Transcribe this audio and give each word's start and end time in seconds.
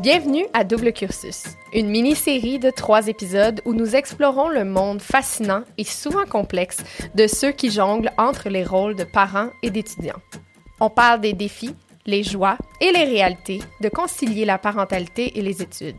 Bienvenue 0.00 0.44
à 0.52 0.64
Double 0.64 0.92
Cursus, 0.92 1.44
une 1.72 1.88
mini-série 1.88 2.58
de 2.58 2.70
trois 2.70 3.08
épisodes 3.08 3.60
où 3.64 3.72
nous 3.72 3.96
explorons 3.96 4.48
le 4.48 4.64
monde 4.64 5.00
fascinant 5.00 5.64
et 5.78 5.84
souvent 5.84 6.26
complexe 6.26 6.78
de 7.14 7.26
ceux 7.26 7.52
qui 7.52 7.70
jonglent 7.70 8.12
entre 8.18 8.48
les 8.48 8.64
rôles 8.64 8.96
de 8.96 9.04
parents 9.04 9.50
et 9.62 9.70
d'étudiants. 9.70 10.20
On 10.80 10.90
parle 10.90 11.20
des 11.20 11.32
défis, 11.32 11.74
les 12.06 12.22
joies 12.22 12.58
et 12.80 12.92
les 12.92 13.04
réalités 13.04 13.60
de 13.80 13.88
concilier 13.88 14.44
la 14.44 14.58
parentalité 14.58 15.38
et 15.38 15.42
les 15.42 15.62
études. 15.62 15.96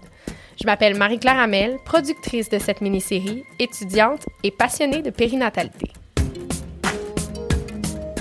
Je 0.59 0.65
m'appelle 0.65 0.95
Marie-Claire 0.95 1.39
Hamel, 1.39 1.77
productrice 1.83 2.49
de 2.49 2.59
cette 2.59 2.81
mini-série, 2.81 3.43
étudiante 3.59 4.25
et 4.43 4.51
passionnée 4.51 5.01
de 5.01 5.09
périnatalité. 5.09 5.91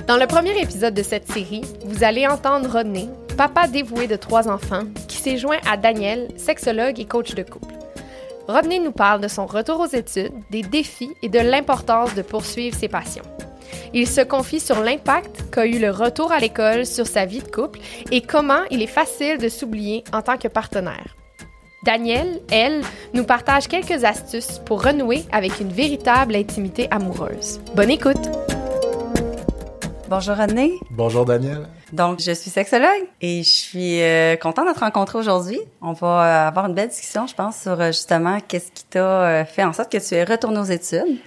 Dans 0.06 0.18
le 0.18 0.26
premier 0.26 0.60
épisode 0.60 0.92
de 0.92 1.02
cette 1.02 1.32
série, 1.32 1.62
vous 1.86 2.04
allez 2.04 2.26
entendre 2.26 2.70
Rodney, 2.70 3.08
papa 3.38 3.66
dévoué 3.68 4.06
de 4.06 4.16
trois 4.16 4.48
enfants, 4.48 4.82
qui 5.08 5.16
s'est 5.16 5.38
joint 5.38 5.56
à 5.66 5.78
Daniel, 5.78 6.28
sexologue 6.36 7.00
et 7.00 7.06
coach 7.06 7.34
de 7.34 7.42
couple. 7.42 7.74
Rodney 8.46 8.80
nous 8.80 8.92
parle 8.92 9.22
de 9.22 9.28
son 9.28 9.46
retour 9.46 9.80
aux 9.80 9.86
études, 9.86 10.34
des 10.50 10.60
défis 10.60 11.14
et 11.22 11.30
de 11.30 11.38
l'importance 11.38 12.14
de 12.14 12.20
poursuivre 12.20 12.76
ses 12.76 12.88
passions. 12.88 13.24
Il 13.94 14.06
se 14.06 14.20
confie 14.20 14.60
sur 14.60 14.82
l'impact 14.82 15.50
qu'a 15.50 15.64
eu 15.64 15.78
le 15.78 15.90
retour 15.90 16.32
à 16.32 16.38
l'école 16.38 16.84
sur 16.84 17.06
sa 17.06 17.24
vie 17.24 17.40
de 17.40 17.50
couple 17.50 17.80
et 18.10 18.20
comment 18.20 18.64
il 18.70 18.82
est 18.82 18.86
facile 18.86 19.38
de 19.38 19.48
s'oublier 19.48 20.04
en 20.12 20.20
tant 20.20 20.36
que 20.36 20.48
partenaire. 20.48 21.16
Danielle, 21.82 22.42
elle, 22.50 22.82
nous 23.14 23.24
partage 23.24 23.68
quelques 23.68 24.04
astuces 24.04 24.60
pour 24.66 24.84
renouer 24.84 25.24
avec 25.32 25.60
une 25.60 25.72
véritable 25.72 26.36
intimité 26.36 26.88
amoureuse. 26.90 27.60
Bonne 27.74 27.90
écoute! 27.90 28.28
Bonjour 30.08 30.36
René. 30.36 30.78
Bonjour 30.90 31.24
Daniel. 31.24 31.66
Donc, 31.92 32.20
je 32.20 32.32
suis 32.32 32.50
sexologue 32.50 33.08
et 33.22 33.42
je 33.42 33.48
suis 33.48 34.02
euh, 34.02 34.36
contente 34.36 34.68
de 34.68 34.74
te 34.74 34.80
rencontrer 34.80 35.18
aujourd'hui. 35.18 35.58
On 35.80 35.94
va 35.94 36.06
euh, 36.06 36.48
avoir 36.48 36.66
une 36.66 36.74
belle 36.74 36.88
discussion, 36.88 37.26
je 37.26 37.34
pense, 37.34 37.62
sur 37.62 37.80
euh, 37.80 37.86
justement 37.86 38.38
qu'est-ce 38.46 38.70
qui 38.70 38.84
t'a 38.84 39.46
fait 39.46 39.64
en 39.64 39.72
sorte 39.72 39.90
que 39.90 39.96
tu 39.96 40.14
es 40.14 40.24
retourné 40.24 40.58
aux 40.58 40.64
études. 40.64 41.18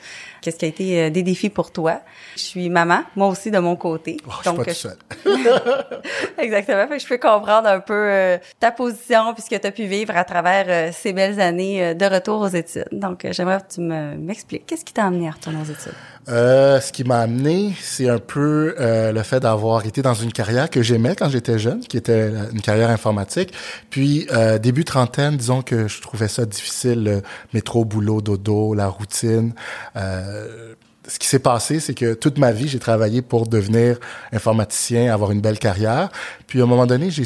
Qu'est-ce 0.42 0.58
qui 0.58 0.66
a 0.66 0.67
été 0.67 1.09
des 1.09 1.23
défis 1.23 1.50
pour 1.50 1.72
toi? 1.72 2.02
Je 2.36 2.42
suis 2.42 2.69
maman, 2.69 3.00
moi 3.16 3.28
aussi 3.28 3.50
de 3.50 3.58
mon 3.58 3.75
côté. 3.75 4.17
Oh, 4.28 4.31
je 4.44 4.50
Donc, 4.50 4.69
suis 4.69 4.89
Exactement. 6.38 6.88
Fait 6.88 6.97
que 6.97 7.03
je 7.03 7.08
peux 7.08 7.17
comprendre 7.17 7.67
un 7.67 7.80
peu 7.80 8.38
ta 8.59 8.72
position 8.72 9.34
puisque 9.34 9.59
tu 9.59 9.67
as 9.67 9.72
pu 9.72 9.86
vivre 9.86 10.16
à 10.16 10.23
travers 10.23 10.94
ces 10.94 11.12
belles 11.12 11.41
années 11.41 11.95
de 11.95 12.06
retour 12.06 12.41
aux 12.41 12.47
études. 12.47 12.88
Donc, 12.91 13.25
j'aimerais 13.31 13.59
que 13.62 13.73
tu 13.73 13.81
m'expliques. 13.81 14.67
Qu'est-ce 14.67 14.86
qui 14.86 14.94
t'a 14.94 15.06
amené 15.06 15.28
à 15.28 15.31
retourner 15.31 15.59
aux 15.59 15.72
études? 15.72 15.95
Euh, 16.30 16.81
ce 16.81 16.92
qui 16.92 17.03
m'a 17.06 17.20
amené, 17.20 17.73
c'est 17.81 18.09
un 18.09 18.20
peu 18.20 18.75
euh, 18.80 19.11
le 19.14 19.23
fait 19.23 19.39
d'avoir 19.39 19.86
été 19.86 20.02
dans 20.02 20.14
une 20.14 20.34
carrière 20.34 20.69
que 20.69 20.81
j'aimais 20.81 21.16
quand 21.16 21.30
j'étais 21.30 21.58
jeune, 21.58 21.80
qui 21.81 21.95
était 21.95 22.31
une 22.52 22.61
carrière 22.61 22.89
informatique. 22.89 23.53
Puis 23.89 24.28
euh, 24.31 24.58
début 24.58 24.84
trentaine, 24.84 25.38
disons 25.38 25.61
que 25.61 25.88
je 25.88 26.02
trouvais 26.02 26.28
ça 26.28 26.45
difficile, 26.45 27.03
le 27.03 27.22
métro, 27.53 27.86
boulot, 27.86 28.22
dodo, 28.22 28.73
la 28.73 28.88
routine. 28.88 29.53
Euh, 29.95 30.73
ce 31.08 31.19
qui 31.19 31.28
s'est 31.28 31.39
passé, 31.39 31.80
c'est 31.80 31.94
que 31.94 32.14
toute 32.14 32.38
ma 32.38 32.52
vie, 32.52 32.67
j'ai 32.67 32.80
travaillé 32.80 33.22
pour 33.22 33.47
devenir 33.47 33.97
informaticien, 34.34 35.14
avoir 35.14 35.31
une 35.31 35.39
belle 35.39 35.59
carrière. 35.59 36.09
Puis 36.47 36.59
à 36.59 36.64
un 36.64 36.67
moment 36.67 36.86
donné, 36.86 37.09
j'ai 37.09 37.23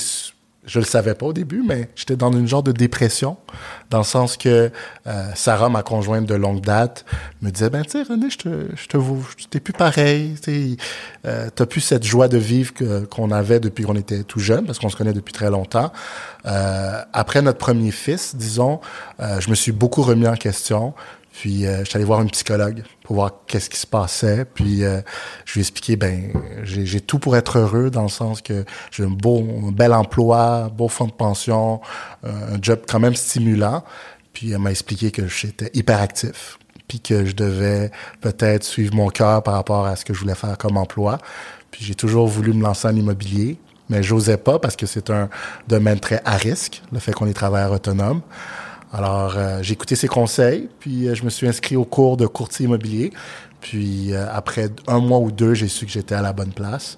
je 0.72 0.80
le 0.80 0.86
savais 0.86 1.16
pas 1.16 1.25
au 1.25 1.33
début, 1.33 1.64
mais 1.67 1.89
j'étais 1.95 2.16
dans 2.16 2.31
une 2.31 2.47
genre 2.47 2.64
de 2.64 2.72
dépression, 2.72 3.36
dans 3.89 3.97
le 3.97 4.05
sens 4.05 4.38
que 4.38 4.72
euh, 5.05 5.27
Sarah, 5.36 5.67
ma 5.67 5.83
conjointe 5.83 6.25
de 6.25 6.33
longue 6.33 6.61
date, 6.61 7.03
me 7.41 7.52
disait 7.52 7.69
ben 7.69 7.83
tu 7.83 7.91
sais 7.91 8.03
René, 8.03 8.30
je 8.30 8.38
te, 8.38 8.50
je 8.75 8.88
te 8.88 9.47
t'es 9.49 9.59
plus 9.59 9.73
pareil, 9.73 10.36
tu 10.42 10.77
euh, 11.25 11.49
t'as 11.53 11.66
plus 11.66 11.81
cette 11.81 12.05
joie 12.05 12.30
de 12.30 12.38
vivre 12.38 12.72
qu'on 13.09 13.31
avait 13.31 13.59
depuis 13.59 13.83
qu'on 13.83 13.97
était 13.97 14.23
tout 14.23 14.39
jeune, 14.39 14.66
parce 14.66 14.80
qu'on 14.80 14.88
se 14.88 14.95
connaît 14.95 15.11
depuis 15.11 15.33
très 15.33 15.49
longtemps. 15.49 15.92
Euh, 16.45 17.02
après 17.11 17.42
notre 17.42 17.59
premier 17.59 17.92
fils, 17.92 18.33
disons, 18.38 18.80
euh, 19.20 19.42
je 19.42 19.49
me 19.49 19.55
suis 19.55 19.73
beaucoup 19.73 20.03
remis 20.03 20.27
en 20.27 20.36
question. 20.36 20.93
Puis 21.31 21.65
euh, 21.65 21.80
je 21.80 21.86
suis 21.86 21.95
allé 21.95 22.05
voir 22.05 22.21
une 22.21 22.30
psychologue 22.30 22.83
pour 23.03 23.15
voir 23.15 23.31
qu'est-ce 23.47 23.69
qui 23.69 23.80
se 23.80 23.87
passait. 23.87 24.45
Puis 24.45 24.83
euh, 24.83 25.02
je 25.45 25.53
lui 25.53 25.59
ai 25.59 25.61
expliqué, 25.61 25.95
ben 25.95 26.33
j'ai 26.64 27.02
tout 27.02 27.19
pour 27.19 27.36
être 27.36 27.58
heureux 27.58 27.89
dans 27.89 28.03
le 28.03 28.09
sens 28.09 28.42
que 28.42 28.65
j'ai 28.92 29.03
un 29.03 29.09
beau, 29.09 29.43
un 29.67 29.71
bel 29.71 29.93
emploi, 29.93 30.70
beau 30.75 30.87
fonds 30.87 31.08
de 31.08 31.11
pension, 31.11 31.81
euh, 32.25 32.55
un 32.55 32.61
job 32.61 32.81
quand 32.87 32.99
même 32.99 33.15
stimulant. 33.15 33.83
Puis 34.33 34.52
elle 34.52 34.59
m'a 34.59 34.71
expliqué 34.71 35.11
que 35.11 35.27
j'étais 35.27 35.71
hyperactif, 35.73 36.58
puis 36.87 36.99
que 36.99 37.25
je 37.25 37.33
devais 37.33 37.91
peut-être 38.21 38.64
suivre 38.64 38.93
mon 38.93 39.09
cœur 39.09 39.43
par 39.43 39.55
rapport 39.55 39.86
à 39.86 39.95
ce 39.95 40.05
que 40.05 40.14
je 40.14 40.20
voulais 40.20 40.36
faire 40.36 40.58
comme 40.58 40.77
emploi. 40.77 41.17
Puis 41.71 41.86
j'ai 41.86 41.95
toujours 41.95 42.27
voulu 42.27 42.53
me 42.53 42.61
lancer 42.61 42.87
en 42.87 42.95
immobilier, 42.95 43.58
mais 43.89 44.03
j'osais 44.03 44.37
pas 44.37 44.59
parce 44.59 44.75
que 44.75 44.86
c'est 44.86 45.09
un 45.09 45.30
domaine 45.67 45.99
très 45.99 46.21
à 46.25 46.36
risque, 46.36 46.81
le 46.91 46.99
fait 46.99 47.14
qu'on 47.14 47.27
est 47.27 47.33
travailleur 47.33 47.71
autonome. 47.71 48.21
Alors, 48.93 49.35
euh, 49.37 49.59
j'ai 49.61 49.73
écouté 49.73 49.95
ses 49.95 50.07
conseils, 50.07 50.67
puis 50.79 51.07
euh, 51.07 51.15
je 51.15 51.23
me 51.23 51.29
suis 51.29 51.47
inscrit 51.47 51.75
au 51.75 51.85
cours 51.85 52.17
de 52.17 52.27
courtier 52.27 52.65
immobilier. 52.65 53.11
Puis 53.61 54.13
euh, 54.13 54.25
après 54.31 54.69
un 54.87 54.99
mois 54.99 55.19
ou 55.19 55.31
deux, 55.31 55.53
j'ai 55.53 55.67
su 55.67 55.85
que 55.85 55.91
j'étais 55.91 56.15
à 56.15 56.21
la 56.21 56.33
bonne 56.33 56.52
place. 56.52 56.97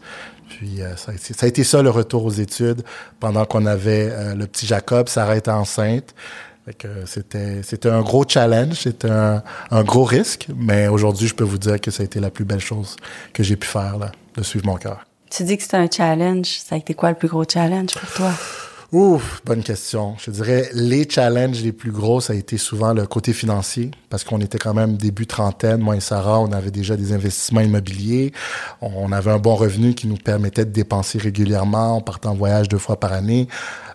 Puis 0.50 0.82
ça 0.98 1.12
a, 1.12 1.48
été, 1.48 1.64
ça, 1.64 1.82
le 1.82 1.90
retour 1.90 2.26
aux 2.26 2.32
études 2.32 2.84
pendant 3.20 3.44
qu'on 3.44 3.66
avait 3.66 4.36
le 4.36 4.46
petit 4.46 4.68
Jacob, 4.68 5.10
Sarah 5.10 5.36
était 5.36 5.50
enceinte. 5.50 6.14
C'était 7.06 7.64
c'était 7.64 7.90
un 7.90 8.02
gros 8.02 8.24
challenge, 8.28 8.76
c'était 8.76 9.10
un, 9.10 9.42
un, 9.72 9.84
gros 9.84 10.04
risque, 10.04 10.48
mais 10.56 10.88
aujourd'hui, 10.88 11.28
je 11.28 11.34
peux 11.34 11.44
vous 11.44 11.58
dire 11.58 11.82
que 11.82 11.90
ça 11.90 12.04
a 12.04 12.06
été 12.06 12.20
la 12.20 12.30
plus 12.30 12.46
belle 12.46 12.60
chose 12.60 12.98
que 13.34 13.42
j'ai 13.42 13.56
pu 13.56 13.68
faire 13.68 13.98
là, 13.98 14.12
de 14.38 14.44
suivre 14.44 14.68
mon 14.68 14.76
cœur. 14.76 15.04
Tu 15.32 15.44
dis 15.44 15.58
que 15.58 15.64
c'était 15.64 15.78
un 15.78 15.90
challenge, 15.90 16.60
ça 16.64 16.76
a 16.76 16.78
été 16.78 16.94
quoi 16.94 17.10
le 17.10 17.16
plus 17.16 17.30
gros 17.30 17.46
challenge 17.52 17.96
pour 17.96 18.10
toi? 18.12 18.32
Ouf, 18.94 19.42
bonne 19.44 19.64
question. 19.64 20.16
Je 20.20 20.30
dirais 20.30 20.70
les 20.76 21.10
challenges 21.10 21.64
les 21.64 21.72
plus 21.72 21.90
gros, 21.90 22.22
ça 22.22 22.34
a 22.34 22.36
été 22.36 22.60
souvent 22.60 22.94
le 22.94 23.08
côté 23.08 23.34
financier, 23.34 23.90
parce 24.12 24.24
qu'on 24.24 24.40
était 24.40 24.60
quand 24.60 24.76
même 24.76 24.98
début 24.98 25.26
trentaine, 25.26 25.80
moi 25.80 25.96
et 25.96 26.00
Sarah, 26.00 26.40
on 26.40 26.52
avait 26.52 26.70
déjà 26.70 26.96
des 26.96 27.12
investissements 27.12 27.62
immobiliers, 27.62 28.34
on 28.82 29.12
avait 29.12 29.32
un 29.32 29.40
bon 29.40 29.56
revenu 29.56 29.96
qui 29.96 30.06
nous 30.06 30.18
permettait 30.18 30.64
de 30.64 30.70
dépenser 30.70 31.18
régulièrement, 31.18 31.98
on 31.98 32.02
partait 32.02 32.28
en 32.28 32.36
voyage 32.36 32.70
deux 32.70 32.78
fois 32.78 33.00
par 33.00 33.14
année. 33.14 33.48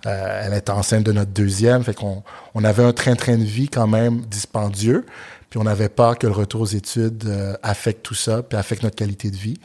Euh, 0.07 0.43
elle 0.45 0.55
était 0.55 0.73
enceinte 0.73 1.05
de 1.05 1.13
notre 1.13 1.31
deuxième, 1.31 1.85
fait 1.85 1.95
qu'on 1.95 2.25
on 2.57 2.65
avait 2.65 2.83
un 2.83 2.93
train-train 2.93 3.39
de 3.39 3.45
vie 3.45 3.69
quand 3.69 3.87
même 3.87 4.23
dispendieux, 4.23 5.07
puis 5.49 5.61
on 5.63 5.67
avait 5.67 5.91
peur 5.91 6.19
que 6.19 6.27
le 6.27 6.33
retour 6.33 6.63
aux 6.63 6.67
études 6.67 7.25
euh, 7.29 7.55
affecte 7.63 8.03
tout 8.03 8.17
ça, 8.17 8.43
puis 8.43 8.59
affecte 8.59 8.83
notre 8.83 8.97
qualité 8.97 9.31
de 9.31 9.37
vie. 9.37 9.61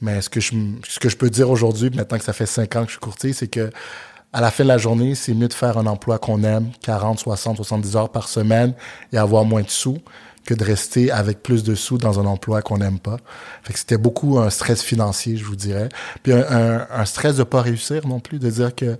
Mais 0.00 0.20
ce 0.20 0.28
que 0.30 0.38
je, 0.38 0.54
ce 0.88 1.00
que 1.00 1.08
je 1.08 1.16
peux 1.16 1.30
dire 1.30 1.50
aujourd'hui, 1.50 1.90
maintenant 1.90 2.18
que 2.18 2.24
ça 2.24 2.32
fait 2.32 2.46
cinq 2.46 2.76
ans 2.76 2.82
que 2.82 2.86
je 2.86 2.92
suis 2.92 3.00
courtier, 3.00 3.32
c'est 3.32 3.48
que 3.48 3.72
à 4.32 4.40
la 4.40 4.50
fin 4.50 4.64
de 4.64 4.68
la 4.68 4.78
journée, 4.78 5.14
c'est 5.14 5.34
mieux 5.34 5.48
de 5.48 5.54
faire 5.54 5.78
un 5.78 5.86
emploi 5.86 6.18
qu'on 6.18 6.42
aime, 6.42 6.70
40, 6.82 7.18
60, 7.18 7.56
70 7.56 7.96
heures 7.96 8.10
par 8.10 8.28
semaine 8.28 8.74
et 9.12 9.18
avoir 9.18 9.44
moins 9.44 9.62
de 9.62 9.70
sous 9.70 9.98
que 10.44 10.54
de 10.54 10.64
rester 10.64 11.10
avec 11.10 11.42
plus 11.42 11.62
de 11.62 11.74
sous 11.74 11.98
dans 11.98 12.20
un 12.20 12.24
emploi 12.24 12.62
qu'on 12.62 12.78
n'aime 12.78 12.98
pas. 12.98 13.18
Fait 13.62 13.74
que 13.74 13.78
c'était 13.78 13.98
beaucoup 13.98 14.38
un 14.38 14.48
stress 14.48 14.82
financier, 14.82 15.36
je 15.36 15.44
vous 15.44 15.56
dirais. 15.56 15.90
Puis 16.22 16.32
un, 16.32 17.04
stress 17.04 17.36
de 17.36 17.42
pas 17.42 17.60
réussir 17.60 18.06
non 18.06 18.18
plus, 18.18 18.38
de 18.38 18.48
dire 18.48 18.74
que 18.74 18.96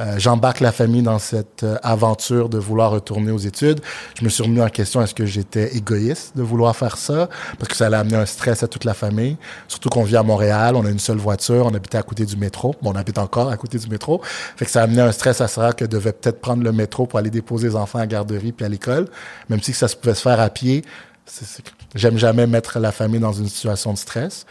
euh, 0.00 0.18
j'embarque 0.18 0.60
la 0.60 0.72
famille 0.72 1.02
dans 1.02 1.18
cette 1.18 1.62
euh, 1.62 1.76
aventure 1.82 2.48
de 2.48 2.56
vouloir 2.58 2.90
retourner 2.90 3.30
aux 3.30 3.38
études. 3.38 3.80
Je 4.18 4.24
me 4.24 4.30
suis 4.30 4.42
remis 4.42 4.62
en 4.62 4.68
question 4.68 5.02
est-ce 5.02 5.14
que 5.14 5.26
j'étais 5.26 5.76
égoïste 5.76 6.36
de 6.36 6.42
vouloir 6.42 6.74
faire 6.74 6.96
ça? 6.96 7.28
Parce 7.58 7.68
que 7.68 7.76
ça 7.76 7.86
allait 7.86 7.98
amener 7.98 8.16
un 8.16 8.24
stress 8.24 8.62
à 8.62 8.68
toute 8.68 8.84
la 8.84 8.94
famille. 8.94 9.36
Surtout 9.68 9.90
qu'on 9.90 10.04
vit 10.04 10.16
à 10.16 10.22
Montréal, 10.22 10.74
on 10.74 10.86
a 10.86 10.90
une 10.90 10.98
seule 10.98 11.18
voiture, 11.18 11.66
on 11.66 11.74
habitait 11.74 11.98
à 11.98 12.02
côté 12.02 12.24
du 12.24 12.36
métro. 12.36 12.74
Bon, 12.80 12.92
on 12.92 12.96
habite 12.96 13.18
encore 13.18 13.50
à 13.50 13.56
côté 13.58 13.78
du 13.78 13.88
métro. 13.88 14.22
Fait 14.56 14.64
que 14.64 14.70
ça 14.70 14.80
a 14.80 14.84
amené 14.84 15.02
un 15.02 15.12
stress 15.12 15.42
à 15.42 15.48
Sarah 15.48 15.74
que 15.74 15.84
devait 15.84 16.12
peut-être 16.12 16.40
prendre 16.40 16.62
le 16.62 16.72
métro 16.72 17.06
pour 17.06 17.18
aller 17.18 17.30
déposer 17.30 17.68
les 17.68 17.76
enfants 17.76 17.98
à 17.98 18.02
la 18.02 18.06
garderie 18.06 18.52
puis 18.52 18.64
à 18.64 18.68
l'école, 18.70 19.06
même 19.50 19.60
si 19.60 19.74
ça 19.74 19.86
se 19.86 19.96
pouvait 19.96 20.14
se 20.14 20.22
faire 20.22 20.40
à 20.40 20.48
pied. 20.48 20.82
J'aime 21.94 22.16
jamais 22.16 22.46
mettre 22.46 22.78
la 22.78 22.90
famille 22.90 23.20
dans 23.20 23.32
une 23.32 23.48
situation 23.48 23.92
de 23.92 23.98
stress, 23.98 24.46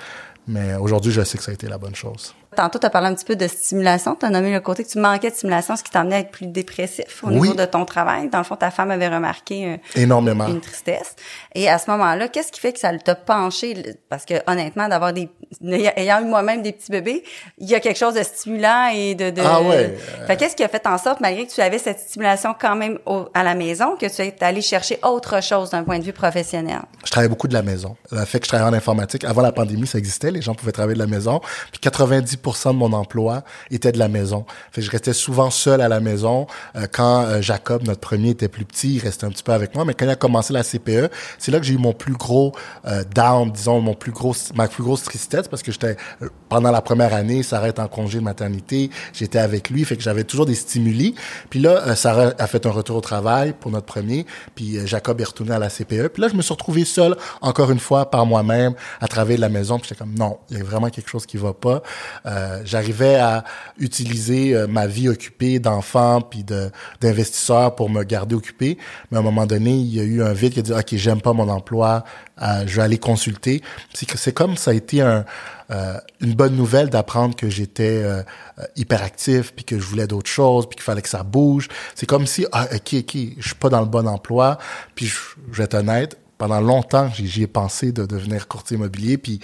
mais 0.48 0.76
aujourd'hui, 0.76 1.12
je 1.12 1.24
sais 1.24 1.38
que 1.38 1.44
ça 1.44 1.52
a 1.52 1.54
été 1.54 1.68
la 1.68 1.78
bonne 1.78 1.96
chose. 1.96 2.34
Tantôt, 2.60 2.78
tu 2.78 2.86
as 2.86 2.90
parlé 2.90 3.08
un 3.08 3.14
petit 3.14 3.24
peu 3.24 3.38
de 3.38 3.48
stimulation. 3.48 4.18
Tu 4.20 4.26
as 4.26 4.30
nommé 4.30 4.52
le 4.52 4.60
côté 4.60 4.84
que 4.84 4.90
tu 4.90 5.00
manquais 5.00 5.30
de 5.30 5.36
stimulation, 5.36 5.78
ce 5.78 5.84
qui 5.84 5.92
t'amenait 5.92 6.16
à 6.18 6.20
être 6.20 6.32
plus 6.32 6.46
dépressif 6.46 7.24
au 7.24 7.32
niveau 7.32 7.54
de 7.54 7.64
ton 7.64 7.86
travail. 7.86 8.28
Dans 8.28 8.40
le 8.40 8.44
fond, 8.44 8.58
ta 8.58 8.70
femme 8.70 8.92
avait 8.92 9.08
remarqué 9.08 9.66
euh, 9.66 9.78
énormément 9.96 10.46
une 10.46 10.60
tristesse. 10.60 11.16
Et 11.56 11.70
à 11.70 11.78
ce 11.78 11.90
moment-là, 11.92 12.28
qu'est-ce 12.28 12.52
qui 12.52 12.60
fait 12.60 12.74
que 12.74 12.80
ça 12.80 12.92
t'a 12.98 13.16
penché? 13.16 13.96
Parce 14.10 14.26
que 14.26 14.34
honnêtement, 14.46 14.90
d'avoir 14.90 15.14
des... 15.14 15.30
Ayant 15.96 16.20
eu 16.20 16.26
moi-même 16.26 16.62
des 16.62 16.74
petits 16.74 16.92
bébés, 16.92 17.24
il 17.60 17.70
y 17.70 17.76
a 17.76 17.80
quelque 17.80 17.98
chose 17.98 18.16
de 18.16 18.24
stimulant 18.24 18.90
et 18.94 19.16
de... 19.16 19.30
de 19.30 19.42
ah 19.42 19.62
ouais. 19.62 19.98
Fait 20.28 20.36
qu'est-ce 20.36 20.58
qui 20.58 20.64
a 20.66 20.68
fait 20.68 20.86
en 20.86 20.98
sorte, 20.98 21.22
malgré 21.22 21.48
que 21.48 21.54
tu 21.54 21.62
avais 21.62 21.80
cette 21.80 22.02
stimulation 22.02 22.54
quand 22.60 22.76
même 22.76 23.00
à 23.34 23.44
la 23.44 23.56
maison, 23.56 23.96
que 23.96 24.14
tu 24.14 24.22
es 24.22 24.36
allé 24.44 24.62
chercher 24.62 25.00
autre 25.04 25.42
chose 25.42 25.70
d'un 25.70 25.84
point 25.84 26.00
de 26.00 26.04
vue 26.04 26.12
professionnel? 26.12 26.82
Je 27.06 27.12
travaillais 27.12 27.30
beaucoup 27.30 27.48
de 27.48 27.54
la 27.54 27.62
maison. 27.62 27.96
Le 28.12 28.26
fait 28.26 28.42
que 28.42 28.48
je 28.48 28.50
travaillais 28.50 28.70
en 28.70 28.78
informatique, 28.78 29.24
avant 29.24 29.42
la 29.44 29.54
pandémie, 29.54 29.88
ça 29.88 29.98
existait. 29.98 30.30
Les 30.30 30.42
gens 30.42 30.56
pouvaient 30.56 30.74
travailler 30.74 30.96
de 30.96 31.00
la 31.00 31.08
maison. 31.08 31.40
Puis 31.72 31.80
90 31.80 32.36
de 32.54 32.78
mon 32.78 32.94
emploi 32.94 33.44
était 33.72 33.92
de 33.92 34.00
la 34.00 34.08
maison. 34.08 34.46
Fait 34.72 34.82
je 34.82 34.92
restais 34.92 35.14
souvent 35.14 35.52
seul 35.52 35.82
à 35.82 35.88
la 35.88 36.00
maison. 36.00 36.48
Euh, 36.76 36.88
quand 36.92 37.24
euh, 37.24 37.42
Jacob, 37.42 37.84
notre 37.84 38.02
premier, 38.02 38.30
était 38.30 38.48
plus 38.48 38.66
petit, 38.66 38.96
il 38.96 39.00
restait 39.00 39.26
un 39.26 39.30
petit 39.30 39.44
peu 39.44 39.54
avec 39.54 39.76
moi. 39.76 39.86
Mais 39.86 39.94
quand 39.94 40.06
il 40.06 40.12
a 40.12 40.16
commencé 40.16 40.54
la 40.54 40.64
CPE, 40.64 41.12
c'est 41.38 41.52
là 41.52 41.60
que 41.60 41.66
j'ai 41.66 41.74
eu 41.74 41.78
mon 41.78 41.94
plus 41.94 42.14
gros 42.14 42.54
euh, 42.86 43.04
down, 43.14 43.52
disons, 43.52 43.80
mon 43.82 43.94
plus 43.94 44.12
gros, 44.12 44.36
ma 44.56 44.68
plus 44.68 44.84
grosse 44.84 45.04
tristesse 45.04 45.20
2017 45.30 45.50
parce 45.50 45.64
que 45.64 45.72
j'étais 45.72 45.98
pendant 46.48 46.72
la 46.72 46.82
première 46.82 47.14
année, 47.14 47.44
Sarah 47.44 47.68
est 47.68 47.80
en 47.80 47.88
congé 47.88 48.20
de 48.20 48.24
maternité, 48.24 48.90
j'étais 49.14 49.40
avec 49.40 49.70
lui, 49.70 49.86
fait 49.86 49.96
que 49.96 50.04
j'avais 50.04 50.24
toujours 50.24 50.46
des 50.46 50.56
stimuli. 50.56 51.16
Puis 51.50 51.60
là, 51.60 51.82
euh, 51.88 51.96
Sarah 51.96 52.34
a 52.38 52.48
fait 52.48 52.66
un 52.66 52.72
retour 52.72 52.98
au 52.98 53.02
travail 53.02 53.54
pour 53.60 53.72
notre 53.72 53.86
premier, 53.86 54.26
puis 54.56 54.78
euh, 54.78 54.86
Jacob 54.86 55.22
est 55.22 55.26
retourné 55.26 55.54
à 55.54 55.60
la 55.60 55.70
CPE. 55.70 56.08
Puis 56.08 56.22
là, 56.22 56.28
je 56.28 56.36
me 56.36 56.42
suis 56.42 56.54
retrouvé 56.54 56.86
seul 56.86 57.16
encore 57.42 57.72
une 57.72 57.80
fois 57.80 58.10
par 58.10 58.26
moi-même 58.26 58.74
à 59.00 59.08
travailler 59.08 59.38
de 59.38 59.42
la 59.42 59.50
maison. 59.50 59.78
Puis 59.78 59.90
j'étais 59.90 60.00
comme 60.00 60.16
non, 60.16 60.40
il 60.50 60.58
y 60.58 60.62
a 60.62 60.64
vraiment 60.64 60.90
quelque 60.90 61.10
chose 61.10 61.26
qui 61.26 61.38
va 61.38 61.54
pas. 61.54 61.82
Euh, 62.30 62.62
J'arrivais 62.64 63.16
à 63.16 63.44
utiliser 63.80 64.56
euh, 64.56 64.68
ma 64.68 64.88
vie 64.88 65.10
occupée 65.10 65.60
d'enfant 65.60 66.22
puis 66.22 66.46
d'investisseur 67.02 67.76
pour 67.76 67.90
me 67.90 68.04
garder 68.04 68.36
occupé, 68.36 68.78
mais 69.10 69.18
à 69.18 69.22
un 69.22 69.24
moment 69.24 69.46
donné, 69.46 69.72
il 69.72 69.94
y 69.94 70.00
a 70.00 70.04
eu 70.04 70.22
un 70.22 70.34
vide 70.34 70.54
qui 70.54 70.60
a 70.60 70.62
dit 70.62 70.74
ok, 70.74 70.96
j'aime 70.96 71.22
pas 71.22 71.34
mon 71.34 71.50
emploi, 71.50 72.04
euh, 72.42 72.64
je 72.68 72.76
vais 72.76 72.84
aller 72.84 72.98
consulter. 72.98 73.62
C'est 73.94 74.34
comme 74.34 74.58
ça 74.58 74.72
a 74.72 74.74
été 74.74 75.02
un, 75.02 75.26
une 76.22 76.34
bonne 76.34 76.56
nouvelle 76.56 76.90
d'apprendre 76.90 77.36
que 77.36 77.50
j'étais 77.50 78.04
hyperactif, 78.76 79.54
puis 79.54 79.66
que 79.66 79.78
je 79.78 79.86
voulais 79.86 80.08
d'autres 80.08 80.30
choses, 80.30 80.68
puis 80.68 80.76
qu'il 80.76 80.84
fallait 80.84 81.02
que 81.02 81.10
ça 81.10 81.24
bouge. 81.24 81.68
C'est 81.94 82.08
comme 82.08 82.26
si, 82.26 82.46
ah, 82.52 82.68
ok, 82.74 82.96
ok, 83.00 83.18
je 83.38 83.46
suis 83.46 83.56
pas 83.56 83.70
dans 83.70 83.82
le 83.82 83.86
bon 83.86 84.08
emploi, 84.08 84.58
puis 84.96 85.06
je, 85.06 85.16
je 85.52 85.58
vais 85.58 85.66
être 85.66 85.76
honnête, 85.76 86.18
pendant 86.40 86.62
longtemps, 86.62 87.12
j'y 87.14 87.44
ai 87.44 87.48
pensé 87.48 87.92
de 87.92 88.06
devenir 88.06 88.48
courtier 88.48 88.78
immobilier. 88.78 89.18
Puis 89.18 89.40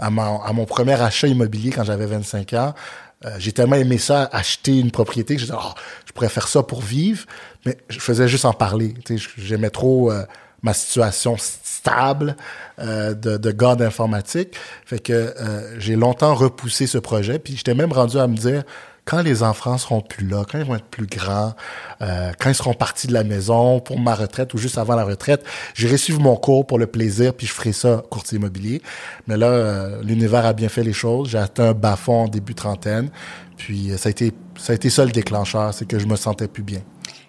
à 0.00 0.10
mon, 0.10 0.64
premier 0.64 1.00
achat 1.00 1.28
immobilier 1.28 1.70
quand 1.70 1.84
j'avais 1.84 2.06
25 2.06 2.54
ans, 2.54 2.74
euh, 3.24 3.36
j'ai 3.38 3.52
tellement 3.52 3.76
aimé 3.76 3.98
ça, 3.98 4.28
acheter 4.32 4.78
une 4.78 4.90
propriété, 4.90 5.34
que 5.34 5.40
je 5.40 5.46
disais, 5.46 5.58
oh, 5.60 5.74
je 6.06 6.12
pourrais 6.12 6.30
faire 6.30 6.48
ça 6.48 6.62
pour 6.62 6.80
vivre, 6.80 7.26
mais 7.66 7.76
je 7.90 8.00
faisais 8.00 8.28
juste 8.28 8.46
en 8.46 8.54
parler. 8.54 8.94
J'aimais 9.36 9.70
trop 9.70 10.10
euh, 10.10 10.24
ma 10.62 10.72
situation 10.72 11.36
stable 11.38 12.36
euh, 12.78 13.14
de, 13.14 13.36
de 13.36 13.50
gars 13.50 13.76
d'informatique. 13.76 14.56
Fait 14.84 14.98
que 14.98 15.12
euh, 15.12 15.78
j'ai 15.78 15.96
longtemps 15.96 16.34
repoussé 16.34 16.86
ce 16.86 16.98
projet. 16.98 17.38
Puis 17.38 17.56
j'étais 17.56 17.74
même 17.74 17.92
rendu 17.92 18.18
à 18.18 18.26
me 18.26 18.36
dire, 18.36 18.64
quand 19.08 19.22
les 19.22 19.42
enfants 19.42 19.78
seront 19.78 20.02
plus 20.02 20.26
là, 20.26 20.44
quand 20.46 20.58
ils 20.58 20.66
vont 20.66 20.76
être 20.76 20.84
plus 20.84 21.06
grands, 21.06 21.54
euh, 22.02 22.30
quand 22.38 22.50
ils 22.50 22.54
seront 22.54 22.74
partis 22.74 23.06
de 23.06 23.14
la 23.14 23.24
maison 23.24 23.80
pour 23.80 23.98
ma 23.98 24.14
retraite 24.14 24.52
ou 24.52 24.58
juste 24.58 24.76
avant 24.76 24.94
la 24.96 25.04
retraite, 25.04 25.46
j'irai 25.72 25.96
suivre 25.96 26.20
mon 26.20 26.36
cours 26.36 26.66
pour 26.66 26.78
le 26.78 26.86
plaisir, 26.86 27.32
puis 27.32 27.46
je 27.46 27.52
ferai 27.54 27.72
ça 27.72 28.02
courtier 28.10 28.36
immobilier. 28.36 28.82
Mais 29.26 29.38
là, 29.38 29.46
euh, 29.46 30.02
l'univers 30.02 30.44
a 30.44 30.52
bien 30.52 30.68
fait 30.68 30.82
les 30.82 30.92
choses. 30.92 31.30
J'ai 31.30 31.38
atteint 31.38 31.70
un 31.70 31.72
bas-fond 31.72 32.24
en 32.24 32.28
début 32.28 32.54
trentaine, 32.54 33.08
puis 33.56 33.92
euh, 33.92 33.96
ça 33.96 34.08
a 34.08 34.10
été 34.10 34.34
ça 34.58 34.74
a 34.74 34.76
été 34.76 34.90
ça 34.90 35.06
le 35.06 35.10
déclencheur, 35.10 35.72
c'est 35.72 35.86
que 35.86 35.98
je 35.98 36.06
me 36.06 36.16
sentais 36.16 36.48
plus 36.48 36.62
bien. 36.62 36.80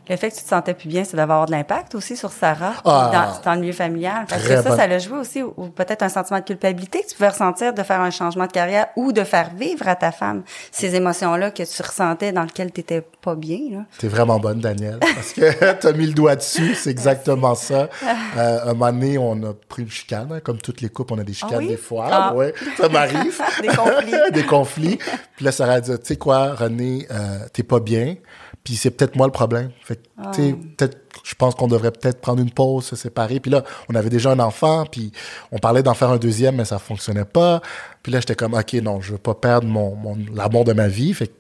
Le 0.09 0.15
fait 0.17 0.31
que 0.31 0.35
tu 0.38 0.44
te 0.44 0.47
sentais 0.50 0.73
plus 0.73 0.88
bien, 0.89 1.03
c'est 1.03 1.15
d'avoir 1.17 1.45
de 1.45 1.51
l'impact 1.51 1.94
aussi 1.95 2.17
sur 2.17 2.31
Sarah 2.31 2.73
Ah. 2.83 3.11
dans, 3.44 3.50
dans 3.51 3.56
le 3.56 3.61
milieu 3.61 3.73
familial. 3.73 4.25
Parce 4.27 4.41
que 4.44 4.56
ça, 4.56 4.61
bonne. 4.63 4.77
ça 4.77 4.88
l'a 4.88 5.00
joué 5.00 5.17
aussi, 5.19 5.44
ou, 5.44 5.53
ou 5.57 5.67
peut-être 5.67 6.01
un 6.03 6.09
sentiment 6.09 6.39
de 6.39 6.44
culpabilité 6.45 7.01
que 7.03 7.07
tu 7.09 7.15
pouvais 7.15 7.29
ressentir 7.29 7.73
de 7.73 7.83
faire 7.83 8.01
un 8.01 8.09
changement 8.09 8.47
de 8.47 8.51
carrière 8.51 8.88
ou 8.95 9.11
de 9.11 9.23
faire 9.23 9.51
vivre 9.56 9.88
à 9.88 9.95
ta 9.95 10.11
femme 10.11 10.44
ces 10.71 10.95
émotions-là 10.95 11.51
que 11.51 11.63
tu 11.63 11.81
ressentais 11.81 12.31
dans 12.31 12.44
lesquelles 12.44 12.71
tu 12.71 12.79
n'étais 12.79 13.01
pas 13.21 13.35
bien. 13.35 13.59
Là. 13.71 13.77
T'es 14.00 14.07
vraiment 14.07 14.39
bonne, 14.39 14.59
Daniel, 14.59 14.97
parce 15.00 15.33
que 15.33 15.73
t'as 15.79 15.91
mis 15.94 16.07
le 16.07 16.13
doigt 16.13 16.35
dessus, 16.35 16.75
c'est 16.75 16.89
exactement 16.89 17.55
ça. 17.55 17.88
Euh, 18.38 18.59
un 18.63 18.73
moment 18.73 18.91
donné, 18.91 19.17
on 19.17 19.33
a 19.44 19.53
pris 19.67 19.81
une 19.83 19.89
chicane, 19.89 20.29
hein, 20.31 20.39
comme 20.44 20.59
toutes 20.59 20.81
les 20.81 20.89
couples, 20.89 21.13
on 21.13 21.19
a 21.19 21.23
des 21.23 21.33
chicanes 21.33 21.57
oui? 21.59 21.67
des 21.69 21.77
fois, 21.77 22.07
Ah. 22.12 22.33
ouais, 22.33 22.53
ça 22.77 22.88
m'arrive. 22.89 23.41
Des 23.62 23.67
conflits. 23.67 24.31
des 24.31 24.44
conflits. 24.45 25.00
Puis 25.35 25.45
là, 25.45 25.51
Sarah 25.51 25.73
a 25.73 25.81
dit, 25.81 25.91
tu 25.91 25.97
sais 26.03 26.15
quoi, 26.15 26.53
René, 26.53 27.07
euh, 27.12 27.39
t'es 27.51 27.63
pas 27.63 27.79
bien, 27.79 28.15
puis 28.63 28.75
c'est 28.75 28.91
peut-être 28.91 29.15
moi 29.15 29.25
le 29.25 29.31
problème. 29.31 29.71
Fait 29.81 29.95
que, 29.95 30.01
tu 30.33 30.41
sais, 30.41 30.56
peut-être, 30.77 30.97
je 31.23 31.35
pense 31.35 31.56
qu'on 31.56 31.67
devrait 31.67 31.91
peut-être 31.91 32.21
prendre 32.21 32.41
une 32.41 32.51
pause, 32.51 32.85
se 32.85 32.95
séparer. 32.95 33.39
Puis 33.39 33.51
là, 33.51 33.63
on 33.89 33.95
avait 33.95 34.09
déjà 34.09 34.31
un 34.31 34.39
enfant, 34.39 34.85
puis 34.85 35.11
on 35.51 35.57
parlait 35.57 35.83
d'en 35.83 35.94
faire 35.94 36.09
un 36.09 36.17
deuxième, 36.17 36.56
mais 36.56 36.65
ça 36.65 36.79
fonctionnait 36.79 37.25
pas. 37.25 37.61
Puis 38.03 38.11
là, 38.11 38.19
j'étais 38.19 38.35
comme, 38.35 38.53
OK, 38.53 38.73
non, 38.73 39.01
je 39.01 39.13
veux 39.13 39.17
pas 39.17 39.35
perdre 39.35 39.67
mon, 39.67 39.95
mon 39.95 40.17
l'amour 40.33 40.65
de 40.65 40.73
ma 40.73 40.88
vie. 40.88 41.13
Fait 41.13 41.27
que 41.27 41.33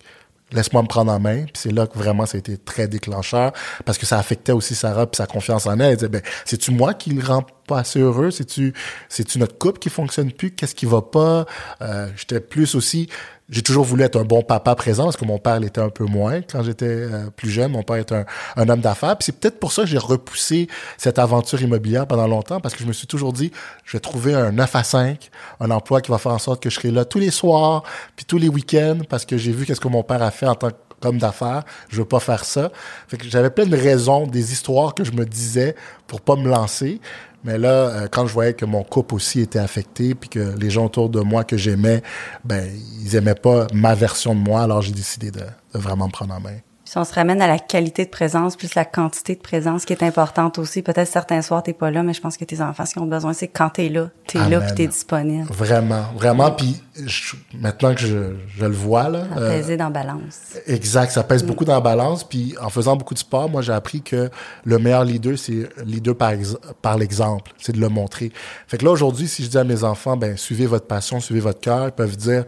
laisse-moi 0.51 0.81
me 0.81 0.87
prendre 0.87 1.11
en 1.11 1.19
main. 1.19 1.43
Puis 1.43 1.53
c'est 1.55 1.71
là 1.71 1.87
que 1.87 1.97
vraiment 1.97 2.25
ça 2.25 2.37
a 2.37 2.39
été 2.39 2.57
très 2.57 2.87
déclencheur 2.87 3.51
parce 3.85 3.97
que 3.97 4.05
ça 4.05 4.17
affectait 4.17 4.51
aussi 4.51 4.75
Sarah 4.75 5.05
puis 5.07 5.17
sa 5.17 5.27
confiance 5.27 5.65
en 5.67 5.79
elle. 5.79 5.91
Elle 5.91 5.95
disait 5.95 6.09
ben 6.09 6.21
c'est-tu 6.45 6.71
moi 6.71 6.93
qui 6.93 7.11
le 7.11 7.23
rend 7.23 7.45
assez 7.77 7.99
heureux, 7.99 8.31
c'est-tu 8.31 8.73
c'est-tu 9.07 9.39
notre 9.39 9.57
couple 9.57 9.79
qui 9.79 9.89
fonctionne 9.89 10.31
plus, 10.31 10.51
qu'est-ce 10.51 10.75
qui 10.75 10.85
va 10.85 11.01
pas? 11.01 11.45
Euh, 11.81 12.09
j'étais 12.15 12.39
plus 12.39 12.75
aussi 12.75 13.09
j'ai 13.49 13.63
toujours 13.63 13.83
voulu 13.83 14.03
être 14.03 14.15
un 14.15 14.23
bon 14.23 14.43
papa 14.43 14.75
présent 14.75 15.05
parce 15.05 15.17
que 15.17 15.25
mon 15.25 15.39
père 15.39 15.59
l'était 15.59 15.81
un 15.81 15.89
peu 15.89 16.05
moins 16.05 16.41
quand 16.41 16.63
j'étais 16.63 16.85
euh, 16.85 17.29
plus 17.35 17.49
jeune. 17.49 17.71
Mon 17.71 17.83
père 17.83 17.97
était 17.97 18.23
un, 18.55 18.69
homme 18.69 18.79
d'affaires. 18.79 19.17
Puis 19.17 19.25
c'est 19.25 19.39
peut-être 19.39 19.59
pour 19.59 19.71
ça 19.71 19.83
que 19.83 19.87
j'ai 19.87 19.97
repoussé 19.97 20.67
cette 20.97 21.17
aventure 21.17 21.61
immobilière 21.61 22.05
pendant 22.05 22.27
longtemps 22.27 22.59
parce 22.59 22.75
que 22.75 22.81
je 22.81 22.87
me 22.87 22.93
suis 22.93 23.07
toujours 23.07 23.33
dit, 23.33 23.51
je 23.85 23.93
vais 23.93 23.99
trouver 24.01 24.35
un 24.35 24.51
9 24.51 24.75
à 24.75 24.83
5, 24.83 25.29
un 25.59 25.71
emploi 25.71 26.01
qui 26.01 26.11
va 26.11 26.19
faire 26.19 26.31
en 26.31 26.39
sorte 26.39 26.61
que 26.61 26.69
je 26.69 26.75
serai 26.75 26.91
là 26.91 27.05
tous 27.05 27.19
les 27.19 27.31
soirs, 27.31 27.83
puis 28.15 28.25
tous 28.25 28.37
les 28.37 28.49
week-ends 28.49 28.99
parce 29.09 29.25
que 29.25 29.37
j'ai 29.37 29.51
vu 29.51 29.65
qu'est-ce 29.65 29.81
que 29.81 29.87
mon 29.87 30.03
père 30.03 30.21
a 30.21 30.31
fait 30.31 30.47
en 30.47 30.55
tant 30.55 30.69
qu'homme 30.99 31.17
d'affaires. 31.17 31.63
Je 31.89 31.97
veux 31.97 32.05
pas 32.05 32.19
faire 32.19 32.45
ça. 32.45 32.71
Fait 33.07 33.17
que 33.17 33.25
j'avais 33.27 33.49
plein 33.49 33.65
de 33.65 33.75
raisons, 33.75 34.27
des 34.27 34.51
histoires 34.51 34.93
que 34.93 35.03
je 35.03 35.11
me 35.11 35.25
disais 35.25 35.75
pour 36.07 36.21
pas 36.21 36.35
me 36.35 36.49
lancer. 36.49 36.99
Mais 37.43 37.57
là, 37.57 37.69
euh, 37.69 38.07
quand 38.11 38.27
je 38.27 38.33
voyais 38.33 38.53
que 38.53 38.65
mon 38.65 38.83
couple 38.83 39.15
aussi 39.15 39.39
était 39.39 39.59
affecté, 39.59 40.13
puis 40.13 40.29
que 40.29 40.57
les 40.59 40.69
gens 40.69 40.85
autour 40.85 41.09
de 41.09 41.21
moi 41.21 41.43
que 41.43 41.55
j'aimais, 41.55 42.03
ben, 42.43 42.69
ils 43.01 43.15
aimaient 43.15 43.35
pas 43.35 43.67
ma 43.73 43.95
version 43.95 44.35
de 44.35 44.39
moi, 44.41 44.63
alors 44.63 44.81
j'ai 44.81 44.91
décidé 44.91 45.31
de, 45.31 45.39
de 45.39 45.79
vraiment 45.79 46.07
me 46.07 46.11
prendre 46.11 46.33
en 46.33 46.41
main. 46.41 46.57
Si 46.89 46.97
on 46.97 47.03
se 47.03 47.13
ramène 47.13 47.39
à 47.39 47.45
la 47.47 47.59
qualité 47.59 48.03
de 48.03 48.09
présence 48.09 48.55
plus 48.55 48.73
la 48.73 48.83
quantité 48.83 49.35
de 49.35 49.39
présence 49.41 49.85
qui 49.85 49.93
est 49.93 50.01
importante 50.01 50.57
aussi. 50.57 50.81
Peut-être 50.81 51.07
certains 51.07 51.43
soirs, 51.43 51.61
t'es 51.61 51.73
pas 51.73 51.91
là, 51.91 52.01
mais 52.01 52.13
je 52.15 52.19
pense 52.19 52.35
que 52.35 52.43
tes 52.45 52.61
enfants, 52.61 52.83
ce 52.83 52.93
qu'ils 52.93 53.03
ont 53.03 53.05
besoin, 53.05 53.31
c'est 53.33 53.47
quand 53.47 53.69
t'es 53.69 53.89
là, 53.89 54.09
t'es 54.25 54.39
là 54.49 54.59
puis 54.59 54.73
t'es 54.73 54.87
disponible. 54.87 55.47
Vraiment, 55.51 56.05
vraiment. 56.15 56.49
Puis 56.49 56.81
je- 57.05 57.35
maintenant 57.53 57.93
que 57.93 58.01
je, 58.01 58.33
je 58.57 58.65
le 58.65 58.71
vois, 58.73 59.07
là, 59.07 59.23
À 59.35 59.37
euh, 59.39 59.59
peser 59.59 59.77
dans 59.77 59.91
balance. 59.91 60.55
Exact, 60.65 61.11
ça 61.11 61.21
pèse 61.23 61.43
beaucoup 61.43 61.63
dans 61.63 61.75
la 61.75 61.79
balance. 61.79 62.23
Puis 62.23 62.55
en 62.59 62.71
faisant 62.71 62.95
beaucoup 62.95 63.13
de 63.13 63.19
sport, 63.19 63.47
moi 63.51 63.61
j'ai 63.61 63.71
appris 63.73 64.01
que 64.01 64.31
le 64.63 64.79
meilleur 64.79 65.03
leader, 65.03 65.37
c'est 65.37 65.69
leader 65.85 66.15
par, 66.17 66.31
ex- 66.31 66.57
par 66.81 66.97
l'exemple, 66.97 67.51
c'est 67.59 67.73
de 67.73 67.79
le 67.79 67.89
montrer. 67.89 68.31
Fait 68.67 68.79
que 68.79 68.85
là 68.85 68.89
aujourd'hui, 68.89 69.27
si 69.27 69.43
je 69.43 69.49
dis 69.49 69.59
à 69.59 69.63
mes 69.63 69.83
enfants, 69.83 70.17
ben 70.17 70.35
suivez 70.37 70.65
votre 70.65 70.87
passion, 70.87 71.19
suivez 71.19 71.39
votre 71.39 71.59
cœur, 71.59 71.85
ils 71.89 71.91
peuvent 71.91 72.17
dire 72.17 72.45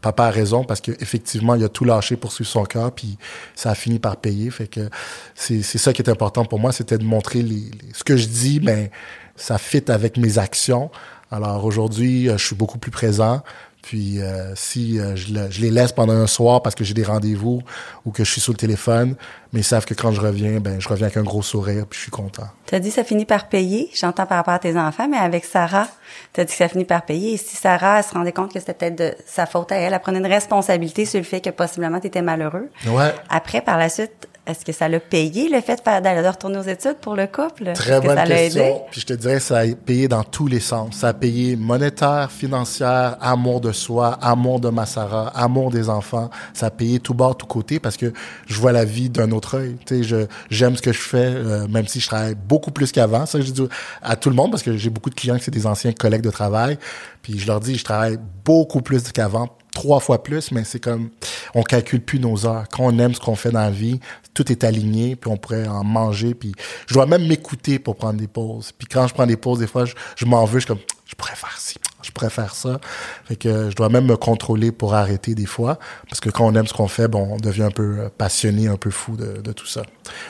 papa 0.00 0.26
a 0.26 0.30
raison 0.30 0.62
parce 0.62 0.80
que 0.80 0.92
effectivement 1.00 1.56
il 1.56 1.64
a 1.64 1.68
tout 1.68 1.84
lâché 1.84 2.14
pour 2.16 2.30
suivre 2.30 2.48
son 2.50 2.62
cœur, 2.64 2.92
puis 2.92 3.18
ça 3.56 3.70
a 3.72 3.74
fini 3.80 3.98
par 3.98 4.16
payer. 4.18 4.50
Fait 4.50 4.66
que 4.68 4.88
c'est 5.34 5.62
ça 5.62 5.92
qui 5.92 6.02
est 6.02 6.10
important 6.10 6.44
pour 6.44 6.58
moi, 6.60 6.70
c'était 6.72 6.98
de 6.98 7.04
montrer 7.04 7.42
les, 7.42 7.54
les- 7.54 7.92
ce 7.94 8.04
que 8.04 8.16
je 8.16 8.26
dis, 8.26 8.60
ben 8.60 8.88
ça 9.36 9.58
fit 9.58 9.90
avec 9.90 10.16
mes 10.16 10.38
actions. 10.38 10.90
Alors 11.32 11.64
aujourd'hui, 11.64 12.28
euh, 12.28 12.36
je 12.38 12.44
suis 12.46 12.56
beaucoup 12.56 12.78
plus 12.78 12.90
présent. 12.90 13.42
Puis 13.82 14.20
euh, 14.20 14.54
si 14.54 14.98
euh, 15.00 15.16
je, 15.16 15.32
le- 15.32 15.50
je 15.50 15.60
les 15.62 15.70
laisse 15.70 15.92
pendant 15.92 16.12
un 16.12 16.26
soir 16.26 16.62
parce 16.62 16.74
que 16.74 16.84
j'ai 16.84 16.94
des 16.94 17.02
rendez-vous 17.02 17.62
ou 18.04 18.10
que 18.10 18.24
je 18.24 18.30
suis 18.30 18.40
sur 18.40 18.52
le 18.52 18.58
téléphone, 18.58 19.16
mais 19.52 19.60
ils 19.60 19.64
savent 19.64 19.86
que 19.86 19.94
quand 19.94 20.12
je 20.12 20.20
reviens, 20.20 20.60
ben 20.60 20.80
je 20.80 20.88
reviens 20.88 21.06
avec 21.06 21.16
un 21.16 21.22
gros 21.22 21.42
sourire 21.42 21.86
puis 21.88 21.96
je 21.98 22.02
suis 22.02 22.10
content. 22.10 22.46
T'as 22.66 22.78
dit 22.78 22.90
ça 22.90 23.04
finit 23.04 23.24
par 23.24 23.48
payer. 23.48 23.90
J'entends 23.94 24.26
par 24.26 24.36
rapport 24.38 24.54
à 24.54 24.58
tes 24.58 24.76
enfants, 24.78 25.08
mais 25.08 25.16
avec 25.16 25.44
Sarah, 25.44 25.88
t'as 26.32 26.44
dit 26.44 26.52
que 26.52 26.58
ça 26.58 26.68
finit 26.68 26.84
par 26.84 27.02
payer. 27.06 27.32
Et 27.32 27.36
si 27.36 27.56
Sarah, 27.56 27.98
elle 27.98 28.04
se 28.04 28.12
rendait 28.12 28.32
compte 28.32 28.52
que 28.52 28.60
c'était 28.60 28.74
peut-être 28.74 28.96
de 28.98 29.14
sa 29.26 29.46
faute 29.46 29.72
à 29.72 29.76
elle, 29.76 29.92
elle 29.94 30.00
prenait 30.00 30.18
une 30.18 30.26
responsabilité 30.26 31.06
sur 31.06 31.18
le 31.18 31.24
fait 31.24 31.40
que 31.40 31.50
possiblement 31.50 32.00
t'étais 32.00 32.22
malheureux. 32.22 32.68
Ouais. 32.86 33.12
Après, 33.28 33.60
par 33.62 33.78
la 33.78 33.88
suite, 33.88 34.28
est-ce 34.50 34.64
que 34.64 34.72
ça 34.72 34.88
l'a 34.88 35.00
payé 35.00 35.48
le 35.48 35.60
fait 35.60 35.76
de, 35.76 35.80
faire- 35.80 36.02
d'aller 36.02 36.22
de 36.22 36.28
retourner 36.28 36.58
aux 36.58 36.62
études 36.62 36.96
pour 37.00 37.14
le 37.16 37.26
couple? 37.26 37.72
Très 37.74 37.92
Est-ce 37.92 38.00
que 38.00 38.06
bonne 38.06 38.16
ça 38.16 38.24
l'a 38.24 38.42
aidé? 38.42 38.54
question. 38.54 38.82
Puis 38.90 39.00
je 39.02 39.06
te 39.06 39.12
dirais, 39.12 39.40
ça 39.40 39.58
a 39.58 39.66
payé 39.68 40.08
dans 40.08 40.24
tous 40.24 40.46
les 40.46 40.60
sens. 40.60 40.96
Ça 40.96 41.08
a 41.08 41.12
payé 41.14 41.56
monétaire, 41.56 42.30
financière, 42.30 43.16
amour 43.20 43.60
de 43.60 43.72
soi, 43.72 44.18
amour 44.20 44.60
de 44.60 44.68
ma 44.70 44.86
Sarah, 44.86 45.28
amour 45.34 45.70
des 45.70 45.88
enfants. 45.88 46.30
Ça 46.54 46.66
a 46.66 46.70
payé 46.70 47.00
tout 47.00 47.14
bord, 47.14 47.36
tout 47.36 47.46
côté 47.46 47.78
parce 47.80 47.96
que 47.96 48.12
je 48.46 48.54
vois 48.60 48.72
la 48.72 48.84
vie 48.84 49.08
d'un 49.10 49.30
autre 49.30 49.58
œil. 49.58 49.76
Tu 49.86 50.02
sais, 50.04 50.26
j'aime 50.50 50.76
ce 50.76 50.82
que 50.82 50.92
je 50.92 51.00
fais, 51.00 51.18
euh, 51.34 51.68
même 51.68 51.86
si 51.86 52.00
je 52.00 52.06
travaille 52.06 52.34
beaucoup 52.34 52.70
plus 52.70 52.92
qu'avant. 52.92 53.26
Ça, 53.26 53.40
je 53.40 53.50
dis 53.50 53.62
à 54.02 54.16
tout 54.16 54.30
le 54.30 54.36
monde 54.36 54.50
parce 54.50 54.62
que 54.62 54.76
j'ai 54.76 54.90
beaucoup 54.90 55.10
de 55.10 55.14
clients 55.14 55.36
qui 55.36 55.44
c'est 55.44 55.50
des 55.50 55.66
anciens 55.66 55.92
collègues 55.92 56.22
de 56.22 56.30
travail. 56.30 56.78
Puis 57.22 57.38
je 57.38 57.46
leur 57.46 57.60
dis, 57.60 57.76
je 57.76 57.84
travaille 57.84 58.18
beaucoup 58.44 58.80
plus 58.82 59.02
qu'avant 59.12 59.48
trois 59.72 60.00
fois 60.00 60.22
plus, 60.22 60.50
mais 60.52 60.64
c'est 60.64 60.80
comme 60.80 61.10
on 61.54 61.62
calcule 61.62 62.00
plus 62.00 62.20
nos 62.20 62.46
heures. 62.46 62.64
Quand 62.70 62.84
on 62.84 62.98
aime 62.98 63.14
ce 63.14 63.20
qu'on 63.20 63.36
fait 63.36 63.50
dans 63.50 63.60
la 63.60 63.70
vie, 63.70 64.00
tout 64.34 64.50
est 64.50 64.64
aligné, 64.64 65.16
puis 65.16 65.30
on 65.30 65.36
pourrait 65.36 65.66
en 65.66 65.84
manger, 65.84 66.34
puis 66.34 66.52
je 66.86 66.94
dois 66.94 67.06
même 67.06 67.26
m'écouter 67.26 67.78
pour 67.78 67.96
prendre 67.96 68.18
des 68.18 68.28
pauses. 68.28 68.72
Puis 68.76 68.86
quand 68.86 69.06
je 69.06 69.14
prends 69.14 69.26
des 69.26 69.36
pauses, 69.36 69.58
des 69.58 69.66
fois, 69.66 69.84
je, 70.16 70.24
m'en 70.24 70.44
veux, 70.44 70.60
je 70.60 70.64
suis 70.64 70.68
comme 70.68 70.78
je 71.06 71.16
pourrais 71.16 71.34
faire 71.34 71.56
ci, 71.58 71.76
je 72.02 72.10
pourrais 72.12 72.30
faire 72.30 72.54
ça. 72.54 72.80
Fait 73.24 73.34
que 73.34 73.68
je 73.70 73.74
dois 73.74 73.88
même 73.88 74.06
me 74.06 74.16
contrôler 74.16 74.70
pour 74.70 74.94
arrêter 74.94 75.34
des 75.34 75.46
fois, 75.46 75.78
parce 76.08 76.20
que 76.20 76.30
quand 76.30 76.46
on 76.46 76.54
aime 76.54 76.66
ce 76.66 76.72
qu'on 76.72 76.88
fait, 76.88 77.08
bon, 77.08 77.28
on 77.32 77.36
devient 77.36 77.64
un 77.64 77.70
peu 77.70 77.98
euh, 77.98 78.08
passionné, 78.16 78.68
un 78.68 78.76
peu 78.76 78.90
fou 78.90 79.16
de, 79.16 79.40
de 79.40 79.52
tout 79.52 79.66
ça. 79.66 79.82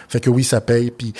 Fait 0.08 0.20
que 0.20 0.30
oui, 0.30 0.42
ça 0.42 0.60
paye. 0.60 0.90
Puis 0.90 1.12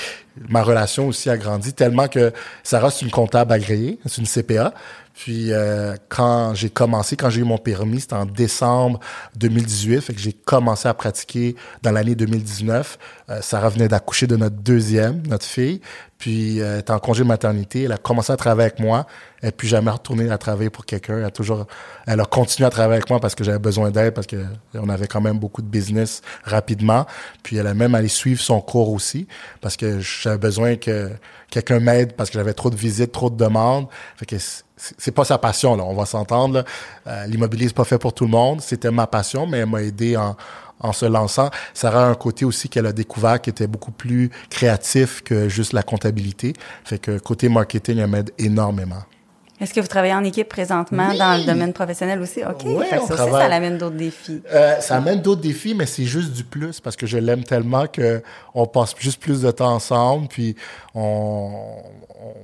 ma 0.49 0.63
relation 0.63 1.07
aussi 1.09 1.29
a 1.29 1.37
grandi 1.37 1.75
tellement 1.75 2.09
que 2.09 2.33
Sarah, 2.63 2.91
c'est 2.91 3.05
une 3.05 3.11
comptable 3.11 3.53
agréée, 3.53 3.99
c'est 4.07 4.19
une 4.19 4.27
CPA. 4.27 4.73
Puis 5.21 5.53
euh, 5.53 5.97
quand 6.09 6.55
j'ai 6.55 6.71
commencé, 6.71 7.15
quand 7.15 7.29
j'ai 7.29 7.43
eu 7.43 7.45
mon 7.45 7.59
permis, 7.59 8.01
c'était 8.01 8.15
en 8.15 8.25
décembre 8.25 9.01
2018, 9.37 10.01
fait 10.01 10.15
que 10.15 10.19
j'ai 10.19 10.33
commencé 10.33 10.89
à 10.89 10.95
pratiquer 10.95 11.57
dans 11.83 11.93
l'année 11.93 12.15
2019. 12.15 12.99
Euh, 13.31 13.41
Sarah 13.43 13.69
venait 13.69 13.89
d'accoucher 13.89 14.27
de 14.27 14.37
notre 14.37 14.57
deuxième, 14.57 15.25
notre 15.29 15.45
fille, 15.45 15.81
puis 16.19 16.61
euh, 16.61 16.75
elle 16.75 16.81
était 16.81 16.93
en 16.93 16.99
congé 16.99 17.23
maternité. 17.23 17.85
Elle 17.85 17.93
a 17.93 17.97
commencé 17.97 18.33
à 18.33 18.37
travailler 18.37 18.71
avec 18.71 18.81
moi. 18.81 19.07
Elle 19.41 19.49
n'a 19.49 19.53
plus 19.53 19.69
jamais 19.69 19.91
retourné 19.91 20.31
à 20.31 20.37
travailler 20.37 20.69
pour 20.69 20.85
quelqu'un. 20.85 21.19
Elle 21.19 21.25
a 21.25 21.31
toujours, 21.31 21.67
elle 22.07 22.21
a 22.21 22.25
continué 22.25 22.67
à 22.67 22.71
travailler 22.71 22.97
avec 22.97 23.09
moi 23.09 23.21
parce 23.21 23.35
que 23.35 23.45
j'avais 23.45 23.59
besoin 23.59 23.91
d'aide, 23.91 24.15
parce 24.15 24.27
que 24.27 24.45
on 24.75 24.89
avait 24.89 25.07
quand 25.07 25.21
même 25.21 25.39
beaucoup 25.39 25.63
de 25.63 25.69
business 25.69 26.23
rapidement. 26.45 27.07
Puis 27.43 27.57
elle 27.57 27.67
a 27.67 27.75
même 27.75 27.95
allé 27.95 28.09
suivre 28.09 28.41
son 28.41 28.61
cours 28.61 28.91
aussi 28.91 29.29
parce 29.61 29.77
que 29.77 30.01
j'avais 30.01 30.39
besoin 30.39 30.77
que 30.77 31.11
quelqu'un 31.51 31.81
m'aide 31.81 32.15
parce 32.15 32.31
que 32.31 32.39
j'avais 32.39 32.55
trop 32.55 32.71
de 32.71 32.77
visites, 32.77 33.13
trop 33.13 33.31
de 33.31 33.37
demandes. 33.37 33.87
Fait 34.17 34.27
que 34.27 34.37
c'est 34.77 35.13
pas 35.13 35.25
sa 35.25 35.39
passion 35.39 35.77
là, 35.77 35.85
on 35.85 35.95
va 35.95 36.07
s'entendre. 36.07 36.65
Euh, 37.07 37.27
L'immobilier 37.27 37.69
c'est 37.69 37.75
pas 37.75 37.85
fait 37.85 37.99
pour 37.99 38.13
tout 38.13 38.25
le 38.25 38.31
monde. 38.31 38.61
C'était 38.61 38.91
ma 38.91 39.07
passion, 39.07 39.47
mais 39.47 39.59
elle 39.59 39.67
m'a 39.67 39.83
aidé 39.83 40.17
en, 40.17 40.37
en 40.81 40.93
se 40.93 41.07
lançant. 41.07 41.51
Ça 41.75 41.91
a 41.91 42.05
un 42.05 42.15
côté 42.15 42.45
aussi 42.45 42.69
qu'elle 42.69 42.87
a 42.87 42.93
découvert 42.93 43.41
qui 43.41 43.51
était 43.51 43.67
beaucoup 43.67 43.93
plus 43.93 44.31
créatif 44.49 45.23
que 45.23 45.49
juste 45.49 45.73
la 45.73 45.83
comptabilité. 45.83 46.55
Fait 46.85 46.99
que 46.99 47.19
côté 47.19 47.49
marketing, 47.49 47.99
elle 47.99 48.11
m'aide 48.11 48.31
énormément. 48.39 49.03
Est-ce 49.61 49.75
que 49.75 49.81
vous 49.81 49.89
travaillez 49.89 50.15
en 50.15 50.25
équipe 50.25 50.49
présentement 50.49 51.13
dans 51.13 51.39
le 51.39 51.45
domaine 51.45 51.75
professionnel 51.75 52.21
aussi? 52.23 52.41
OK. 52.43 52.63
Oui, 52.65 52.87
ça 52.89 53.03
aussi, 53.03 53.13
ça 53.15 53.45
amène 53.45 53.77
d'autres 53.77 53.97
défis. 53.97 54.41
Euh, 54.51 54.81
ça 54.81 54.97
amène 54.97 55.21
d'autres 55.21 55.43
défis, 55.43 55.75
mais 55.75 55.85
c'est 55.85 56.07
juste 56.07 56.33
du 56.33 56.45
plus 56.45 56.81
parce 56.81 56.97
que 56.97 57.07
je 57.07 57.19
l'aime 57.19 57.45
tellement 57.45 57.87
que 57.87 58.23
on 58.55 58.67
passe 58.67 58.95
juste 58.99 59.21
plus 59.21 59.43
de 59.43 59.51
temps 59.51 59.75
ensemble, 59.75 60.29
puis 60.29 60.57
on, 60.95 61.51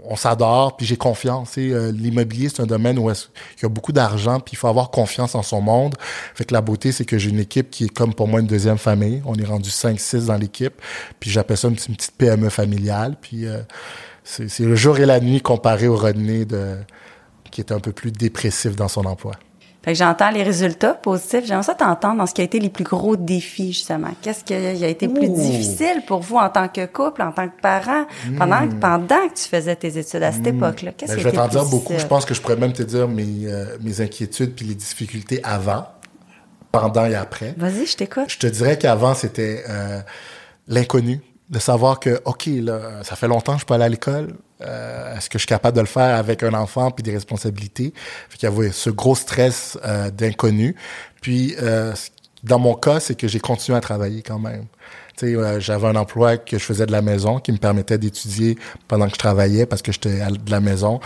on, 0.04 0.16
s'adore, 0.16 0.76
puis 0.76 0.84
j'ai 0.84 0.98
confiance. 0.98 1.54
Euh, 1.56 1.90
L'immobilier, 1.90 2.50
c'est 2.50 2.60
un 2.60 2.66
domaine 2.66 2.98
où 2.98 3.10
il 3.10 3.62
y 3.62 3.64
a 3.64 3.68
beaucoup 3.70 3.92
d'argent, 3.92 4.38
puis 4.38 4.52
il 4.52 4.56
faut 4.56 4.68
avoir 4.68 4.90
confiance 4.90 5.34
en 5.34 5.42
son 5.42 5.62
monde. 5.62 5.94
Fait 6.34 6.44
que 6.44 6.52
la 6.52 6.60
beauté, 6.60 6.92
c'est 6.92 7.06
que 7.06 7.16
j'ai 7.16 7.30
une 7.30 7.40
équipe 7.40 7.70
qui 7.70 7.84
est 7.84 7.88
comme 7.88 8.12
pour 8.12 8.28
moi 8.28 8.40
une 8.40 8.46
deuxième 8.46 8.78
famille. 8.78 9.22
On 9.24 9.34
est 9.36 9.46
rendu 9.46 9.70
5-6 9.70 10.26
dans 10.26 10.36
l'équipe, 10.36 10.74
puis 11.18 11.30
j'appelle 11.30 11.56
ça 11.56 11.68
une, 11.68 11.76
petite 11.76 12.12
PME 12.18 12.50
familiale, 12.50 13.16
puis... 13.20 13.46
Euh, 13.46 13.60
c'est 14.28 14.64
le 14.64 14.74
jour 14.74 14.98
et 14.98 15.06
la 15.06 15.20
nuit 15.20 15.40
comparé 15.40 15.86
au 15.86 15.94
Rodney 15.94 16.44
de, 16.44 16.78
qui 17.50 17.60
est 17.60 17.72
un 17.72 17.80
peu 17.80 17.92
plus 17.92 18.12
dépressif 18.12 18.76
dans 18.76 18.88
son 18.88 19.04
emploi. 19.04 19.32
Fait 19.86 19.92
que 19.92 19.98
j'entends 19.98 20.30
les 20.30 20.42
résultats 20.42 20.94
positifs. 20.94 21.46
J'aimerais 21.46 21.62
ça 21.62 21.76
t'entendre 21.76 22.18
dans 22.18 22.26
ce 22.26 22.34
qui 22.34 22.40
a 22.40 22.44
été 22.44 22.58
les 22.58 22.70
plus 22.70 22.82
gros 22.82 23.14
défis, 23.14 23.72
justement. 23.72 24.10
Qu'est-ce 24.20 24.42
qui 24.42 24.52
a 24.52 24.88
été 24.88 25.06
plus 25.06 25.28
difficile 25.28 26.02
pour 26.08 26.22
vous 26.22 26.38
en 26.38 26.48
tant 26.48 26.66
que 26.66 26.86
couple, 26.86 27.22
en 27.22 27.30
tant 27.30 27.46
que 27.46 27.60
parent, 27.62 28.04
pendant, 28.36 28.62
hmm. 28.62 28.80
pendant 28.80 29.28
que 29.28 29.34
tu 29.34 29.48
faisais 29.48 29.76
tes 29.76 29.96
études 29.96 30.24
à 30.24 30.32
cette 30.32 30.42
hmm. 30.42 30.56
époque-là? 30.56 30.90
Qu'est-ce 30.90 31.12
ben, 31.12 31.18
qui 31.18 31.22
Je 31.22 31.28
vais 31.28 31.36
t'en 31.36 31.46
dire 31.46 31.64
beaucoup. 31.66 31.94
Je 31.96 32.06
pense 32.06 32.24
que 32.24 32.34
je 32.34 32.40
pourrais 32.40 32.56
même 32.56 32.72
te 32.72 32.82
dire 32.82 33.06
mes, 33.06 33.46
euh, 33.46 33.76
mes 33.80 34.00
inquiétudes 34.00 34.56
puis 34.56 34.66
les 34.66 34.74
difficultés 34.74 35.38
avant, 35.44 35.86
pendant 36.72 37.06
et 37.06 37.14
après. 37.14 37.54
Vas-y, 37.56 37.86
je 37.86 37.96
t'écoute. 37.96 38.24
Je 38.26 38.38
te 38.38 38.48
dirais 38.48 38.78
qu'avant, 38.78 39.14
c'était 39.14 39.62
euh, 39.68 40.00
l'inconnu 40.66 41.20
de 41.48 41.58
savoir 41.58 42.00
que, 42.00 42.20
OK, 42.24 42.46
là, 42.46 43.02
ça 43.02 43.16
fait 43.16 43.28
longtemps 43.28 43.54
que 43.54 43.60
je 43.60 43.66
peux 43.66 43.74
aller 43.74 43.84
à 43.84 43.88
l'école. 43.88 44.34
Euh, 44.62 45.16
est-ce 45.16 45.28
que 45.28 45.38
je 45.38 45.42
suis 45.42 45.48
capable 45.48 45.76
de 45.76 45.82
le 45.82 45.86
faire 45.86 46.16
avec 46.16 46.42
un 46.42 46.54
enfant 46.54 46.90
puis 46.90 47.02
des 47.02 47.12
responsabilités? 47.12 47.92
Fait 48.28 48.38
qu'il 48.38 48.48
y 48.48 48.52
avait 48.52 48.72
ce 48.72 48.90
gros 48.90 49.14
stress 49.14 49.78
euh, 49.84 50.10
d'inconnu. 50.10 50.74
Puis, 51.20 51.54
euh, 51.60 51.92
dans 52.42 52.58
mon 52.58 52.74
cas, 52.74 53.00
c'est 53.00 53.14
que 53.14 53.28
j'ai 53.28 53.40
continué 53.40 53.78
à 53.78 53.80
travailler 53.80 54.22
quand 54.22 54.38
même. 54.38 54.66
Sais, 55.16 55.34
j'avais 55.60 55.86
un 55.86 55.96
emploi 55.96 56.36
que 56.36 56.58
je 56.58 56.62
faisais 56.62 56.84
de 56.84 56.92
la 56.92 57.00
maison 57.00 57.38
qui 57.38 57.50
me 57.50 57.56
permettait 57.56 57.96
d'étudier 57.96 58.58
pendant 58.86 59.06
que 59.06 59.14
je 59.14 59.18
travaillais 59.18 59.64
parce 59.64 59.80
que 59.80 59.90
j'étais 59.90 60.18
de 60.18 60.50
la 60.50 60.60
maison. 60.60 61.00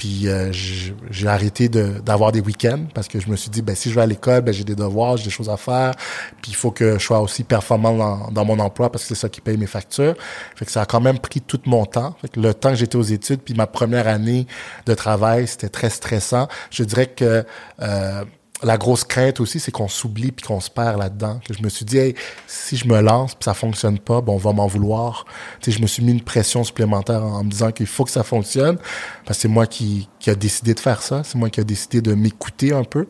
Puis 0.00 0.28
euh, 0.28 0.50
j'ai 0.50 1.26
arrêté 1.26 1.68
d'avoir 1.68 2.32
des 2.32 2.40
week-ends 2.40 2.86
parce 2.94 3.06
que 3.06 3.20
je 3.20 3.28
me 3.28 3.36
suis 3.36 3.50
dit, 3.50 3.60
ben 3.60 3.76
si 3.76 3.90
je 3.90 3.94
vais 3.94 4.00
à 4.00 4.06
l'école, 4.06 4.40
ben 4.40 4.54
j'ai 4.54 4.64
des 4.64 4.74
devoirs, 4.74 5.18
j'ai 5.18 5.24
des 5.24 5.30
choses 5.30 5.50
à 5.50 5.58
faire. 5.58 5.92
Puis 6.40 6.52
il 6.52 6.54
faut 6.54 6.70
que 6.70 6.94
je 6.94 7.04
sois 7.04 7.20
aussi 7.20 7.44
performant 7.44 7.94
dans, 7.94 8.30
dans 8.30 8.44
mon 8.46 8.58
emploi 8.60 8.90
parce 8.90 9.04
que 9.04 9.08
c'est 9.08 9.20
ça 9.20 9.28
qui 9.28 9.42
paye 9.42 9.58
mes 9.58 9.66
factures. 9.66 10.14
Fait 10.56 10.64
que 10.64 10.70
ça 10.70 10.80
a 10.80 10.86
quand 10.86 11.02
même 11.02 11.18
pris 11.18 11.42
tout 11.42 11.60
mon 11.66 11.84
temps. 11.84 12.16
Fait 12.22 12.28
que 12.28 12.40
le 12.40 12.54
temps 12.54 12.70
que 12.70 12.76
j'étais 12.76 12.96
aux 12.96 13.02
études, 13.02 13.42
puis 13.42 13.52
ma 13.52 13.66
première 13.66 14.08
année 14.08 14.46
de 14.86 14.94
travail, 14.94 15.46
c'était 15.46 15.68
très 15.68 15.90
stressant. 15.90 16.48
Je 16.70 16.82
dirais 16.82 17.08
que 17.08 17.44
euh, 17.82 18.24
la 18.62 18.76
grosse 18.76 19.04
crainte 19.04 19.40
aussi, 19.40 19.60
c'est 19.60 19.70
qu'on 19.70 19.88
s'oublie 19.88 20.32
puis 20.32 20.46
qu'on 20.46 20.60
se 20.60 20.70
perd 20.70 20.98
là-dedans. 20.98 21.40
Je 21.50 21.62
me 21.62 21.68
suis 21.68 21.84
dit, 21.84 21.98
hey, 21.98 22.14
si 22.46 22.76
je 22.76 22.86
me 22.86 23.00
lance 23.00 23.34
puis 23.34 23.44
ça 23.44 23.54
fonctionne 23.54 23.98
pas, 23.98 24.20
bon, 24.20 24.34
on 24.34 24.38
va 24.38 24.52
m'en 24.52 24.66
vouloir. 24.66 25.24
Tu 25.60 25.70
je 25.70 25.80
me 25.80 25.86
suis 25.86 26.02
mis 26.02 26.12
une 26.12 26.20
pression 26.20 26.64
supplémentaire 26.64 27.24
en, 27.24 27.44
me 27.44 27.50
disant 27.50 27.72
qu'il 27.72 27.86
faut 27.86 28.04
que 28.04 28.10
ça 28.10 28.22
fonctionne 28.22 28.76
parce 29.24 29.38
que 29.38 29.42
c'est 29.42 29.48
moi 29.48 29.66
qui, 29.66 30.08
qui 30.18 30.30
a 30.30 30.34
décidé 30.34 30.74
de 30.74 30.80
faire 30.80 31.02
ça. 31.02 31.22
C'est 31.24 31.36
moi 31.36 31.50
qui 31.50 31.60
a 31.60 31.64
décidé 31.64 32.00
de 32.02 32.14
m'écouter 32.14 32.72
un 32.72 32.84
peu. 32.84 33.06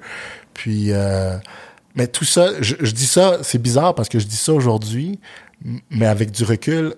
Puis, 0.55 0.93
euh, 0.93 1.37
mais 1.95 2.07
tout 2.07 2.25
ça, 2.25 2.51
je 2.61 2.93
dis 2.93 3.07
ça, 3.07 3.39
c'est 3.43 3.61
bizarre 3.61 3.95
parce 3.95 4.09
que 4.09 4.19
je 4.19 4.27
dis 4.27 4.37
ça 4.37 4.53
aujourd'hui, 4.53 5.19
mais 5.91 6.07
avec 6.07 6.31
du 6.31 6.45
recul, 6.45 6.95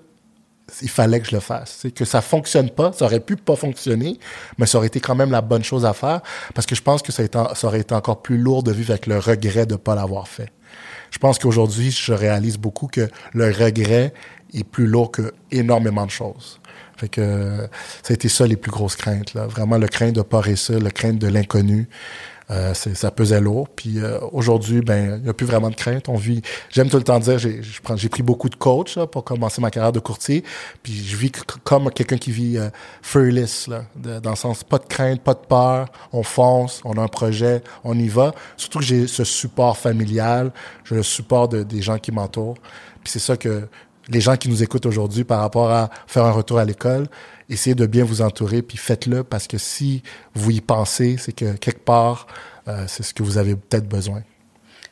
il 0.80 0.88
fallait 0.88 1.20
que 1.20 1.28
je 1.28 1.34
le 1.34 1.40
fasse. 1.40 1.78
C'est 1.82 1.90
que 1.90 2.04
ça 2.04 2.20
fonctionne 2.20 2.70
pas, 2.70 2.92
ça 2.92 3.04
aurait 3.04 3.20
pu 3.20 3.36
pas 3.36 3.56
fonctionner, 3.56 4.18
mais 4.58 4.66
ça 4.66 4.78
aurait 4.78 4.86
été 4.86 5.00
quand 5.00 5.14
même 5.14 5.30
la 5.30 5.40
bonne 5.40 5.64
chose 5.64 5.84
à 5.84 5.92
faire 5.92 6.20
parce 6.54 6.66
que 6.66 6.74
je 6.74 6.82
pense 6.82 7.02
que 7.02 7.12
ça, 7.12 7.22
aurait 7.64 7.80
été 7.80 7.94
encore 7.94 8.22
plus 8.22 8.38
lourd 8.38 8.62
de 8.62 8.72
vivre 8.72 8.90
avec 8.90 9.06
le 9.06 9.18
regret 9.18 9.66
de 9.66 9.76
pas 9.76 9.94
l'avoir 9.94 10.28
fait. 10.28 10.50
Je 11.10 11.18
pense 11.18 11.38
qu'aujourd'hui, 11.38 11.90
je 11.90 12.12
réalise 12.12 12.56
beaucoup 12.56 12.86
que 12.86 13.08
le 13.34 13.46
regret 13.52 14.14
est 14.54 14.64
plus 14.64 14.86
lourd 14.86 15.10
que 15.10 15.32
énormément 15.50 16.06
de 16.06 16.10
choses. 16.10 16.58
Fait 16.96 17.08
que 17.08 17.68
ça 18.02 18.10
a 18.10 18.14
été 18.14 18.28
ça 18.28 18.46
les 18.46 18.56
plus 18.56 18.70
grosses 18.70 18.96
craintes 18.96 19.34
là, 19.34 19.46
vraiment 19.46 19.76
le 19.76 19.88
crainte 19.88 20.14
de 20.14 20.22
pas 20.22 20.40
réussir, 20.40 20.78
le 20.78 20.90
crainte 20.90 21.18
de 21.18 21.26
l'inconnu. 21.26 21.88
Euh, 22.52 22.74
ça 22.74 23.10
pesait 23.10 23.40
lourd. 23.40 23.68
Puis 23.68 23.98
euh, 23.98 24.18
aujourd'hui, 24.32 24.82
ben, 24.82 25.16
il 25.16 25.22
n'y 25.22 25.28
a 25.28 25.32
plus 25.32 25.46
vraiment 25.46 25.70
de 25.70 25.74
crainte. 25.74 26.08
On 26.08 26.16
vit. 26.16 26.42
J'aime 26.70 26.88
tout 26.90 26.98
le 26.98 27.02
temps 27.02 27.18
dire, 27.18 27.38
j'ai, 27.38 27.60
pris 28.08 28.22
beaucoup 28.22 28.48
de 28.48 28.56
coach 28.56 28.96
là, 28.96 29.06
pour 29.06 29.24
commencer 29.24 29.60
ma 29.60 29.70
carrière 29.70 29.92
de 29.92 30.00
courtier. 30.00 30.44
Puis 30.82 30.92
je 30.92 31.16
vis 31.16 31.32
comme 31.64 31.90
quelqu'un 31.90 32.18
qui 32.18 32.30
vit 32.30 32.58
euh, 32.58 32.68
fearless, 33.00 33.68
là, 33.68 33.84
dans 34.20 34.30
le 34.30 34.36
sens 34.36 34.64
pas 34.64 34.78
de 34.78 34.86
crainte, 34.86 35.22
pas 35.22 35.34
de 35.34 35.46
peur. 35.48 35.86
On 36.12 36.22
fonce, 36.22 36.82
on 36.84 36.92
a 36.98 37.02
un 37.02 37.08
projet, 37.08 37.62
on 37.84 37.98
y 37.98 38.08
va. 38.08 38.34
Surtout 38.56 38.80
que 38.80 38.84
j'ai 38.84 39.06
ce 39.06 39.24
support 39.24 39.78
familial, 39.78 40.52
j'ai 40.84 40.96
le 40.96 41.02
support 41.02 41.48
de, 41.48 41.62
des 41.62 41.80
gens 41.80 41.98
qui 41.98 42.12
m'entourent. 42.12 42.58
Puis 43.02 43.12
c'est 43.12 43.18
ça 43.18 43.36
que 43.36 43.68
les 44.08 44.20
gens 44.20 44.36
qui 44.36 44.48
nous 44.48 44.62
écoutent 44.62 44.86
aujourd'hui 44.86 45.24
par 45.24 45.40
rapport 45.40 45.70
à 45.70 45.90
faire 46.06 46.24
un 46.24 46.32
retour 46.32 46.58
à 46.58 46.64
l'école, 46.64 47.06
essayez 47.48 47.74
de 47.74 47.86
bien 47.86 48.04
vous 48.04 48.22
entourer, 48.22 48.62
puis 48.62 48.78
faites-le 48.78 49.24
parce 49.24 49.46
que 49.46 49.58
si 49.58 50.02
vous 50.34 50.50
y 50.50 50.60
pensez, 50.60 51.16
c'est 51.18 51.32
que 51.32 51.54
quelque 51.54 51.84
part, 51.84 52.26
euh, 52.68 52.84
c'est 52.88 53.02
ce 53.02 53.14
que 53.14 53.22
vous 53.22 53.38
avez 53.38 53.54
peut-être 53.54 53.88
besoin. 53.88 54.22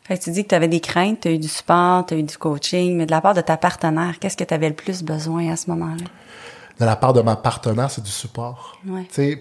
Fait 0.05 0.19
que 0.19 0.25
tu 0.25 0.31
dis 0.31 0.43
que 0.43 0.49
tu 0.49 0.55
avais 0.55 0.69
des 0.69 0.81
craintes, 0.81 1.21
tu 1.21 1.29
as 1.29 1.33
eu 1.33 1.38
du 1.38 1.49
support, 1.49 2.07
tu 2.07 2.14
as 2.14 2.17
eu 2.17 2.23
du 2.23 2.37
coaching, 2.37 2.97
mais 2.97 3.07
de 3.07 3.11
la 3.11 3.21
part 3.21 3.35
de 3.35 3.40
ta 3.40 3.57
partenaire, 3.57 4.19
qu'est-ce 4.19 4.37
que 4.37 4.45
tu 4.45 4.55
avais 4.55 4.69
le 4.69 4.75
plus 4.75 5.02
besoin 5.02 5.52
à 5.52 5.57
ce 5.57 5.71
moment-là? 5.71 6.05
De 6.79 6.85
la 6.85 6.97
part 6.97 7.12
de 7.12 7.21
ma 7.21 7.37
partenaire, 7.37 7.90
c'est 7.90 8.02
du 8.02 8.11
support. 8.11 8.79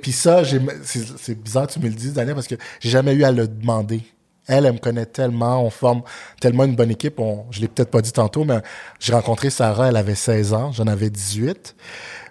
Puis 0.01 0.11
ça, 0.11 0.43
c'est 0.83 1.41
bizarre 1.41 1.67
que 1.67 1.73
tu 1.73 1.79
me 1.79 1.87
le 1.87 1.95
dises, 1.95 2.13
Daniel, 2.13 2.35
parce 2.35 2.47
que 2.47 2.55
j'ai 2.81 2.89
jamais 2.89 3.13
eu 3.13 3.23
à 3.23 3.31
le 3.31 3.47
demander. 3.47 4.01
Elle, 4.49 4.65
elle 4.65 4.73
me 4.73 4.79
connaît 4.79 5.05
tellement, 5.05 5.63
on 5.63 5.69
forme 5.69 6.01
tellement 6.41 6.65
une 6.65 6.75
bonne 6.75 6.91
équipe. 6.91 7.19
On, 7.19 7.45
je 7.51 7.61
l'ai 7.61 7.67
peut-être 7.67 7.91
pas 7.91 8.01
dit 8.01 8.11
tantôt, 8.11 8.43
mais 8.43 8.59
j'ai 8.99 9.13
rencontré 9.13 9.49
Sarah, 9.49 9.89
elle 9.89 9.97
avait 9.97 10.15
16 10.15 10.53
ans, 10.53 10.71
j'en 10.71 10.87
avais 10.87 11.09
18. 11.09 11.75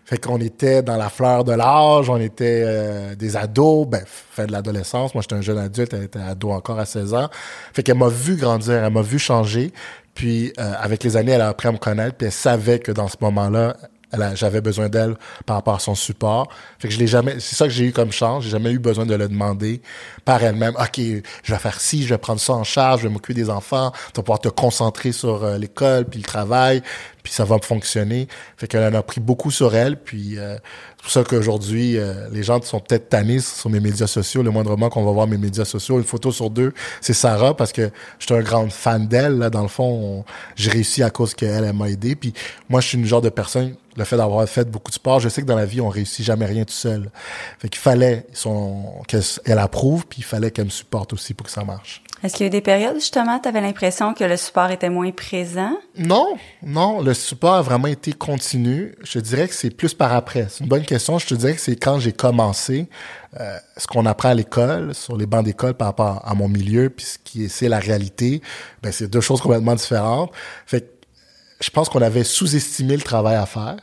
Fait 0.04 0.18
qu'on 0.18 0.40
était 0.40 0.82
dans 0.82 0.96
la 0.96 1.10
fleur 1.10 1.44
de 1.44 1.52
l'âge, 1.52 2.08
on 2.08 2.16
était 2.16 2.62
euh, 2.64 3.14
des 3.14 3.36
ados, 3.36 3.86
ben, 3.86 4.02
fin 4.06 4.46
de 4.46 4.52
l'adolescence. 4.52 5.14
Moi, 5.14 5.20
j'étais 5.20 5.34
un 5.34 5.42
jeune 5.42 5.58
adulte, 5.58 5.92
elle 5.92 6.04
était 6.04 6.18
ado 6.18 6.50
encore 6.50 6.78
à 6.78 6.86
16 6.86 7.12
ans. 7.12 7.28
Fait 7.74 7.82
qu'elle 7.82 7.98
m'a 7.98 8.08
vu 8.08 8.36
grandir, 8.36 8.82
elle 8.82 8.92
m'a 8.92 9.02
vu 9.02 9.18
changer. 9.18 9.70
Puis, 10.14 10.52
euh, 10.58 10.72
avec 10.80 11.04
les 11.04 11.16
années, 11.16 11.32
elle 11.32 11.42
a 11.42 11.48
appris 11.48 11.68
à 11.68 11.72
me 11.72 11.76
connaître, 11.76 12.16
puis 12.16 12.26
elle 12.26 12.32
savait 12.32 12.78
que 12.78 12.90
dans 12.90 13.06
ce 13.06 13.16
moment-là, 13.20 13.76
j'avais 14.34 14.60
besoin 14.60 14.88
d'elle 14.88 15.16
par 15.46 15.56
rapport 15.56 15.74
à 15.74 15.78
son 15.78 15.94
support. 15.94 16.48
Fait 16.78 16.88
que 16.88 16.94
je 16.94 16.98
l'ai 16.98 17.06
jamais, 17.06 17.40
c'est 17.40 17.56
ça 17.56 17.66
que 17.66 17.72
j'ai 17.72 17.84
eu 17.84 17.92
comme 17.92 18.12
chance. 18.12 18.44
J'ai 18.44 18.50
jamais 18.50 18.70
eu 18.70 18.78
besoin 18.78 19.06
de 19.06 19.14
le 19.14 19.28
demander 19.28 19.82
par 20.24 20.42
elle-même. 20.42 20.74
OK, 20.78 20.98
je 20.98 21.52
vais 21.52 21.58
faire 21.58 21.80
ci, 21.80 22.04
je 22.04 22.08
vais 22.10 22.18
prendre 22.18 22.40
ça 22.40 22.54
en 22.54 22.64
charge, 22.64 23.02
je 23.02 23.08
vais 23.08 23.12
m'occuper 23.12 23.34
des 23.34 23.50
enfants. 23.50 23.92
Tu 24.12 24.16
vas 24.16 24.22
pouvoir 24.22 24.40
te 24.40 24.48
concentrer 24.48 25.12
sur 25.12 25.44
euh, 25.44 25.58
l'école 25.58 26.06
puis 26.06 26.20
le 26.20 26.24
travail 26.24 26.82
puis 27.28 27.34
ça 27.34 27.44
va 27.44 27.58
fonctionner. 27.58 28.26
Fait 28.56 28.66
qu'elle 28.66 28.90
en 28.90 28.96
a 28.96 29.02
pris 29.02 29.20
beaucoup 29.20 29.50
sur 29.50 29.74
elle, 29.74 29.98
puis 29.98 30.38
euh, 30.38 30.56
c'est 30.96 31.02
pour 31.02 31.10
ça 31.10 31.24
qu'aujourd'hui, 31.24 31.98
euh, 31.98 32.26
les 32.32 32.42
gens 32.42 32.62
sont 32.62 32.80
peut-être 32.80 33.10
tannés 33.10 33.40
sur 33.40 33.68
mes 33.68 33.80
médias 33.80 34.06
sociaux. 34.06 34.42
Le 34.42 34.50
moindrement 34.50 34.88
qu'on 34.88 35.04
va 35.04 35.12
voir 35.12 35.26
mes 35.26 35.36
médias 35.36 35.66
sociaux, 35.66 35.98
une 35.98 36.04
photo 36.04 36.32
sur 36.32 36.48
deux, 36.48 36.72
c'est 37.02 37.12
Sarah, 37.12 37.54
parce 37.54 37.72
que 37.72 37.90
j'étais 38.18 38.34
un 38.34 38.40
grand 38.40 38.70
fan 38.70 39.06
d'elle. 39.06 39.36
Là, 39.36 39.50
dans 39.50 39.60
le 39.60 39.68
fond, 39.68 40.24
j'ai 40.56 40.70
réussi 40.70 41.02
à 41.02 41.10
cause 41.10 41.34
qu'elle 41.34 41.64
elle, 41.64 41.72
m'a 41.74 41.90
aidé. 41.90 42.16
Puis 42.16 42.32
moi, 42.70 42.80
je 42.80 42.88
suis 42.88 42.98
une 42.98 43.04
genre 43.04 43.22
de 43.22 43.28
personne, 43.28 43.74
le 43.98 44.04
fait 44.04 44.16
d'avoir 44.16 44.48
fait 44.48 44.70
beaucoup 44.70 44.90
de 44.90 44.94
sport, 44.94 45.18
je 45.18 45.28
sais 45.28 45.42
que 45.42 45.46
dans 45.46 45.56
la 45.56 45.66
vie, 45.66 45.80
on 45.80 45.88
réussit 45.88 46.24
jamais 46.24 46.46
rien 46.46 46.64
tout 46.64 46.72
seul. 46.72 47.10
Fait 47.58 47.68
qu'il 47.68 47.80
fallait 47.80 48.26
son, 48.32 49.02
qu'elle 49.08 49.58
approuve, 49.58 50.06
puis 50.06 50.20
il 50.20 50.24
fallait 50.24 50.52
qu'elle 50.52 50.66
me 50.66 50.70
supporte 50.70 51.12
aussi 51.12 51.34
pour 51.34 51.46
que 51.46 51.52
ça 51.52 51.64
marche. 51.64 52.02
Est-ce 52.22 52.34
qu'il 52.34 52.44
y 52.44 52.46
a 52.46 52.48
eu 52.48 52.50
des 52.50 52.60
périodes, 52.60 52.94
justement, 52.94 53.38
tu 53.38 53.48
avais 53.48 53.60
l'impression 53.60 54.14
que 54.14 54.24
le 54.24 54.36
support 54.36 54.70
était 54.70 54.88
moins 54.88 55.10
présent? 55.10 55.76
Non, 55.96 56.36
non, 56.62 57.00
le 57.02 57.12
support 57.12 57.54
a 57.54 57.62
vraiment 57.62 57.88
été 57.88 58.12
continu. 58.12 58.94
Je 59.02 59.14
te 59.14 59.18
dirais 59.18 59.48
que 59.48 59.54
c'est 59.54 59.70
plus 59.70 59.94
par 59.94 60.12
après. 60.12 60.46
C'est 60.48 60.64
une 60.64 60.68
bonne 60.68 60.84
question. 60.84 61.18
Je 61.18 61.26
te 61.26 61.34
dirais 61.34 61.54
que 61.54 61.60
c'est 61.60 61.76
quand 61.76 61.98
j'ai 61.98 62.12
commencé, 62.12 62.88
euh, 63.38 63.56
ce 63.76 63.86
qu'on 63.86 64.06
apprend 64.06 64.30
à 64.30 64.34
l'école, 64.34 64.94
sur 64.94 65.16
les 65.16 65.26
bancs 65.26 65.44
d'école 65.44 65.74
par 65.74 65.88
rapport 65.88 66.22
à 66.24 66.34
mon 66.34 66.48
milieu, 66.48 66.90
puis 66.90 67.04
ce 67.04 67.18
qui 67.22 67.44
est, 67.44 67.48
c'est 67.48 67.68
la 67.68 67.78
réalité, 67.78 68.42
ben 68.82 68.92
c'est 68.92 69.08
deux 69.08 69.20
choses 69.20 69.40
complètement 69.40 69.74
différentes. 69.74 70.32
Fait 70.66 70.80
que 70.80 70.97
je 71.60 71.70
pense 71.70 71.88
qu'on 71.88 72.02
avait 72.02 72.24
sous-estimé 72.24 72.96
le 72.96 73.02
travail 73.02 73.36
à 73.36 73.46
faire. 73.46 73.76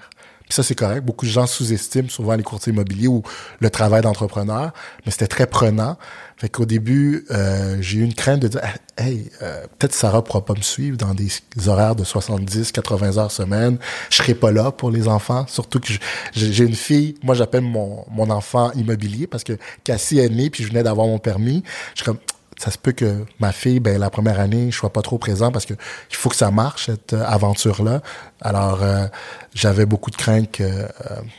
Puis 0.46 0.53
ça, 0.53 0.62
c'est 0.62 0.75
correct. 0.75 1.03
Beaucoup 1.03 1.25
de 1.25 1.32
gens 1.32 1.48
sous-estiment 1.48 2.08
souvent 2.08 2.36
les 2.36 2.44
courtiers 2.44 2.72
immobiliers 2.72 3.08
ou 3.08 3.24
le 3.60 3.70
travail 3.72 4.03
d'entrepreneur, 4.03 4.74
mais 5.03 5.12
c'était 5.12 5.27
très 5.27 5.48
prenant. 5.48 5.98
Fait 6.38 6.50
qu'au 6.50 6.65
début, 6.65 7.25
euh, 7.32 7.77
j'ai 7.82 8.00
eu 8.00 8.03
une 8.03 8.13
crainte 8.13 8.41
de 8.41 8.50
dire 8.50 8.62
Hey, 8.98 9.32
euh, 9.41 9.65
peut-être 9.79 9.94
Sarah 9.94 10.24
pourra 10.24 10.46
pas 10.46 10.53
me 10.53 10.62
suivre 10.62 10.98
dans 10.98 11.15
des 11.15 11.32
horaires 11.67 11.96
de 11.96 12.03
70, 12.03 12.72
80 12.74 13.17
heures 13.17 13.32
semaine. 13.32 13.79
Je 14.12 14.17
serai 14.17 14.36
pas 14.36 14.51
là 14.51 14.72
pour 14.72 14.91
les 14.91 15.08
enfants. 15.08 15.46
Surtout 15.48 15.79
que 15.79 15.88
j'ai 16.34 16.63
une 16.63 16.75
fille, 16.75 17.15
moi 17.24 17.34
j'appelle 17.34 17.63
mon, 17.63 18.05
mon 18.12 18.29
enfant 18.29 18.72
immobilier 18.74 19.25
parce 19.25 19.44
que 19.44 19.58
Cassie 19.84 20.20
est 20.20 20.29
née, 20.29 20.51
puis 20.51 20.63
je 20.63 20.70
venais 20.70 20.84
d'avoir 20.84 21.08
mon 21.08 21.17
permis. 21.17 21.63
Je 21.96 22.03
suis 22.03 22.05
comme 22.05 22.20
ça 22.58 22.72
se 22.72 22.78
peut 22.78 22.94
que 22.94 23.26
ma 23.40 23.52
fille, 23.52 23.80
ben 23.80 24.00
la 24.00 24.10
première 24.10 24.40
année, 24.40 24.72
je 24.72 24.78
sois 24.78 24.92
pas 24.92 25.02
trop 25.02 25.18
présent 25.18 25.52
parce 25.52 25.66
que 25.66 25.74
il 26.10 26.16
faut 26.16 26.30
que 26.30 26.36
ça 26.36 26.52
marche 26.52 26.86
cette 26.86 27.14
euh, 27.14 27.26
aventure 27.26 27.84
là. 27.84 28.02
Alors 28.42 28.82
euh, 28.82 29.08
j'avais 29.54 29.86
beaucoup 29.86 30.10
de 30.10 30.16
crainte 30.16 30.52
que 30.52 30.64
euh, 30.64 30.88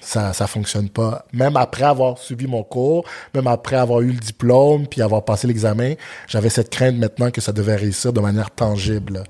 ça 0.01 0.33
ça 0.33 0.47
fonctionne 0.47 0.91
pas. 0.91 1.25
Même 1.33 1.57
après 1.57 1.85
avoir 1.85 2.19
suivi 2.19 2.47
mon 2.47 2.63
cours, 2.63 3.05
même 3.35 3.47
après 3.47 3.77
avoir 3.77 4.03
eu 4.03 4.13
le 4.13 4.19
diplôme 4.19 4.87
puis 4.87 5.01
avoir 5.01 5.25
passé 5.25 5.47
l'examen, 5.47 5.95
j'avais 6.29 6.51
cette 6.51 6.71
crainte 6.71 6.97
maintenant 6.97 7.31
que 7.31 7.41
ça 7.41 7.53
devait 7.53 7.77
réussir 7.77 8.13
de 8.13 8.21
manière 8.21 8.51
tangible. 8.51 9.25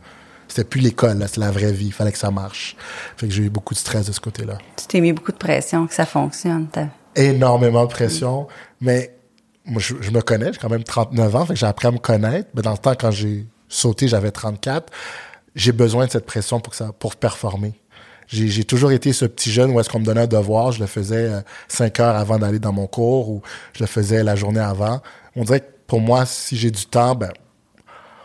C'était 0.49 0.64
plus 0.64 0.81
l'école, 0.81 1.19
c'est 1.28 1.38
la 1.38 1.50
vraie 1.50 1.73
vie. 1.73 1.87
Il 1.87 1.93
fallait 1.93 2.12
que 2.12 2.19
ça 2.19 2.31
marche. 2.31 2.76
Fait 3.16 3.26
que 3.26 3.33
j'ai 3.33 3.45
eu 3.45 3.50
beaucoup 3.50 3.75
de 3.75 3.78
stress 3.78 4.07
de 4.07 4.12
ce 4.12 4.21
côté-là. 4.21 4.59
Tu 4.76 4.87
t'es 4.87 5.00
mis 5.00 5.12
beaucoup 5.12 5.33
de 5.33 5.37
pression 5.37 5.87
que 5.87 5.95
ça 5.95 6.07
fonctionne. 6.07 6.69
Énormément 7.16 7.85
de 7.85 7.90
pression, 7.90 8.47
mais 8.81 9.15
moi, 9.66 9.82
je, 9.82 10.11
me 10.11 10.20
connais, 10.20 10.52
j'ai 10.52 10.58
quand 10.58 10.70
même 10.70 10.85
39 10.85 11.37
ans, 11.37 11.46
fait 11.46 11.54
que 11.54 11.58
j'ai 11.58 11.66
appris 11.66 11.88
à 11.88 11.90
me 11.90 11.99
connaître. 11.99 12.49
Mais 12.54 12.62
dans 12.62 12.73
le 12.73 12.78
temps, 12.78 12.94
quand 12.99 13.11
j'ai 13.11 13.46
sauté, 13.68 14.08
j'avais 14.08 14.30
34. 14.30 14.92
J'ai 15.54 15.73
besoin 15.73 16.06
de 16.06 16.11
cette 16.11 16.26
pression 16.26 16.61
pour 16.61 16.70
que 16.70 16.76
ça, 16.76 16.92
pour 16.99 17.16
performer. 17.16 17.73
J'ai 18.28 18.64
toujours 18.64 18.90
été 18.90 19.12
ce 19.12 19.25
petit 19.25 19.52
jeune 19.52 19.70
où 19.70 19.78
est-ce 19.78 19.88
qu'on 19.88 20.00
me 20.00 20.04
donnait 20.04 20.23
un 20.23 20.26
devoir, 20.26 20.73
je 20.73 20.80
le 20.80 20.87
faisais 20.87 21.32
euh, 21.32 21.40
cinq 21.68 22.00
heures 22.00 22.16
avant 22.16 22.40
d'aller 22.40 22.58
dans 22.58 22.73
mon 22.73 22.88
cours 22.88 23.30
ou 23.30 23.42
je 23.73 23.85
le 23.85 23.87
faisais 23.87 24.25
la 24.25 24.35
journée 24.35 24.61
avant. 24.61 25.00
On 25.37 25.44
dirait 25.44 25.61
que 25.61 25.70
pour 25.87 26.00
moi, 26.00 26.26
si 26.26 26.56
j'ai 26.56 26.73
du 26.73 26.87
temps, 26.87 27.14
ben, 27.14 27.30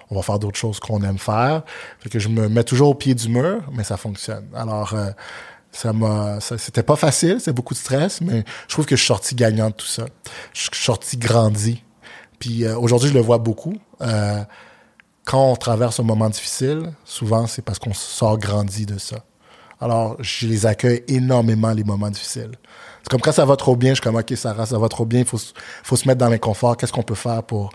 on 0.10 0.16
va 0.16 0.24
faire 0.24 0.40
d'autres 0.40 0.58
choses 0.58 0.80
qu'on 0.80 1.04
aime 1.04 1.20
faire. 1.20 1.62
Fait 2.00 2.10
que 2.10 2.18
je 2.18 2.30
me 2.30 2.50
mets 2.50 2.64
toujours 2.64 2.90
au 2.90 2.96
pied 2.96 3.14
du 3.14 3.30
mur, 3.30 3.62
mais 3.72 3.84
ça 3.84 3.96
fonctionne. 3.96 4.48
Alors, 4.56 4.96
euh, 4.96 5.12
ça 5.72 5.94
m'a, 5.94 6.40
c'était 6.42 6.84
pas 6.84 6.96
facile, 6.96 7.38
c'est 7.40 7.54
beaucoup 7.54 7.74
de 7.74 7.80
stress, 7.80 8.22
mais 8.22 8.44
je 8.68 8.74
trouve 8.74 8.86
que 8.86 8.96
je 8.96 9.02
suis 9.02 9.08
sorti 9.08 9.36
gagnant 9.36 9.70
de 9.70 9.76
tout 9.76 9.88
ça. 9.88 10.06
Je 10.54 10.62
suis 10.62 10.70
sorti 10.74 11.18
grandi. 11.18 11.84
Puis 12.40 12.66
euh, 12.66 12.78
aujourd'hui, 12.78 13.10
je 13.10 13.14
le 13.14 13.22
vois 13.22 13.38
beaucoup. 13.38 13.76
Euh, 14.02 14.44
quand 15.24 15.52
on 15.52 15.56
traverse 15.56 16.00
un 16.00 16.04
moment 16.04 16.30
difficile, 16.30 16.92
souvent 17.06 17.48
c'est 17.48 17.62
parce 17.62 17.80
qu'on 17.80 17.94
sort 17.94 18.38
grandi 18.38 18.86
de 18.86 18.98
ça. 18.98 19.24
Alors, 19.80 20.16
je 20.20 20.46
les 20.46 20.66
accueille 20.66 21.04
énormément 21.08 21.72
les 21.72 21.84
moments 21.84 22.10
difficiles. 22.10 22.52
C'est 23.02 23.10
comme 23.10 23.22
quand 23.22 23.32
ça 23.32 23.46
va 23.46 23.56
trop 23.56 23.76
bien, 23.76 23.92
je 23.92 23.96
suis 23.96 24.04
comme 24.04 24.16
ok 24.16 24.34
Sarah, 24.36 24.66
ça 24.66 24.78
va 24.78 24.90
trop 24.90 25.06
bien, 25.06 25.22
il 25.22 25.26
faut, 25.26 25.40
faut 25.84 25.96
se 25.96 26.08
mettre 26.08 26.20
dans 26.20 26.30
l'inconfort. 26.30 26.78
Qu'est-ce 26.78 26.94
qu'on 26.94 27.02
peut 27.02 27.16
faire 27.16 27.44
pour 27.44 27.72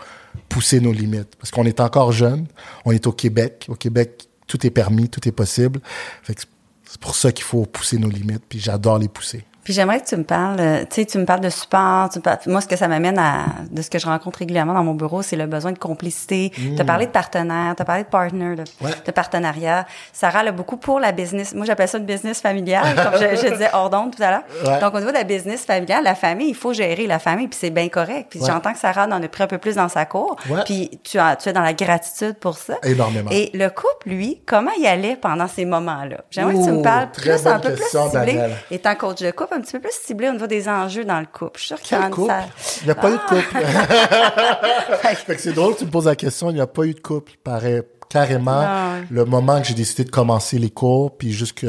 pousser 0.48 0.80
nos 0.80 0.92
limites? 0.92 1.34
Parce 1.36 1.50
qu'on 1.50 1.64
est 1.64 1.80
encore 1.80 2.12
jeune, 2.12 2.46
on 2.84 2.92
est 2.92 3.06
au 3.06 3.12
Québec. 3.12 3.66
Au 3.68 3.74
Québec, 3.74 4.28
tout 4.46 4.64
est 4.64 4.70
permis, 4.70 5.08
tout 5.08 5.26
est 5.26 5.32
possible. 5.32 5.80
Fait 6.22 6.34
que 6.34 6.42
c'est 6.86 7.00
pour 7.00 7.14
ça 7.16 7.32
qu'il 7.32 7.44
faut 7.44 7.66
pousser 7.66 7.98
nos 7.98 8.08
limites, 8.08 8.44
puis 8.48 8.58
j'adore 8.58 8.98
les 8.98 9.08
pousser. 9.08 9.44
Puis 9.66 9.72
j'aimerais 9.72 9.98
que 9.98 10.06
tu 10.06 10.14
me 10.14 10.22
parles, 10.22 10.60
euh, 10.60 10.80
tu 10.82 10.94
sais, 10.94 11.06
tu 11.06 11.18
me 11.18 11.24
parles 11.24 11.40
de 11.40 11.50
support. 11.50 12.08
Tu 12.10 12.20
moi, 12.48 12.60
ce 12.60 12.68
que 12.68 12.76
ça 12.76 12.86
m'amène 12.86 13.18
à, 13.18 13.46
de 13.68 13.82
ce 13.82 13.90
que 13.90 13.98
je 13.98 14.06
rencontre 14.06 14.38
régulièrement 14.38 14.74
dans 14.74 14.84
mon 14.84 14.94
bureau, 14.94 15.22
c'est 15.22 15.34
le 15.34 15.46
besoin 15.46 15.72
de 15.72 15.78
complicité. 15.78 16.52
Tu 16.54 16.76
as 16.78 16.84
mm. 16.84 16.86
parlé 16.86 17.06
de 17.06 17.10
partenaire, 17.10 17.74
tu 17.74 17.82
as 17.82 17.84
parlé 17.84 18.04
de 18.04 18.08
partner, 18.08 18.54
de, 18.54 18.62
de, 18.62 19.10
partenariat. 19.10 19.84
Sarah 20.12 20.38
a 20.38 20.52
beaucoup 20.52 20.76
pour 20.76 21.00
la 21.00 21.10
business. 21.10 21.52
Moi, 21.52 21.66
j'appelle 21.66 21.88
ça 21.88 21.98
une 21.98 22.04
business 22.04 22.40
familiale, 22.40 22.94
comme 22.94 23.20
je, 23.20 23.44
je, 23.44 23.52
disais 23.54 23.68
hors 23.72 23.90
d'onde 23.90 24.14
tout 24.14 24.22
à 24.22 24.30
l'heure. 24.30 24.80
Donc, 24.80 24.94
au 24.94 25.00
niveau 25.00 25.10
de 25.10 25.16
la 25.16 25.24
business 25.24 25.64
familiale, 25.64 26.04
la 26.04 26.14
famille, 26.14 26.50
il 26.50 26.54
faut 26.54 26.72
gérer 26.72 27.08
la 27.08 27.18
famille, 27.18 27.48
puis 27.48 27.58
c'est 27.60 27.70
bien 27.70 27.88
correct. 27.88 28.28
Puis 28.30 28.38
j'entends 28.46 28.72
que 28.72 28.78
Sarah 28.78 29.08
en 29.08 29.20
a 29.20 29.28
pris 29.28 29.42
un 29.42 29.48
peu 29.48 29.58
plus 29.58 29.74
dans 29.74 29.88
sa 29.88 30.04
cour. 30.04 30.36
Puis 30.64 31.00
tu, 31.02 31.18
as, 31.18 31.34
tu 31.34 31.48
es 31.48 31.52
dans 31.52 31.62
la 31.62 31.74
gratitude 31.74 32.34
pour 32.34 32.56
ça. 32.56 32.74
Énormément. 32.84 33.30
Et 33.32 33.50
le 33.52 33.68
couple, 33.68 34.10
lui, 34.10 34.40
comment 34.46 34.70
il 34.78 34.86
allait 34.86 35.16
pendant 35.16 35.48
ces 35.48 35.64
moments-là? 35.64 36.18
J'aimerais 36.30 36.54
que 36.54 36.64
tu 36.64 36.70
me 36.70 36.82
parles 36.82 37.10
plus, 37.10 37.44
un 37.48 37.58
peu 37.58 37.74
plus 37.74 37.84
ciblé. 37.84 38.40
Étant 38.70 38.94
coach 38.94 39.22
de 39.22 39.32
couple, 39.32 39.55
un 39.56 39.60
petit 39.60 39.72
peu 39.72 39.80
plus 39.80 39.92
ciblé 39.92 40.28
au 40.28 40.32
niveau 40.32 40.46
des 40.46 40.68
enjeux 40.68 41.04
dans 41.04 41.20
le 41.20 41.26
couple. 41.26 41.58
Je 41.58 41.66
suis 41.66 41.68
sûre 41.68 41.80
qu'il 41.80 41.98
y 41.98 42.00
a 42.00 42.10
couple? 42.10 42.34
Il 42.82 42.84
n'y 42.84 42.90
a 42.90 42.94
pas 42.94 43.10
eu 43.10 43.14
de 43.14 43.18
couple. 43.18 45.16
fait 45.24 45.34
que 45.34 45.40
c'est 45.40 45.52
drôle 45.52 45.74
que 45.74 45.80
tu 45.80 45.86
me 45.86 45.90
poses 45.90 46.06
la 46.06 46.16
question. 46.16 46.50
Il 46.50 46.54
n'y 46.54 46.60
a 46.60 46.66
pas 46.66 46.84
eu 46.84 46.94
de 46.94 47.00
couple. 47.00 47.32
Paraît 47.42 47.82
carrément 48.08 49.00
le 49.10 49.24
moment 49.24 49.60
que 49.60 49.66
j'ai 49.66 49.74
décidé 49.74 50.04
de 50.04 50.10
commencer 50.10 50.58
les 50.58 50.70
cours, 50.70 51.16
puis 51.16 51.32
jusque 51.32 51.66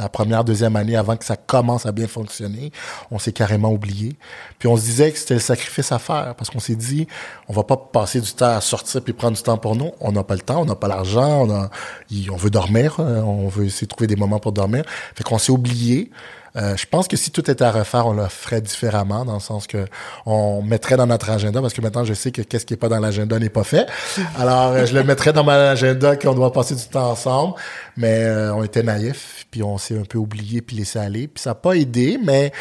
la 0.00 0.08
première, 0.08 0.44
deuxième 0.44 0.76
année, 0.76 0.96
avant 0.96 1.16
que 1.16 1.24
ça 1.26 1.36
commence 1.36 1.84
à 1.84 1.92
bien 1.92 2.08
fonctionner, 2.08 2.72
on 3.10 3.18
s'est 3.18 3.32
carrément 3.32 3.70
oublié. 3.70 4.16
Puis 4.58 4.66
on 4.66 4.76
se 4.76 4.82
disait 4.82 5.12
que 5.12 5.18
c'était 5.18 5.34
le 5.34 5.40
sacrifice 5.40 5.92
à 5.92 5.98
faire, 5.98 6.34
parce 6.36 6.48
qu'on 6.48 6.58
s'est 6.58 6.76
dit, 6.76 7.06
on 7.48 7.52
va 7.52 7.64
pas 7.64 7.76
passer 7.76 8.20
du 8.20 8.32
temps 8.32 8.56
à 8.56 8.62
sortir 8.62 9.02
puis 9.02 9.12
prendre 9.12 9.36
du 9.36 9.42
temps 9.42 9.58
pour 9.58 9.76
nous. 9.76 9.92
On 10.00 10.12
n'a 10.12 10.24
pas 10.24 10.34
le 10.34 10.40
temps, 10.40 10.62
on 10.62 10.64
n'a 10.64 10.74
pas 10.74 10.88
l'argent, 10.88 11.42
on, 11.42 11.50
a, 11.50 11.70
on 12.32 12.36
veut 12.36 12.48
dormir, 12.48 12.96
euh, 12.98 13.20
on 13.20 13.48
veut 13.48 13.66
essayer 13.66 13.86
de 13.86 13.90
trouver 13.90 14.06
des 14.06 14.16
moments 14.16 14.38
pour 14.38 14.52
dormir. 14.52 14.84
Fait 15.14 15.22
qu'on 15.22 15.38
s'est 15.38 15.52
oublié. 15.52 16.10
Euh, 16.56 16.76
je 16.76 16.86
pense 16.86 17.08
que 17.08 17.16
si 17.16 17.30
tout 17.30 17.48
était 17.50 17.64
à 17.64 17.70
refaire, 17.70 18.06
on 18.06 18.12
le 18.12 18.26
ferait 18.28 18.60
différemment, 18.60 19.24
dans 19.24 19.34
le 19.34 19.40
sens 19.40 19.66
que 19.66 19.86
on 20.26 20.62
mettrait 20.62 20.96
dans 20.96 21.06
notre 21.06 21.30
agenda, 21.30 21.60
parce 21.60 21.74
que 21.74 21.80
maintenant 21.80 22.04
je 22.04 22.14
sais 22.14 22.32
que 22.32 22.42
qu'est-ce 22.42 22.66
qui 22.66 22.74
est 22.74 22.78
pas 22.78 22.88
dans 22.88 23.00
l'agenda 23.00 23.38
n'est 23.38 23.48
pas 23.48 23.64
fait. 23.64 23.86
Alors 24.38 24.72
euh, 24.72 24.86
je 24.86 24.94
le 24.94 25.04
mettrais 25.04 25.32
dans 25.32 25.44
mon 25.44 25.50
agenda 25.50 26.16
qu'on 26.16 26.34
doit 26.34 26.52
passer 26.52 26.74
du 26.74 26.84
temps 26.84 27.10
ensemble, 27.10 27.54
mais 27.96 28.24
euh, 28.24 28.54
on 28.54 28.64
était 28.64 28.82
naïfs, 28.82 29.46
puis 29.50 29.62
on 29.62 29.78
s'est 29.78 29.98
un 29.98 30.04
peu 30.04 30.18
oublié 30.18 30.60
puis 30.62 30.76
laissé 30.76 30.98
aller, 30.98 31.28
puis 31.28 31.42
ça 31.42 31.50
n'a 31.50 31.54
pas 31.54 31.74
aidé, 31.74 32.18
mais 32.22 32.52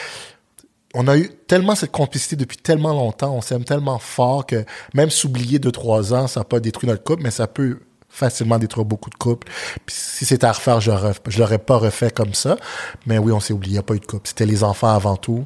on 0.94 1.08
a 1.08 1.18
eu 1.18 1.30
tellement 1.48 1.76
cette 1.76 1.92
complicité 1.92 2.36
depuis 2.36 2.58
tellement 2.58 2.94
longtemps, 2.94 3.34
on 3.36 3.42
s'aime 3.42 3.64
tellement 3.64 4.00
fort 4.00 4.46
que 4.46 4.66
même 4.94 5.10
s'oublier 5.10 5.60
deux 5.60 5.72
trois 5.72 6.14
ans, 6.14 6.28
ça 6.28 6.42
n'a 6.42 6.44
pas 6.44 6.60
détruit 6.60 6.90
notre 6.90 7.04
couple, 7.04 7.24
mais 7.24 7.32
ça 7.32 7.48
peut 7.48 7.80
facilement 8.10 8.58
détruire 8.58 8.86
beaucoup 8.86 9.10
de 9.10 9.16
couples. 9.16 9.48
Puis 9.86 9.96
si 9.98 10.26
c'était 10.26 10.48
à 10.48 10.52
refaire, 10.52 10.82
je, 10.82 10.92
l'aurais 11.40 11.60
pas 11.60 11.78
refait 11.78 12.12
comme 12.12 12.34
ça. 12.34 12.58
Mais 13.06 13.18
oui, 13.18 13.32
on 13.32 13.40
s'est 13.40 13.54
oublié, 13.54 13.72
il 13.72 13.76
n'y 13.76 13.80
a 13.80 13.84
pas 13.84 13.96
eu 13.96 14.00
de 14.00 14.06
couple. 14.06 14.28
C'était 14.28 14.46
les 14.46 14.64
enfants 14.64 14.94
avant 14.94 15.16
tout. 15.16 15.46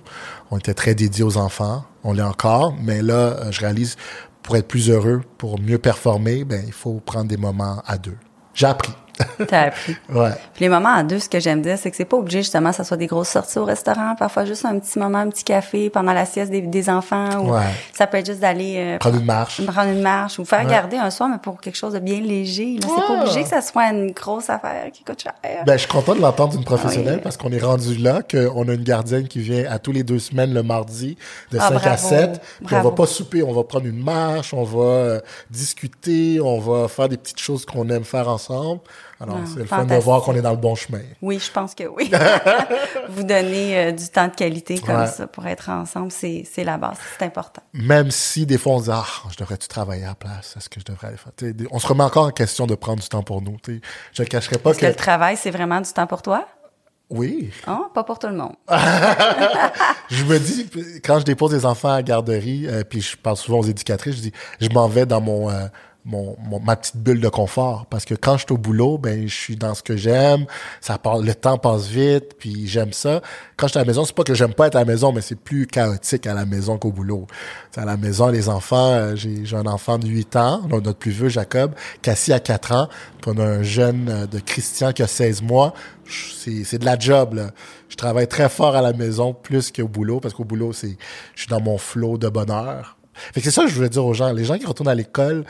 On 0.50 0.58
était 0.58 0.74
très 0.74 0.96
dédiés 0.96 1.24
aux 1.24 1.38
enfants. 1.38 1.86
On 2.04 2.14
l'est 2.14 2.24
encore. 2.24 2.74
Mais 2.82 3.02
là, 3.02 3.14
euh, 3.14 3.52
je 3.52 3.60
réalise, 3.60 3.98
pour 4.42 4.56
être 4.56 4.68
plus 4.68 4.90
heureux, 4.90 5.22
pour 5.38 5.60
mieux 5.60 5.78
performer, 5.78 6.44
ben, 6.44 6.64
il 6.66 6.74
faut 6.74 7.02
prendre 7.06 7.28
des 7.28 7.38
moments 7.38 7.82
à 7.86 7.98
deux. 7.98 8.18
J'ai 8.54 8.68
appris. 8.68 8.94
T'as 9.48 9.68
appris. 9.68 9.96
ouais. 10.10 10.32
Puis 10.54 10.66
les 10.66 10.70
moments 10.70 10.94
à 10.94 11.04
deux, 11.04 11.20
ce 11.20 11.30
que 11.30 11.40
j'aime 11.40 11.62
dire, 11.62 11.78
c'est 11.78 11.92
que 11.92 11.98
c'est 11.98 12.06
pas 12.06 12.18
obligé 12.18 12.40
justement 12.40 12.72
que 12.72 12.76
ça 12.76 12.84
soit 12.84 12.98
des 12.98 13.08
grosses 13.08 13.30
sorties 13.30 13.60
au 13.60 13.66
restaurant. 13.66 14.16
Parfois 14.18 14.46
juste 14.46 14.66
un 14.66 14.78
petit 14.80 15.00
moment, 15.00 15.20
un 15.20 15.30
petit 15.30 15.44
café 15.44 15.90
pendant 15.90 16.14
la 16.14 16.26
sieste 16.26 16.52
des, 16.52 16.62
des 16.62 16.90
enfants. 16.90 17.46
Ou 17.46 17.54
Ça 17.94 18.08
peut 18.08 18.18
être 18.18 18.26
juste 18.26 18.40
d'aller 18.40 18.76
euh, 18.78 18.98
prendre 18.98 19.18
une 19.18 19.26
marche, 19.26 19.66
prendre 19.66 19.92
une 19.92 20.02
marche 20.02 20.40
ou 20.40 20.46
faire 20.46 20.66
garder 20.66 20.98
un 20.98 21.10
soir, 21.10 21.30
mais 21.30 21.38
pour 21.38 21.60
quelque 21.62 21.78
chose 21.78 21.94
de 21.94 22.00
bien 22.00 22.20
léger. 22.20 22.78
C'est 22.82 22.88
pas 22.88 23.22
obligé 23.22 23.44
que 23.44 23.50
ça 23.50 23.62
soit 23.62 23.92
une 23.92 24.12
grosse 24.12 24.50
affaire 24.50 24.92
qui 24.92 25.04
coûte 25.04 25.22
cher. 25.22 25.34
Ben 25.66 25.74
je 25.74 25.80
suis 25.80 25.88
content 25.88 26.16
de 26.16 26.22
l'entendre 26.22 26.54
d'une 26.54 26.64
professionnelle 26.64 27.22
parce 27.22 27.38
qu'on 27.38 27.52
est 27.52 27.64
rendu 27.64 27.96
là 27.96 28.22
qu'on 28.22 28.68
a 28.68 28.74
une 28.74 28.84
gardienne 28.84 29.28
qui 29.28 29.40
vient 29.40 29.66
à 29.70 29.80
tous 29.80 29.92
les 29.92 30.04
deux 30.04 30.20
semaines 30.20 30.54
le 30.54 30.64
mardi 30.64 31.18
de 31.52 31.60
5 31.60 31.82
ah, 31.84 31.92
à 31.92 31.98
7. 31.98 32.42
Puis 32.66 32.76
on 32.76 32.82
va 32.82 32.92
pas 32.92 33.06
souper, 33.06 33.44
on 33.44 33.54
va 33.54 33.64
prendre 33.64 33.86
une 33.86 34.04
marche, 34.04 34.54
on 34.54 34.64
va 34.64 34.84
euh, 34.84 35.20
discuter, 35.50 36.40
on 36.42 36.60
va 36.60 36.88
faire 36.88 37.10
des 37.10 37.18
petites 37.18 37.40
choses 37.40 37.66
qu'on 37.66 37.90
aime 37.90 38.04
faire 38.04 38.28
ensemble. 38.28 38.82
Alors, 39.24 39.40
c'est 39.46 39.60
le 39.60 39.66
fun 39.66 39.86
de 39.86 39.96
voir 39.96 40.22
qu'on 40.22 40.36
est 40.36 40.42
dans 40.42 40.52
le 40.52 40.58
bon 40.58 40.76
chemin. 40.76 41.00
Oui, 41.22 41.40
je 41.40 41.52
pense 41.52 41.74
que 41.74 41.86
oui. 41.86 42.12
Vous 43.10 43.24
donner 43.24 43.78
euh, 43.78 43.92
du 43.92 44.08
temps 44.10 44.28
de 44.28 44.36
qualité 44.36 44.80
comme 44.80 45.08
ça 45.08 45.28
pour 45.28 45.46
être 45.48 45.70
ensemble, 45.70 46.12
c'est 46.12 46.64
la 46.64 46.78
base, 46.78 46.98
c'est 47.18 47.26
important. 47.26 47.62
Même 47.74 48.12
si 48.12 48.46
des 48.46 48.58
fois 48.58 48.74
on 48.74 48.80
se 48.80 48.84
dit, 48.86 48.92
ah, 48.92 49.06
je 49.32 49.38
devrais-tu 49.38 49.68
travailler 49.68 50.04
à 50.04 50.10
la 50.10 50.16
place? 50.16 50.56
Est-ce 50.58 50.70
que 50.70 50.80
je 50.80 50.86
devrais 50.86 51.08
aller 51.08 51.18
faire? 51.18 51.34
on 51.72 51.80
se 51.80 51.88
remet 51.88 52.04
encore 52.04 52.28
en 52.28 52.32
question 52.32 52.68
de 52.68 52.76
prendre 52.76 53.02
du 53.02 53.08
temps 53.08 53.24
pour 53.24 53.42
nous. 53.42 53.58
T'sais. 53.58 53.82
Je 54.14 54.24
ne 54.24 54.28
cacherai 54.28 54.58
pas 54.58 54.72
Est-ce 54.72 54.80
que... 54.80 54.86
le 54.86 54.96
travail, 54.96 55.38
c'est 55.38 55.52
vraiment 55.52 55.82
du 55.82 55.92
temps 55.92 56.08
pour 56.08 56.22
toi? 56.22 56.46
Oui. 57.10 57.52
Oh, 57.68 57.86
pas 57.94 58.04
pour 58.04 58.18
tout 58.18 58.28
le 58.28 58.36
monde. 58.36 58.56
je 60.10 60.24
me 60.26 60.40
dis, 60.40 60.70
quand 61.04 61.20
je 61.20 61.26
dépose 61.26 61.52
des 61.52 61.66
enfants 61.66 61.90
à 61.90 61.98
la 61.98 62.04
garderie, 62.04 62.68
euh, 62.68 62.84
puis 62.84 63.02
je 63.02 63.16
parle 63.16 63.38
souvent 63.38 63.60
aux 63.60 63.66
éducatrices, 63.66 64.16
je 64.16 64.22
dis, 64.22 64.34
je 64.60 64.70
m'en 64.70 64.88
vais 64.88 65.06
dans 65.06 65.22
mon... 65.22 65.50
Euh, 65.50 65.68
mon, 66.06 66.36
ma 66.64 66.76
petite 66.76 66.98
bulle 66.98 67.22
de 67.22 67.30
confort. 67.30 67.86
Parce 67.90 68.06
que 68.06 68.16
quand 68.16 68.38
je 68.38 68.46
suis 68.46 68.54
au 68.54 68.58
boulot 68.58 68.98
ben 68.98 69.28
je 69.28 69.34
suis 69.34 69.56
dans 69.56 69.74
ce 69.74 69.84
que 69.84 69.96
j'aime. 69.96 70.46
Ça 70.82 70.98
parle 70.98 71.26
le 71.26 71.34
temps 71.34 71.58
passe 71.58 71.88
vite 71.88 72.36
puis 72.38 72.68
j'aime 72.68 72.94
ça. 72.94 73.22
Quand 73.58 73.68
je 73.68 73.72
suis 73.72 73.80
à 73.80 73.84
la 73.84 73.88
maison 73.88 74.06
c'est 74.06 74.16
pas 74.16 74.24
que 74.24 74.34
j'aime 74.34 74.54
pas 74.54 74.68
être 74.68 74.76
à 74.76 74.80
la 74.80 74.86
maison 74.86 75.12
mais 75.12 75.22
c'est 75.22 75.40
plus 75.40 75.66
chaotique 75.66 76.28
à 76.28 76.34
la 76.34 76.46
maison 76.46 76.78
qu'au 76.78 76.92
boulot. 76.92 77.28
C'est 77.72 77.82
à 77.82 77.86
la 77.86 77.98
maison 77.98 78.28
les 78.28 78.50
enfants 78.50 78.92
euh, 78.92 79.16
j'ai 79.16 79.46
j'ai 79.46 79.56
un 79.56 79.66
enfant 79.66 79.98
de 79.98 80.08
8 80.08 80.36
ans 80.36 80.62
notre 80.70 80.94
plus 80.94 81.12
vieux 81.12 81.30
Jacob 81.30 81.74
Cassie 82.02 82.34
a 82.34 82.40
4 82.40 82.72
ans. 82.74 82.90
Puis 83.22 83.32
on 83.34 83.40
a 83.40 83.46
un 83.46 83.64
jeune 83.64 84.10
euh, 84.10 84.28
de 84.28 84.40
Christian 84.40 84.92
qui 84.92 85.04
a 85.04 85.08
16 85.08 85.42
mois. 85.42 85.74
C'est 86.38 86.64
c'est 86.66 86.80
de 86.80 86.86
la 86.86 87.00
job 87.00 87.36
là. 87.36 87.52
Je 87.88 87.96
travaille 87.96 88.28
très 88.28 88.50
fort 88.50 88.76
à 88.76 88.82
la 88.82 88.92
maison 88.92 89.34
plus 89.34 89.72
qu'au 89.72 89.88
boulot 89.88 90.20
parce 90.20 90.34
qu'au 90.34 90.44
boulot 90.44 90.74
c'est 90.74 90.98
je 91.36 91.42
suis 91.42 91.50
dans 91.50 91.62
mon 91.62 91.78
flot 91.78 92.18
de 92.18 92.28
bonheur. 92.28 92.98
Fait 93.14 93.42
que 93.42 93.46
c'est 93.46 93.52
ça 93.52 93.64
que 93.64 93.70
je 93.70 93.76
voulais 93.76 93.90
dire 93.90 94.06
aux 94.06 94.14
gens. 94.14 94.32
Les 94.34 94.46
gens 94.46 94.58
qui 94.58 94.66
retournent 94.66 94.90
à 94.90 94.96
l'école 94.96 95.46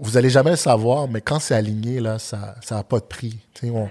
vous 0.00 0.16
allez 0.16 0.30
jamais 0.30 0.50
le 0.50 0.56
savoir, 0.56 1.08
mais 1.08 1.20
quand 1.20 1.38
c'est 1.38 1.54
aligné, 1.54 2.00
là, 2.00 2.18
ça 2.18 2.56
ça 2.62 2.78
a 2.78 2.82
pas 2.82 2.98
de 2.98 3.04
prix. 3.04 3.38
On... 3.64 3.88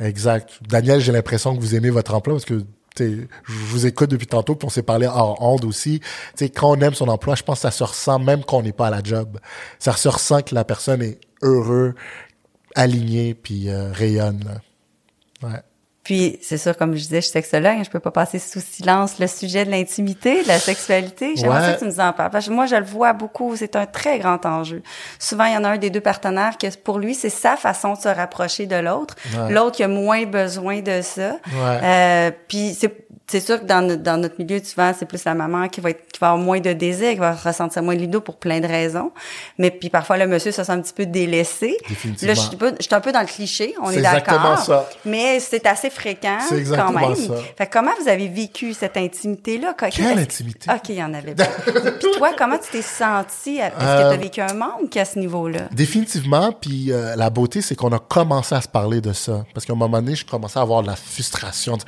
Exact. 0.00 0.58
Daniel, 0.62 1.00
j'ai 1.00 1.12
l'impression 1.12 1.54
que 1.54 1.60
vous 1.60 1.74
aimez 1.74 1.90
votre 1.90 2.14
emploi 2.14 2.34
parce 2.34 2.44
que 2.44 2.64
je 2.98 3.24
vous 3.46 3.86
écoute 3.86 4.10
depuis 4.10 4.26
tantôt, 4.26 4.54
puis 4.54 4.66
on 4.66 4.70
s'est 4.70 4.82
parlé 4.82 5.06
hors 5.06 5.40
onde 5.40 5.64
aussi. 5.64 6.00
T'sais, 6.34 6.50
quand 6.50 6.70
on 6.70 6.80
aime 6.80 6.94
son 6.94 7.08
emploi, 7.08 7.34
je 7.34 7.42
pense 7.42 7.58
que 7.58 7.62
ça 7.62 7.70
se 7.70 7.84
ressent 7.84 8.18
même 8.18 8.44
quand 8.44 8.58
on 8.58 8.62
n'est 8.62 8.72
pas 8.72 8.88
à 8.88 8.90
la 8.90 9.02
job. 9.02 9.38
Ça 9.78 9.92
se 9.92 10.08
ressent 10.08 10.42
que 10.42 10.54
la 10.54 10.64
personne 10.64 11.02
est 11.02 11.20
heureux, 11.42 11.94
alignée, 12.74 13.34
puis 13.34 13.68
euh, 13.68 13.92
rayonne. 13.92 14.60
Ouais. 15.42 15.62
Puis, 16.02 16.38
c'est 16.42 16.58
sûr, 16.58 16.76
comme 16.76 16.94
je 16.94 17.02
disais, 17.02 17.20
je 17.20 17.26
suis 17.26 17.32
sexologue, 17.32 17.84
je 17.84 17.90
peux 17.90 18.00
pas 18.00 18.10
passer 18.10 18.40
sous 18.40 18.60
silence 18.60 19.20
le 19.20 19.28
sujet 19.28 19.64
de 19.64 19.70
l'intimité, 19.70 20.42
de 20.42 20.48
la 20.48 20.58
sexualité. 20.58 21.34
J'aimerais 21.36 21.60
ouais. 21.60 21.66
ça 21.66 21.72
que 21.74 21.78
tu 21.78 21.84
nous 21.84 22.00
en 22.00 22.12
parles. 22.12 22.30
Parce 22.30 22.46
que 22.46 22.52
moi, 22.52 22.66
je 22.66 22.74
le 22.74 22.84
vois 22.84 23.12
beaucoup, 23.12 23.54
c'est 23.56 23.76
un 23.76 23.86
très 23.86 24.18
grand 24.18 24.44
enjeu. 24.44 24.82
Souvent, 25.20 25.44
il 25.44 25.54
y 25.54 25.56
en 25.56 25.62
a 25.62 25.70
un 25.70 25.78
des 25.78 25.90
deux 25.90 26.00
partenaires 26.00 26.58
que 26.58 26.66
pour 26.78 26.98
lui, 26.98 27.14
c'est 27.14 27.30
sa 27.30 27.56
façon 27.56 27.94
de 27.94 27.98
se 27.98 28.08
rapprocher 28.08 28.66
de 28.66 28.76
l'autre. 28.76 29.14
Ouais. 29.32 29.52
L'autre 29.52 29.76
qui 29.76 29.84
a 29.84 29.88
moins 29.88 30.24
besoin 30.26 30.80
de 30.80 31.02
ça. 31.02 31.36
Ouais. 31.46 31.80
Euh, 31.82 32.30
puis, 32.48 32.76
c'est 32.78 33.06
c'est 33.32 33.40
sûr 33.40 33.60
que 33.60 33.64
dans, 33.64 33.98
dans 33.98 34.20
notre 34.20 34.34
milieu, 34.38 34.62
souvent, 34.62 34.92
c'est 34.98 35.06
plus 35.06 35.24
la 35.24 35.34
maman 35.34 35.68
qui 35.68 35.80
va 35.80 35.90
être, 35.90 36.06
qui 36.12 36.20
va 36.20 36.32
avoir 36.32 36.44
moins 36.44 36.60
de 36.60 36.72
désir, 36.74 37.12
qui 37.12 37.18
va 37.18 37.32
ressentir 37.32 37.82
moins 37.82 37.94
de 37.94 38.00
libido 38.00 38.20
pour 38.20 38.36
plein 38.36 38.60
de 38.60 38.66
raisons. 38.66 39.10
Mais 39.56 39.70
puis 39.70 39.88
parfois, 39.88 40.18
le 40.18 40.26
monsieur 40.26 40.52
se 40.52 40.62
sent 40.62 40.72
un 40.72 40.82
petit 40.82 40.92
peu 40.92 41.06
délaissé. 41.06 41.78
Là, 42.20 42.34
je 42.34 42.40
suis, 42.40 42.54
un 42.54 42.58
peu, 42.58 42.74
je 42.78 42.84
suis 42.84 42.94
un 42.94 43.00
peu 43.00 43.10
dans 43.10 43.20
le 43.20 43.26
cliché, 43.26 43.74
on 43.80 43.90
est, 43.90 43.98
est 43.98 44.02
d'accord. 44.02 44.86
Mais 45.06 45.40
c'est 45.40 45.66
assez 45.66 45.88
fréquent 45.92 46.38
quand 46.48 46.92
même. 46.92 47.14
Ça. 47.14 47.34
Fait 47.56 47.66
comment 47.66 47.90
vous 48.00 48.08
avez 48.08 48.28
vécu 48.28 48.74
cette 48.74 48.96
intimité-là? 48.96 49.74
Quelle 49.74 50.18
intimité? 50.18 50.70
OK, 50.70 50.88
il 50.88 50.96
y 50.96 51.02
en 51.02 51.14
avait 51.14 51.34
pas. 51.34 51.44
puis 51.44 52.10
toi, 52.16 52.30
comment 52.36 52.58
tu 52.58 52.70
t'es 52.70 52.82
senti? 52.82 53.56
Est-ce 53.58 53.74
euh, 53.80 54.02
que 54.02 54.14
tu 54.14 54.14
as 54.14 54.22
vécu 54.22 54.40
un 54.40 54.54
manque 54.54 54.96
à 54.96 55.04
ce 55.04 55.18
niveau-là? 55.18 55.68
Définitivement. 55.72 56.52
Puis 56.52 56.92
euh, 56.92 57.16
la 57.16 57.30
beauté, 57.30 57.62
c'est 57.62 57.74
qu'on 57.74 57.92
a 57.92 57.98
commencé 57.98 58.54
à 58.54 58.60
se 58.60 58.68
parler 58.68 59.00
de 59.00 59.12
ça. 59.12 59.44
Parce 59.54 59.66
qu'à 59.66 59.72
un 59.72 59.76
moment 59.76 60.00
donné, 60.00 60.16
je 60.16 60.26
commençais 60.26 60.58
à 60.58 60.62
avoir 60.62 60.82
de 60.82 60.88
la 60.88 60.96
frustration. 60.96 61.76
De, 61.76 61.82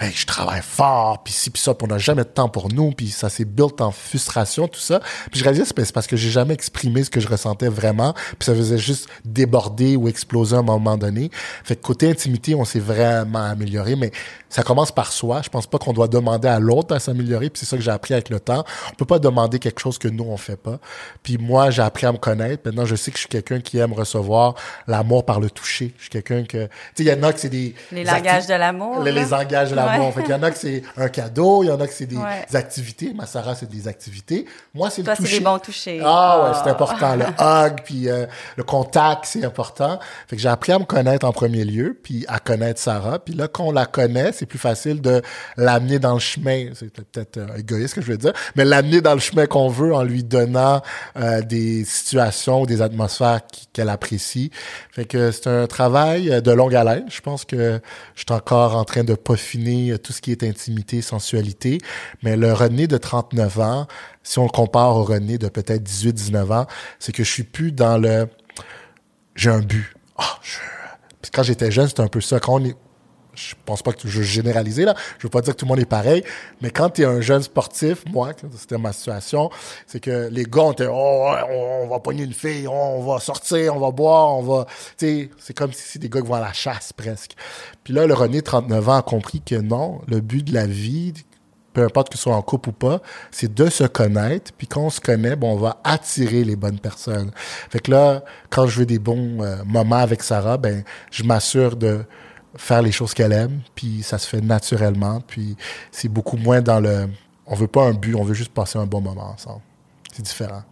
hey, 0.00 0.12
je 0.14 0.26
travaille 0.26 0.62
fort 0.62 1.22
puis 1.24 1.32
ci, 1.32 1.50
puis 1.50 1.60
ça, 1.60 1.74
puis 1.74 1.86
on 1.88 1.92
n'a 1.92 1.98
jamais 1.98 2.22
de 2.22 2.28
temps 2.28 2.48
pour 2.48 2.72
nous, 2.72 2.90
puis 2.92 3.08
ça 3.08 3.28
s'est 3.28 3.44
built 3.44 3.80
en 3.80 3.90
frustration, 3.90 4.68
tout 4.68 4.80
ça. 4.80 5.00
Puis 5.30 5.40
je 5.40 5.44
réalisais, 5.44 5.64
c'est 5.64 5.92
parce 5.92 6.06
que 6.06 6.16
j'ai 6.16 6.30
jamais 6.30 6.54
exprimé 6.54 7.04
ce 7.04 7.10
que 7.10 7.20
je 7.20 7.28
ressentais 7.28 7.68
vraiment, 7.68 8.12
puis 8.12 8.46
ça 8.46 8.54
faisait 8.54 8.78
juste 8.78 9.08
déborder 9.24 9.96
ou 9.96 10.08
exploser 10.08 10.56
à 10.56 10.60
un 10.60 10.62
moment 10.62 10.96
donné. 10.96 11.30
Fait 11.64 11.76
que 11.76 11.82
côté 11.82 12.10
intimité, 12.10 12.54
on 12.54 12.64
s'est 12.64 12.80
vraiment 12.80 13.47
amélioré, 13.48 13.96
mais 13.96 14.10
ça 14.48 14.62
commence 14.62 14.92
par 14.92 15.12
soi. 15.12 15.40
Je 15.42 15.48
pense 15.48 15.66
pas 15.66 15.78
qu'on 15.78 15.92
doit 15.92 16.08
demander 16.08 16.48
à 16.48 16.58
l'autre 16.58 16.94
à 16.94 17.00
s'améliorer, 17.00 17.50
puis 17.50 17.60
c'est 17.60 17.66
ça 17.66 17.76
que 17.76 17.82
j'ai 17.82 17.90
appris 17.90 18.14
avec 18.14 18.30
le 18.30 18.40
temps. 18.40 18.64
On 18.92 18.94
peut 18.94 19.04
pas 19.04 19.18
demander 19.18 19.58
quelque 19.58 19.80
chose 19.80 19.98
que 19.98 20.08
nous, 20.08 20.24
on 20.24 20.36
fait 20.36 20.56
pas. 20.56 20.78
Puis 21.22 21.38
moi, 21.38 21.70
j'ai 21.70 21.82
appris 21.82 22.06
à 22.06 22.12
me 22.12 22.18
connaître. 22.18 22.62
Maintenant, 22.64 22.84
je 22.84 22.96
sais 22.96 23.10
que 23.10 23.16
je 23.16 23.22
suis 23.22 23.28
quelqu'un 23.28 23.60
qui 23.60 23.78
aime 23.78 23.92
recevoir 23.92 24.54
l'amour 24.86 25.24
par 25.24 25.40
le 25.40 25.50
toucher. 25.50 25.94
Je 25.96 26.02
suis 26.02 26.10
quelqu'un 26.10 26.44
que... 26.44 26.66
Tu 26.66 26.70
sais, 26.94 27.04
il 27.04 27.06
y 27.08 27.12
en 27.12 27.22
a 27.22 27.32
que 27.32 27.40
c'est 27.40 27.48
des... 27.48 27.74
Les 27.92 28.04
langages 28.04 28.46
de 28.46 28.54
l'amour. 28.54 29.02
Les, 29.02 29.12
les, 29.12 29.24
langages 29.26 29.70
de 29.70 29.76
l'amour. 29.76 30.12
Fait 30.14 30.22
qu'il 30.22 30.30
y 30.30 30.34
en 30.34 30.42
a 30.42 30.50
que 30.50 30.58
c'est 30.58 30.82
un 30.96 31.08
cadeau, 31.08 31.62
il 31.62 31.66
y 31.66 31.70
en 31.70 31.80
a 31.80 31.86
que 31.86 31.92
c'est 31.92 32.06
des 32.06 32.18
activités. 32.54 33.12
Ma 33.14 33.26
Sarah, 33.26 33.54
c'est 33.54 33.68
des 33.68 33.88
activités. 33.88 34.46
Moi, 34.74 34.90
c'est 34.90 35.02
le 35.02 35.08
toucher. 35.08 35.16
Toi, 35.16 35.26
c'est 35.28 35.38
des 35.38 35.44
bons 35.44 35.58
touchés. 35.58 36.00
Ah 36.04 36.44
ouais, 36.44 36.58
c'est 36.62 36.68
ah. 36.68 36.72
important. 36.72 37.16
Le 37.16 37.24
hug, 37.38 37.80
puis 37.84 38.08
euh, 38.08 38.26
le 38.56 38.64
contact, 38.64 39.24
c'est 39.26 39.44
important. 39.44 39.98
Fait 40.26 40.36
que 40.36 40.42
j'ai 40.42 40.48
appris 40.48 40.72
à 40.72 40.78
me 40.78 40.84
connaître 40.84 41.26
en 41.26 41.32
premier 41.32 41.64
lieu, 41.64 41.98
puis 42.02 42.24
à 42.28 42.38
connaître 42.38 42.80
Sarah. 42.80 43.18
Puis 43.18 43.34
là, 43.38 43.48
quand 43.48 43.64
on 43.64 43.72
la 43.72 43.86
connaît, 43.86 44.32
c'est 44.32 44.46
plus 44.46 44.58
facile 44.58 45.00
de 45.00 45.22
l'amener 45.56 45.98
dans 45.98 46.14
le 46.14 46.20
chemin. 46.20 46.70
C'est 46.74 46.92
peut-être 46.92 47.38
euh, 47.38 47.56
égoïste 47.56 47.94
que 47.94 48.00
je 48.00 48.10
veux 48.10 48.18
dire, 48.18 48.32
mais 48.56 48.64
l'amener 48.64 49.00
dans 49.00 49.14
le 49.14 49.20
chemin 49.20 49.46
qu'on 49.46 49.68
veut 49.68 49.94
en 49.94 50.02
lui 50.02 50.24
donnant 50.24 50.82
euh, 51.16 51.42
des 51.42 51.84
situations, 51.84 52.66
des 52.66 52.82
atmosphères 52.82 53.40
qu'elle 53.72 53.88
apprécie. 53.88 54.50
Fait 54.90 55.04
que 55.04 55.30
c'est 55.30 55.46
un 55.46 55.66
travail 55.66 56.42
de 56.42 56.50
longue 56.50 56.74
haleine. 56.74 57.04
Je 57.08 57.20
pense 57.20 57.44
que 57.44 57.80
je 58.14 58.20
suis 58.20 58.32
encore 58.32 58.76
en 58.76 58.84
train 58.84 59.04
de 59.04 59.14
peaufiner 59.14 59.98
tout 59.98 60.12
ce 60.12 60.20
qui 60.20 60.32
est 60.32 60.42
intime 60.42 60.78
sensualité. 61.02 61.78
Mais 62.22 62.36
le 62.36 62.52
René 62.52 62.86
de 62.86 62.96
39 62.96 63.58
ans, 63.60 63.86
si 64.22 64.38
on 64.38 64.44
le 64.44 64.50
compare 64.50 64.96
au 64.96 65.04
René 65.04 65.38
de 65.38 65.48
peut-être 65.48 65.82
18, 65.82 66.12
19 66.12 66.52
ans, 66.52 66.66
c'est 66.98 67.12
que 67.12 67.24
je 67.24 67.30
suis 67.30 67.42
plus 67.44 67.72
dans 67.72 67.98
le, 67.98 68.28
j'ai 69.34 69.50
un 69.50 69.60
but. 69.60 69.94
Ah, 70.16 70.38
quand 71.32 71.42
j'étais 71.42 71.70
jeune, 71.70 71.88
c'était 71.88 72.02
un 72.02 72.08
peu 72.08 72.20
ça. 72.20 72.40
Quand 72.40 72.60
on 72.60 72.64
est, 72.64 72.76
je 73.38 73.54
pense 73.64 73.82
pas 73.82 73.92
que 73.92 74.08
je 74.08 74.22
généraliser 74.22 74.84
là, 74.84 74.94
je 75.18 75.26
veux 75.26 75.30
pas 75.30 75.40
dire 75.40 75.54
que 75.54 75.60
tout 75.60 75.64
le 75.64 75.70
monde 75.70 75.80
est 75.80 75.86
pareil, 75.86 76.24
mais 76.60 76.70
quand 76.70 76.90
tu 76.90 77.02
es 77.02 77.04
un 77.04 77.20
jeune 77.20 77.42
sportif, 77.42 78.04
moi, 78.10 78.32
c'était 78.56 78.78
ma 78.78 78.92
situation, 78.92 79.50
c'est 79.86 80.00
que 80.00 80.28
les 80.30 80.44
gars, 80.44 80.62
on 80.62 80.72
était, 80.72 80.88
oh, 80.90 81.30
on, 81.50 81.88
va 81.88 82.00
pogner 82.00 82.24
une 82.24 82.34
fille, 82.34 82.66
on 82.68 83.02
va 83.02 83.20
sortir, 83.20 83.76
on 83.76 83.80
va 83.80 83.90
boire, 83.90 84.36
on 84.36 84.42
va, 84.42 84.66
tu 84.96 85.06
sais, 85.06 85.30
c'est 85.38 85.56
comme 85.56 85.72
si 85.72 85.82
c'est 85.82 85.98
des 85.98 86.08
gars 86.08 86.20
qui 86.20 86.26
vont 86.26 86.34
à 86.34 86.40
la 86.40 86.52
chasse 86.52 86.92
presque. 86.92 87.32
Puis 87.84 87.94
là, 87.94 88.06
le 88.06 88.14
René, 88.14 88.42
39 88.42 88.88
ans, 88.88 88.96
a 88.96 89.02
compris 89.02 89.40
que 89.40 89.54
non, 89.54 90.00
le 90.08 90.20
but 90.20 90.44
de 90.44 90.54
la 90.54 90.66
vie, 90.66 91.14
peu 91.72 91.84
importe 91.84 92.08
que 92.10 92.16
ce 92.16 92.24
soit 92.24 92.34
en 92.34 92.42
couple 92.42 92.70
ou 92.70 92.72
pas, 92.72 93.00
c'est 93.30 93.54
de 93.54 93.70
se 93.70 93.84
connaître. 93.84 94.52
Puis 94.56 94.66
quand 94.66 94.82
on 94.82 94.90
se 94.90 95.00
connaît, 95.00 95.36
bon, 95.36 95.52
on 95.52 95.56
va 95.56 95.80
attirer 95.84 96.42
les 96.42 96.56
bonnes 96.56 96.80
personnes. 96.80 97.30
Fait 97.70 97.78
que 97.78 97.90
là, 97.90 98.24
quand 98.50 98.66
je 98.66 98.80
veux 98.80 98.86
des 98.86 98.98
bons 98.98 99.42
euh, 99.42 99.62
moments 99.64 99.96
avec 99.96 100.22
Sarah, 100.22 100.56
ben, 100.56 100.82
je 101.10 101.22
m'assure 101.22 101.76
de 101.76 102.04
faire 102.58 102.82
les 102.82 102.92
choses 102.92 103.14
qu'elle 103.14 103.32
aime, 103.32 103.60
puis 103.74 104.02
ça 104.02 104.18
se 104.18 104.28
fait 104.28 104.40
naturellement, 104.40 105.20
puis 105.20 105.56
c'est 105.90 106.08
beaucoup 106.08 106.36
moins 106.36 106.60
dans 106.60 106.80
le... 106.80 107.08
On 107.46 107.54
veut 107.54 107.68
pas 107.68 107.84
un 107.84 107.94
but, 107.94 108.14
on 108.14 108.24
veut 108.24 108.34
juste 108.34 108.52
passer 108.52 108.78
un 108.78 108.86
bon 108.86 109.00
moment 109.00 109.30
ensemble. 109.30 109.62
C'est 110.12 110.22
différent. 110.22 110.62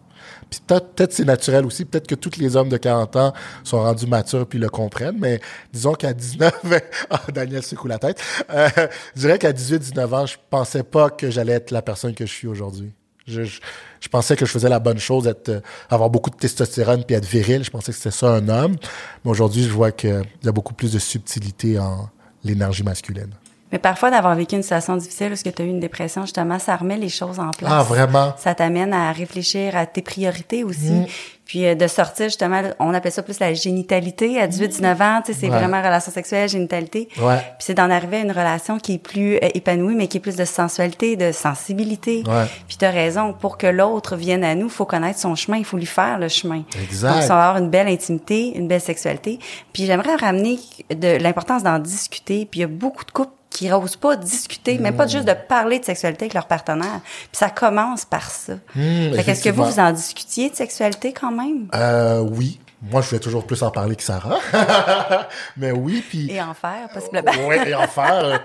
Puis 0.51 0.61
peut-être 0.67 1.13
c'est 1.13 1.25
naturel 1.25 1.65
aussi, 1.65 1.85
peut-être 1.85 2.07
que 2.07 2.15
tous 2.15 2.39
les 2.39 2.57
hommes 2.57 2.69
de 2.69 2.77
40 2.77 3.17
ans 3.17 3.33
sont 3.65 3.79
rendus 3.79 4.07
matures 4.07 4.47
puis 4.47 4.59
le 4.59 4.69
comprennent, 4.69 5.19
mais 5.19 5.41
disons 5.73 5.95
qu'à 5.95 6.13
19 6.13 6.53
ah, 7.11 7.21
Daniel 7.33 7.63
secoue 7.63 7.89
la 7.89 7.99
tête, 7.99 8.21
euh, 8.51 8.69
je 9.15 9.21
dirais 9.21 9.39
qu'à 9.39 9.53
18-19 9.53 10.15
ans, 10.15 10.27
je 10.27 10.37
pensais 10.51 10.83
pas 10.83 11.11
que 11.11 11.31
j'allais 11.31 11.53
être 11.53 11.71
la 11.71 11.83
personne 11.83 12.15
que 12.15 12.27
je 12.27 12.33
suis 12.33 12.49
aujourd'hui. 12.49 12.93
Je, 13.27 14.09
pensais 14.11 14.37
que 14.37 14.47
je 14.47 14.51
faisais 14.51 14.69
la 14.69 14.79
bonne 14.79 14.99
chose, 14.99 15.33
euh, 15.49 15.61
avoir 15.91 16.11
beaucoup 16.11 16.31
de 16.31 16.37
testostérone 16.37 17.05
puis 17.05 17.17
être 17.17 17.27
viril. 17.27 17.65
Je 17.65 17.71
pensais 17.71 17.91
que 17.93 17.99
c'était 17.99 18.13
ça 18.13 18.29
un 18.29 18.49
homme. 18.49 18.77
Mais 19.25 19.31
aujourd'hui, 19.31 19.65
je 19.65 19.71
vois 19.71 19.91
qu'il 19.93 20.23
y 20.45 20.49
a 20.49 20.53
beaucoup 20.53 20.75
plus 20.75 20.93
de 20.93 20.99
subtilité 20.99 21.79
en 21.79 22.09
l'énergie 22.45 22.85
masculine. 22.85 23.31
Mais 23.73 23.79
parfois, 23.79 24.11
d'avoir 24.11 24.35
vécu 24.35 24.55
une 24.55 24.63
situation 24.63 24.97
difficile, 24.97 25.29
parce 25.29 25.43
que 25.43 25.51
tu 25.51 25.63
as 25.63 25.65
eu 25.65 25.69
une 25.69 25.81
dépression, 25.81 26.23
justement, 26.23 26.59
ça 26.59 26.77
remet 26.77 26.97
les 26.97 27.09
choses 27.09 27.41
en 27.41 27.51
place. 27.51 27.73
Ah, 27.75 27.83
vraiment? 27.83 28.35
Ça 28.39 28.55
t'amène 28.55 28.93
à 28.93 29.11
réfléchir 29.13 29.77
à 29.77 29.87
tes 29.87 30.03
priorités 30.03 30.63
aussi. 30.63 30.93
Mm. 30.93 31.07
Puis 31.47 31.65
euh, 31.65 31.77
de 31.77 31.87
sortir 31.87 32.27
justement, 32.27 32.61
on 32.81 32.93
appelle 32.93 33.13
ça 33.13 33.23
plus 33.23 33.39
la 33.39 33.55
génitalité 33.55 34.41
à 34.41 34.49
18-19 34.49 35.03
ans, 35.03 35.23
tu 35.25 35.33
sais, 35.33 35.41
c'est 35.41 35.49
vraiment 35.49 35.79
relation 35.79 36.11
sexuelle, 36.11 36.49
génitalité. 36.49 37.09
Ouais. 37.19 37.37
Puis 37.37 37.61
c'est 37.61 37.75
d'en 37.75 37.89
arriver 37.89 38.17
à 38.17 38.21
une 38.21 38.33
relation 38.33 38.79
qui 38.79 38.95
est 38.95 38.99
plus 38.99 39.37
euh, 39.37 39.49
épanouie, 39.55 39.95
mais 39.95 40.09
qui 40.09 40.17
est 40.17 40.21
plus 40.21 40.35
de 40.35 40.45
sensualité, 40.45 41.17
de 41.17 41.31
sensibilité. 41.31 42.25
Ouais. 42.27 42.47
Puis 42.67 42.77
t'as 42.77 42.91
raison, 42.91 43.33
pour 43.33 43.59
que 43.59 43.69
l'autre 43.69 44.17
vienne 44.17 44.43
à 44.43 44.57
nous, 44.57 44.69
faut 44.69 44.87
connaître 44.87 45.21
son 45.21 45.37
chemin, 45.37 45.57
il 45.57 45.65
faut 45.65 45.77
lui 45.77 45.87
faire 45.87 46.19
le 46.19 46.29
chemin. 46.29 46.65
Exact. 46.83 47.13
Donc 47.13 47.23
ça 47.23 47.37
va 47.37 47.49
avoir 47.49 47.63
une 47.63 47.71
belle 47.71 47.89
intimité, 47.89 48.57
une 48.57 48.67
belle 48.67 48.81
sexualité. 48.81 49.39
Puis 49.73 49.87
j'aimerais 49.87 50.17
ramener 50.17 50.59
de 50.91 51.17
l'importance 51.23 51.63
d'en 51.63 51.79
discuter. 51.79 52.45
Puis 52.51 52.59
il 52.59 52.63
y 52.63 52.65
a 52.65 52.69
beaucoup 52.69 53.05
de 53.05 53.13
couples 53.13 53.31
qui 53.57 53.69
n'osent 53.71 53.97
pas 53.97 54.17
discuter, 54.17 54.77
même 54.77 54.95
pas 54.95 55.07
juste 55.07 55.25
de 55.25 55.33
parler 55.33 55.79
de 55.79 55.85
sexualité 55.87 56.27
avec 56.27 56.35
leur 56.35 56.47
partenaire. 56.47 57.01
Puis 57.03 57.39
ça 57.39 57.49
commence 57.49 58.05
par 58.05 58.31
ça. 58.31 58.53
Mmh, 58.75 59.15
Est-ce 59.15 59.43
que 59.43 59.49
vous, 59.49 59.65
vous 59.65 59.81
en 59.81 59.93
discutiez 59.93 60.51
de 60.51 60.55
sexualité 60.55 61.15
quand 61.15 61.33
même? 61.33 61.69
Euh, 61.75 62.21
oui. 62.21 62.61
Moi, 62.83 63.01
je 63.01 63.11
vais 63.13 63.19
toujours 63.19 63.47
plus 63.47 63.63
en 63.63 63.71
parler 63.71 63.97
que 63.97 64.03
Sarah. 64.03 64.39
Mais 65.57 65.73
oui, 65.73 66.05
puis... 66.07 66.31
Et 66.31 66.43
en 66.43 66.53
faire, 66.53 66.91
possiblement. 66.93 67.33
oui, 67.49 67.57
et 67.67 67.75
en 67.75 67.89
faire. 67.89 68.43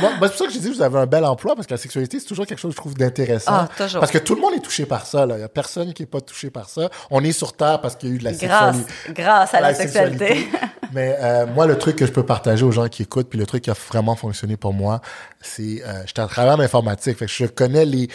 Moi, 0.00 0.10
c'est 0.10 0.18
pour 0.18 0.28
ça 0.28 0.46
que 0.46 0.52
je 0.52 0.58
dis 0.58 0.70
que 0.70 0.74
vous 0.74 0.82
avez 0.82 0.98
un 0.98 1.06
bel 1.06 1.24
emploi, 1.24 1.54
parce 1.54 1.66
que 1.66 1.72
la 1.72 1.78
sexualité, 1.78 2.20
c'est 2.20 2.26
toujours 2.26 2.44
quelque 2.44 2.58
chose 2.58 2.72
que 2.72 2.76
je 2.76 2.80
trouve 2.82 2.94
d'intéressant. 2.94 3.52
Ah, 3.52 3.68
toujours. 3.74 4.00
Parce 4.00 4.12
que 4.12 4.18
tout 4.18 4.34
le 4.34 4.42
monde 4.42 4.52
est 4.54 4.60
touché 4.60 4.84
par 4.84 5.06
ça. 5.06 5.26
Il 5.30 5.34
n'y 5.34 5.42
a 5.42 5.48
personne 5.48 5.94
qui 5.94 6.02
n'est 6.02 6.06
pas 6.06 6.20
touché 6.20 6.50
par 6.50 6.68
ça. 6.68 6.90
On 7.10 7.24
est 7.24 7.32
sur 7.32 7.54
Terre 7.54 7.80
parce 7.80 7.96
qu'il 7.96 8.10
y 8.10 8.12
a 8.12 8.14
eu 8.16 8.18
de 8.18 8.24
la 8.24 8.32
grâce, 8.32 8.76
sexualité. 8.76 9.12
Grâce 9.22 9.54
à 9.54 9.60
la, 9.60 9.68
la 9.68 9.74
sexualité. 9.74 10.48
Mais 10.92 11.16
euh, 11.20 11.46
moi, 11.46 11.66
le 11.66 11.78
truc 11.78 11.96
que 11.96 12.06
je 12.06 12.12
peux 12.12 12.24
partager 12.24 12.64
aux 12.64 12.72
gens 12.72 12.88
qui 12.88 13.02
écoutent, 13.02 13.28
puis 13.28 13.38
le 13.38 13.46
truc 13.46 13.64
qui 13.64 13.70
a 13.70 13.74
vraiment 13.74 14.16
fonctionné 14.16 14.56
pour 14.56 14.72
moi, 14.72 15.00
c'est... 15.40 15.82
Euh, 15.84 16.02
J'étais 16.06 16.22
en 16.22 16.28
travers 16.28 16.56
l'informatique. 16.56 17.18
Fait 17.18 17.26
que 17.26 17.32
je 17.32 17.46
connais 17.46 17.84
les 17.84 18.08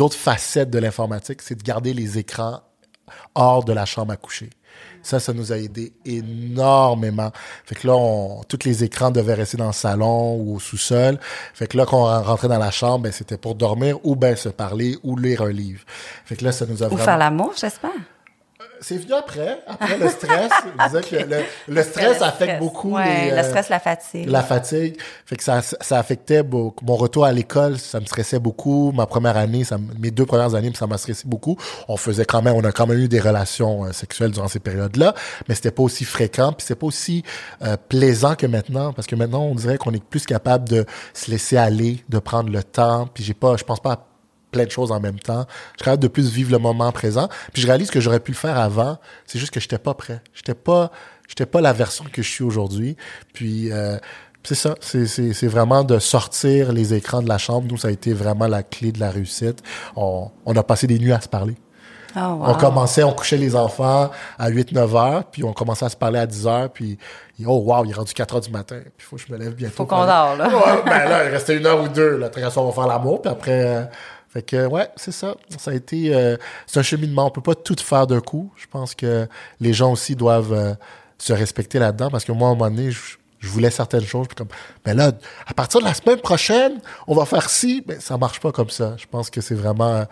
autres 0.00 0.16
facettes 0.16 0.70
de 0.70 0.78
l'informatique. 0.78 1.42
C'est 1.42 1.56
de 1.56 1.62
garder 1.62 1.94
les 1.94 2.18
écrans 2.18 2.60
hors 3.34 3.64
de 3.64 3.72
la 3.72 3.84
chambre 3.84 4.12
à 4.12 4.16
coucher. 4.16 4.50
Ça, 5.02 5.20
ça 5.20 5.32
nous 5.32 5.52
a 5.52 5.58
aidé 5.58 5.92
énormément. 6.04 7.30
Fait 7.64 7.76
que 7.76 7.86
là, 7.86 7.94
on, 7.94 8.42
tous 8.48 8.64
les 8.64 8.82
écrans 8.82 9.10
devaient 9.10 9.34
rester 9.34 9.56
dans 9.56 9.68
le 9.68 9.72
salon 9.72 10.34
ou 10.34 10.56
au 10.56 10.60
sous-sol. 10.60 11.18
Fait 11.54 11.68
que 11.68 11.76
là, 11.76 11.86
quand 11.86 12.02
on 12.02 12.22
rentrait 12.22 12.48
dans 12.48 12.58
la 12.58 12.72
chambre, 12.72 13.04
ben, 13.04 13.12
c'était 13.12 13.38
pour 13.38 13.54
dormir 13.54 13.98
ou 14.04 14.16
ben 14.16 14.34
se 14.36 14.48
parler 14.48 14.96
ou 15.04 15.16
lire 15.16 15.42
un 15.42 15.52
livre. 15.52 15.84
Fait 16.24 16.36
que 16.36 16.44
là, 16.44 16.52
ça 16.52 16.66
nous 16.66 16.82
a 16.82 16.86
Ou 16.86 16.90
vraiment... 16.90 17.04
faire 17.04 17.18
l'amour, 17.18 17.52
j'espère. 17.56 17.90
C'est 18.80 18.96
venu 18.98 19.14
après, 19.14 19.60
après 19.66 19.98
le 19.98 20.08
stress. 20.08 20.50
Je 20.78 20.86
disais 20.86 21.24
que 21.24 21.30
le, 21.30 21.42
le 21.68 21.82
stress 21.82 22.22
affecte 22.22 22.52
stress. 22.52 22.60
beaucoup 22.60 22.94
Ouais, 22.94 23.26
les, 23.26 23.30
le 23.30 23.38
euh, 23.38 23.42
stress, 23.42 23.68
la 23.68 23.80
fatigue. 23.80 24.28
la 24.28 24.42
fatigue. 24.42 24.96
Fait 25.24 25.36
que 25.36 25.42
ça, 25.42 25.62
ça 25.62 25.98
affectait 25.98 26.42
beaucoup. 26.42 26.84
Mon 26.84 26.96
retour 26.96 27.24
à 27.24 27.32
l'école, 27.32 27.78
ça 27.78 28.00
me 28.00 28.06
stressait 28.06 28.38
beaucoup. 28.38 28.92
Ma 28.92 29.06
première 29.06 29.36
année, 29.36 29.64
ça, 29.64 29.78
mes 29.98 30.10
deux 30.10 30.26
premières 30.26 30.54
années, 30.54 30.72
ça 30.74 30.86
m'a 30.86 30.98
stressé 30.98 31.24
beaucoup. 31.26 31.56
On 31.88 31.96
faisait 31.96 32.24
quand 32.24 32.42
même, 32.42 32.54
on 32.54 32.64
a 32.64 32.72
quand 32.72 32.86
même 32.86 32.98
eu 32.98 33.08
des 33.08 33.20
relations 33.20 33.84
euh, 33.84 33.92
sexuelles 33.92 34.30
durant 34.30 34.48
ces 34.48 34.60
périodes-là, 34.60 35.14
mais 35.48 35.54
c'était 35.54 35.70
pas 35.70 35.82
aussi 35.82 36.04
fréquent, 36.04 36.52
puis 36.52 36.66
c'était 36.66 36.78
pas 36.78 36.86
aussi 36.86 37.22
euh, 37.62 37.76
plaisant 37.88 38.34
que 38.34 38.46
maintenant, 38.46 38.92
parce 38.92 39.06
que 39.06 39.16
maintenant, 39.16 39.42
on 39.44 39.54
dirait 39.54 39.78
qu'on 39.78 39.92
est 39.92 40.04
plus 40.04 40.26
capable 40.26 40.68
de 40.68 40.86
se 41.14 41.30
laisser 41.30 41.56
aller, 41.56 42.04
de 42.08 42.18
prendre 42.18 42.50
le 42.50 42.62
temps. 42.62 43.08
Puis 43.12 43.24
j'ai 43.24 43.34
pas, 43.34 43.56
je 43.56 43.64
pense 43.64 43.80
pas 43.80 43.92
à 43.92 44.06
plein 44.56 44.64
de 44.64 44.70
choses 44.70 44.90
en 44.90 45.00
même 45.00 45.18
temps. 45.18 45.44
Je 45.74 45.78
suis 45.78 45.84
capable 45.84 46.02
de 46.02 46.08
plus 46.08 46.30
vivre 46.30 46.50
le 46.50 46.58
moment 46.58 46.90
présent. 46.92 47.28
Puis 47.52 47.62
je 47.62 47.66
réalise 47.66 47.90
que 47.90 48.00
j'aurais 48.00 48.20
pu 48.20 48.32
le 48.32 48.36
faire 48.36 48.58
avant. 48.58 48.98
C'est 49.26 49.38
juste 49.38 49.52
que 49.52 49.60
j'étais 49.60 49.78
pas 49.78 49.94
prêt. 49.94 50.22
J'étais 50.34 50.54
pas, 50.54 50.90
j'étais 51.28 51.46
pas 51.46 51.60
la 51.60 51.72
version 51.72 52.04
que 52.10 52.22
je 52.22 52.30
suis 52.30 52.44
aujourd'hui. 52.44 52.96
Puis 53.34 53.70
euh, 53.70 53.98
c'est 54.44 54.54
ça. 54.54 54.74
C'est, 54.80 55.06
c'est, 55.06 55.34
c'est 55.34 55.48
vraiment 55.48 55.84
de 55.84 55.98
sortir 55.98 56.72
les 56.72 56.94
écrans 56.94 57.20
de 57.20 57.28
la 57.28 57.38
chambre. 57.38 57.66
Nous, 57.70 57.76
ça 57.76 57.88
a 57.88 57.90
été 57.90 58.14
vraiment 58.14 58.46
la 58.46 58.62
clé 58.62 58.92
de 58.92 59.00
la 59.00 59.10
réussite. 59.10 59.62
On, 59.94 60.30
on 60.46 60.56
a 60.56 60.62
passé 60.62 60.86
des 60.86 60.98
nuits 60.98 61.12
à 61.12 61.20
se 61.20 61.28
parler. 61.28 61.56
Oh, 62.18 62.20
wow. 62.20 62.46
On 62.48 62.54
commençait, 62.54 63.02
on 63.02 63.12
couchait 63.12 63.36
les 63.36 63.54
enfants 63.54 64.10
à 64.38 64.50
8-9 64.50 64.96
heures, 64.96 65.24
puis 65.24 65.44
on 65.44 65.52
commençait 65.52 65.84
à 65.84 65.90
se 65.90 65.96
parler 65.96 66.18
à 66.18 66.26
10 66.26 66.46
heures, 66.46 66.70
puis 66.70 66.96
oh 67.44 67.58
wow, 67.58 67.84
il 67.84 67.90
est 67.90 67.94
rendu 67.94 68.14
4 68.14 68.34
heures 68.34 68.40
du 68.40 68.50
matin, 68.50 68.78
puis 68.80 68.92
il 69.00 69.02
faut 69.04 69.16
que 69.16 69.22
je 69.28 69.32
me 69.32 69.36
lève 69.36 69.54
bientôt. 69.54 69.74
Faut 69.74 69.86
qu'on 69.86 70.06
dort, 70.06 70.34
là. 70.36 70.48
Ouais, 70.48 70.82
ben 70.86 71.08
là, 71.10 71.24
il 71.26 71.30
restait 71.30 71.58
une 71.58 71.66
heure 71.66 71.82
ou 71.82 71.88
deux, 71.88 72.16
là. 72.16 72.30
Très 72.30 72.50
soir, 72.50 72.64
on 72.64 72.70
va 72.70 72.74
faire 72.74 72.86
l'amour, 72.86 73.20
puis 73.20 73.30
après, 73.30 73.66
euh, 73.66 73.84
fait 74.36 74.42
que, 74.42 74.66
ouais, 74.66 74.86
c'est 74.96 75.12
ça. 75.12 75.34
Ça 75.56 75.70
a 75.70 75.74
été, 75.74 76.14
euh, 76.14 76.36
c'est 76.66 76.78
un 76.78 76.82
cheminement. 76.82 77.24
On 77.26 77.30
peut 77.30 77.40
pas 77.40 77.54
tout 77.54 77.76
faire 77.82 78.06
d'un 78.06 78.20
coup. 78.20 78.52
Je 78.56 78.66
pense 78.66 78.94
que 78.94 79.26
les 79.60 79.72
gens 79.72 79.90
aussi 79.92 80.14
doivent 80.14 80.52
euh, 80.52 80.74
se 81.16 81.32
respecter 81.32 81.78
là-dedans, 81.78 82.10
parce 82.10 82.26
que 82.26 82.32
moi, 82.32 82.50
à 82.50 82.52
un 82.52 82.54
moment 82.54 82.70
donné, 82.70 82.90
je, 82.90 83.48
voulais 83.48 83.70
certaines 83.70 84.04
choses, 84.04 84.26
puis 84.28 84.36
comme, 84.36 84.48
ben 84.84 84.94
là, 84.94 85.12
à 85.46 85.54
partir 85.54 85.80
de 85.80 85.86
la 85.86 85.94
semaine 85.94 86.20
prochaine, 86.20 86.82
on 87.06 87.14
va 87.14 87.24
faire 87.24 87.48
ci, 87.48 87.82
mais 87.88 87.98
ça 87.98 88.18
marche 88.18 88.38
pas 88.40 88.52
comme 88.52 88.68
ça. 88.68 88.94
Je 88.98 89.06
pense 89.10 89.30
que 89.30 89.40
c'est 89.40 89.54
vraiment, 89.54 90.04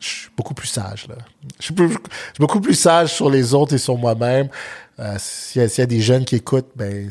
je 0.00 0.08
suis 0.08 0.30
beaucoup 0.34 0.54
plus 0.54 0.68
sage, 0.68 1.06
là. 1.08 1.16
Je 1.60 1.64
suis, 1.66 1.74
beaucoup 2.38 2.60
plus 2.62 2.76
sage 2.76 3.12
sur 3.12 3.28
les 3.28 3.52
autres 3.52 3.74
et 3.74 3.78
sur 3.78 3.98
moi-même. 3.98 4.48
Euh, 5.00 5.16
S'il 5.18 5.60
y, 5.60 5.80
a- 5.82 5.86
des 5.86 6.00
jeunes 6.00 6.24
qui 6.24 6.36
écoutent, 6.36 6.70
ben, 6.76 7.10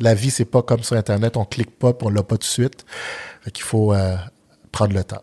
la 0.00 0.14
vie, 0.14 0.30
c'est 0.30 0.46
pas 0.46 0.62
comme 0.62 0.82
sur 0.82 0.96
Internet, 0.96 1.36
on 1.36 1.44
clique 1.44 1.78
pas, 1.78 1.92
puis 1.92 2.06
on 2.06 2.10
l'a 2.10 2.22
pas 2.22 2.36
tout 2.36 2.38
de 2.38 2.44
suite. 2.44 2.86
Fait 3.42 3.50
qu'il 3.50 3.64
faut 3.64 3.92
prendre 4.72 4.94
le 4.94 5.04
temps, 5.04 5.22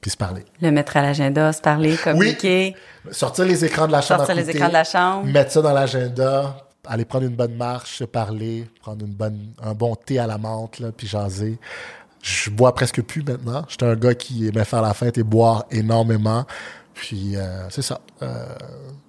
puis 0.00 0.10
se 0.10 0.16
parler. 0.16 0.44
Le 0.60 0.70
mettre 0.70 0.96
à 0.96 1.02
l'agenda, 1.02 1.52
se 1.52 1.60
parler, 1.60 1.96
communiquer, 1.96 2.74
Sortir 3.10 3.44
les 3.46 3.64
écrans 3.64 3.86
de 3.86 3.92
la 3.92 4.00
chambre 4.02 4.20
sortir 4.26 4.36
les 4.36 4.50
écrans 4.50 4.68
de 4.68 4.72
la 4.72 4.84
chambre. 4.84 5.26
mettre 5.26 5.50
ça 5.52 5.62
dans 5.62 5.72
l'agenda, 5.72 6.56
aller 6.86 7.04
prendre 7.04 7.24
une 7.26 7.34
bonne 7.36 7.54
marche, 7.54 7.96
se 7.98 8.04
parler, 8.04 8.66
prendre 8.82 9.04
une 9.04 9.12
bonne, 9.14 9.52
un 9.62 9.72
bon 9.74 9.94
thé 9.94 10.18
à 10.18 10.26
la 10.26 10.36
menthe, 10.38 10.78
là, 10.80 10.88
puis 10.96 11.06
jaser. 11.06 11.58
Je 12.22 12.50
bois 12.50 12.74
presque 12.74 13.00
plus 13.02 13.22
maintenant. 13.22 13.64
J'étais 13.68 13.86
un 13.86 13.94
gars 13.94 14.14
qui 14.14 14.46
aimait 14.48 14.64
faire 14.64 14.82
la 14.82 14.92
fête 14.92 15.16
et 15.18 15.22
boire 15.22 15.64
énormément. 15.70 16.44
Puis 16.94 17.36
euh, 17.36 17.68
c'est 17.70 17.80
ça. 17.82 18.00
Euh, 18.22 18.44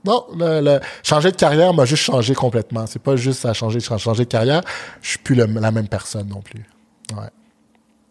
non, 0.06 0.26
le, 0.38 0.62
le- 0.62 0.80
changer 1.04 1.32
de 1.32 1.36
carrière 1.36 1.74
m'a 1.74 1.86
juste 1.86 2.04
changé 2.04 2.36
complètement. 2.36 2.86
C'est 2.86 3.02
pas 3.02 3.16
juste 3.16 3.46
à 3.46 3.54
changer, 3.54 3.80
changer 3.80 4.26
de 4.26 4.30
carrière. 4.30 4.62
Je 5.02 5.10
suis 5.10 5.18
plus 5.18 5.34
le- 5.36 5.46
la 5.48 5.72
même 5.72 5.88
personne 5.88 6.28
non 6.28 6.42
plus. 6.42 6.64
Ouais. 7.14 7.30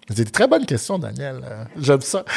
C'est 0.09 0.17
des 0.17 0.25
très 0.25 0.47
bonnes 0.47 0.67
questions, 0.67 0.99
Daniel. 0.99 1.41
Euh, 1.45 1.65
J'aime 1.79 2.01
ça. 2.01 2.25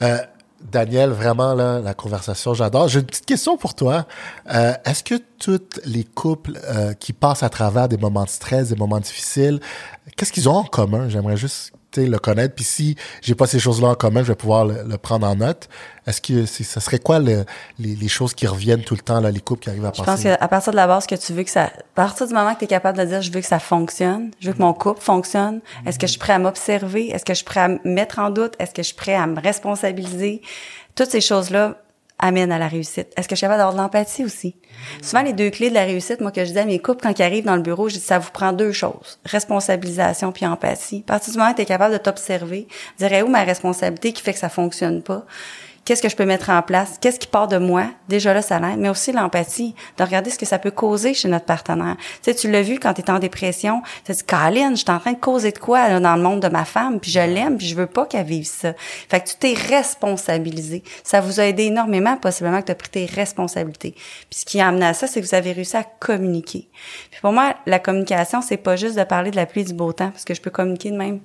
Euh, 0.00 0.18
Daniel, 0.60 1.10
vraiment, 1.10 1.54
la 1.54 1.92
conversation, 1.92 2.54
j'adore. 2.54 2.86
J'ai 2.86 3.00
une 3.00 3.06
petite 3.06 3.26
question 3.26 3.56
pour 3.56 3.74
toi. 3.74 4.06
Euh, 4.54 4.72
Est-ce 4.84 5.02
que 5.02 5.16
tous 5.40 5.60
les 5.84 6.04
couples 6.04 6.52
qui 7.00 7.12
passent 7.12 7.42
à 7.42 7.48
travers 7.48 7.88
des 7.88 7.96
moments 7.96 8.22
de 8.22 8.28
stress, 8.28 8.68
des 8.68 8.76
moments 8.76 9.00
difficiles, 9.00 9.58
qu'est-ce 10.16 10.32
qu'ils 10.32 10.48
ont 10.48 10.54
en 10.58 10.62
commun? 10.62 11.08
J'aimerais 11.08 11.36
juste 11.36 11.72
le 12.06 12.18
connaître. 12.18 12.54
Puis 12.54 12.64
si 12.64 12.96
j'ai 13.22 13.34
pas 13.34 13.46
ces 13.46 13.58
choses-là 13.58 13.88
en 13.88 13.94
commun, 13.94 14.22
je 14.22 14.28
vais 14.28 14.34
pouvoir 14.34 14.64
le, 14.66 14.82
le 14.86 14.98
prendre 14.98 15.26
en 15.26 15.34
note. 15.36 15.68
Est-ce 16.06 16.20
que 16.22 16.46
c'est- 16.46 16.64
ça 16.64 16.80
serait 16.80 16.98
quoi 16.98 17.18
le- 17.18 17.44
les, 17.78 17.94
les 17.94 18.08
choses 18.08 18.32
qui 18.34 18.46
reviennent 18.46 18.82
tout 18.82 18.94
le 18.94 19.00
temps, 19.02 19.20
là, 19.20 19.30
les 19.30 19.40
couples 19.40 19.62
qui 19.64 19.68
arrivent 19.70 19.84
à 19.84 19.92
Je 19.92 19.98
pense 19.98 20.06
passer? 20.06 20.34
qu'à 20.38 20.48
partir 20.48 20.72
de 20.72 20.76
la 20.76 20.86
base 20.86 21.06
que 21.06 21.14
tu 21.14 21.32
veux 21.34 21.42
que 21.42 21.50
ça, 21.50 21.64
à 21.64 21.70
partir 21.94 22.26
du 22.26 22.32
moment 22.34 22.54
que 22.54 22.60
tu 22.60 22.64
es 22.64 22.68
capable 22.68 22.96
de 22.98 23.04
dire 23.04 23.20
je 23.22 23.30
veux 23.30 23.40
que 23.40 23.46
ça 23.46 23.58
fonctionne, 23.58 24.30
je 24.40 24.48
veux 24.48 24.54
que 24.54 24.62
mon 24.62 24.72
couple 24.72 25.00
fonctionne, 25.02 25.60
est-ce 25.86 25.98
que 25.98 26.06
je 26.06 26.12
suis 26.12 26.18
prêt 26.20 26.32
à 26.32 26.38
m'observer, 26.38 27.08
est-ce 27.10 27.24
que 27.24 27.32
je 27.34 27.38
suis 27.38 27.44
prêt 27.44 27.60
à 27.60 27.68
me 27.68 27.78
mettre 27.84 28.18
en 28.20 28.30
doute, 28.30 28.54
est-ce 28.58 28.72
que 28.72 28.82
je 28.82 28.86
suis 28.88 28.96
prêt 28.96 29.14
à 29.14 29.26
me 29.26 29.38
responsabiliser, 29.40 30.40
toutes 30.94 31.10
ces 31.10 31.20
choses-là 31.20 31.76
amènent 32.18 32.52
à 32.52 32.58
la 32.58 32.68
réussite. 32.68 33.08
Est-ce 33.16 33.28
que 33.28 33.34
je 33.34 33.38
suis 33.38 33.44
capable 33.44 33.58
d'avoir 33.58 33.74
de 33.74 33.80
l'empathie 33.80 34.24
aussi? 34.24 34.56
Souvent, 35.02 35.22
les 35.22 35.32
deux 35.32 35.50
clés 35.50 35.70
de 35.70 35.74
la 35.74 35.84
réussite, 35.84 36.20
moi, 36.20 36.32
que 36.32 36.44
je 36.44 36.52
dis 36.52 36.58
à 36.58 36.64
mes 36.64 36.78
couples 36.78 37.02
quand 37.02 37.18
ils 37.18 37.22
arrivent 37.22 37.44
dans 37.44 37.56
le 37.56 37.62
bureau, 37.62 37.88
je 37.88 37.94
dis, 37.94 38.00
ça 38.00 38.18
vous 38.18 38.30
prend 38.30 38.52
deux 38.52 38.72
choses. 38.72 39.18
Responsabilisation 39.24 40.32
puis 40.32 40.46
empathie. 40.46 41.04
À 41.06 41.12
partir 41.12 41.32
du 41.32 41.38
moment 41.38 41.50
où 41.50 41.54
tu 41.54 41.64
capable 41.64 41.92
de 41.92 41.98
t'observer, 41.98 42.66
dire, 42.98 43.12
Eh, 43.12 43.22
où 43.22 43.28
ma 43.28 43.42
responsabilité 43.44 44.12
qui 44.12 44.22
fait 44.22 44.32
que 44.32 44.38
ça 44.38 44.48
fonctionne 44.48 45.02
pas? 45.02 45.24
Qu'est-ce 45.88 46.02
que 46.02 46.10
je 46.10 46.16
peux 46.16 46.26
mettre 46.26 46.50
en 46.50 46.60
place? 46.60 46.98
Qu'est-ce 47.00 47.18
qui 47.18 47.26
part 47.26 47.48
de 47.48 47.56
moi? 47.56 47.86
Déjà 48.10 48.34
là, 48.34 48.42
ça 48.42 48.58
l'aide. 48.60 48.76
Mais 48.76 48.90
aussi 48.90 49.10
l'empathie, 49.10 49.74
de 49.96 50.04
regarder 50.04 50.28
ce 50.28 50.38
que 50.38 50.44
ça 50.44 50.58
peut 50.58 50.70
causer 50.70 51.14
chez 51.14 51.28
notre 51.28 51.46
partenaire. 51.46 51.96
Tu 52.22 52.30
sais, 52.30 52.34
tu 52.34 52.50
l'as 52.50 52.60
vu 52.60 52.78
quand 52.78 52.92
tu 52.92 53.00
es 53.00 53.10
en 53.10 53.18
dépression. 53.18 53.80
Tu 54.04 54.12
te 54.12 54.18
dis, 54.18 54.22
Caroline, 54.22 54.72
je 54.72 54.82
suis 54.82 54.90
en 54.90 54.98
train 54.98 55.14
de 55.14 55.18
causer 55.18 55.50
de 55.50 55.56
quoi 55.56 55.88
là, 55.88 55.98
dans 55.98 56.14
le 56.14 56.20
monde 56.20 56.40
de 56.40 56.48
ma 56.48 56.66
femme, 56.66 57.00
puis 57.00 57.10
je 57.10 57.20
l'aime, 57.20 57.56
puis 57.56 57.66
je 57.66 57.74
veux 57.74 57.86
pas 57.86 58.04
qu'elle 58.04 58.26
vive 58.26 58.44
ça. 58.44 58.74
Fait 59.08 59.20
que 59.20 59.30
tu 59.30 59.36
t'es 59.36 59.54
responsabilisé. 59.54 60.82
Ça 61.04 61.22
vous 61.22 61.40
a 61.40 61.44
aidé 61.44 61.62
énormément, 61.62 62.18
possiblement 62.18 62.60
que 62.60 62.66
tu 62.66 62.72
as 62.72 62.74
pris 62.74 62.90
tes 62.90 63.06
responsabilités. 63.06 63.92
Puis 63.92 64.40
ce 64.40 64.44
qui 64.44 64.60
a 64.60 64.68
amené 64.68 64.84
à 64.84 64.92
ça, 64.92 65.06
c'est 65.06 65.22
que 65.22 65.26
vous 65.26 65.34
avez 65.34 65.52
réussi 65.52 65.78
à 65.78 65.84
communiquer. 65.84 66.68
Puis 67.10 67.22
pour 67.22 67.32
moi, 67.32 67.54
la 67.64 67.78
communication, 67.78 68.42
c'est 68.42 68.58
pas 68.58 68.76
juste 68.76 68.98
de 68.98 69.04
parler 69.04 69.30
de 69.30 69.36
la 69.36 69.46
pluie 69.46 69.64
du 69.64 69.72
beau 69.72 69.94
temps, 69.94 70.10
parce 70.10 70.26
que 70.26 70.34
je 70.34 70.42
peux 70.42 70.50
communiquer 70.50 70.90
de 70.90 70.98
même 70.98 71.20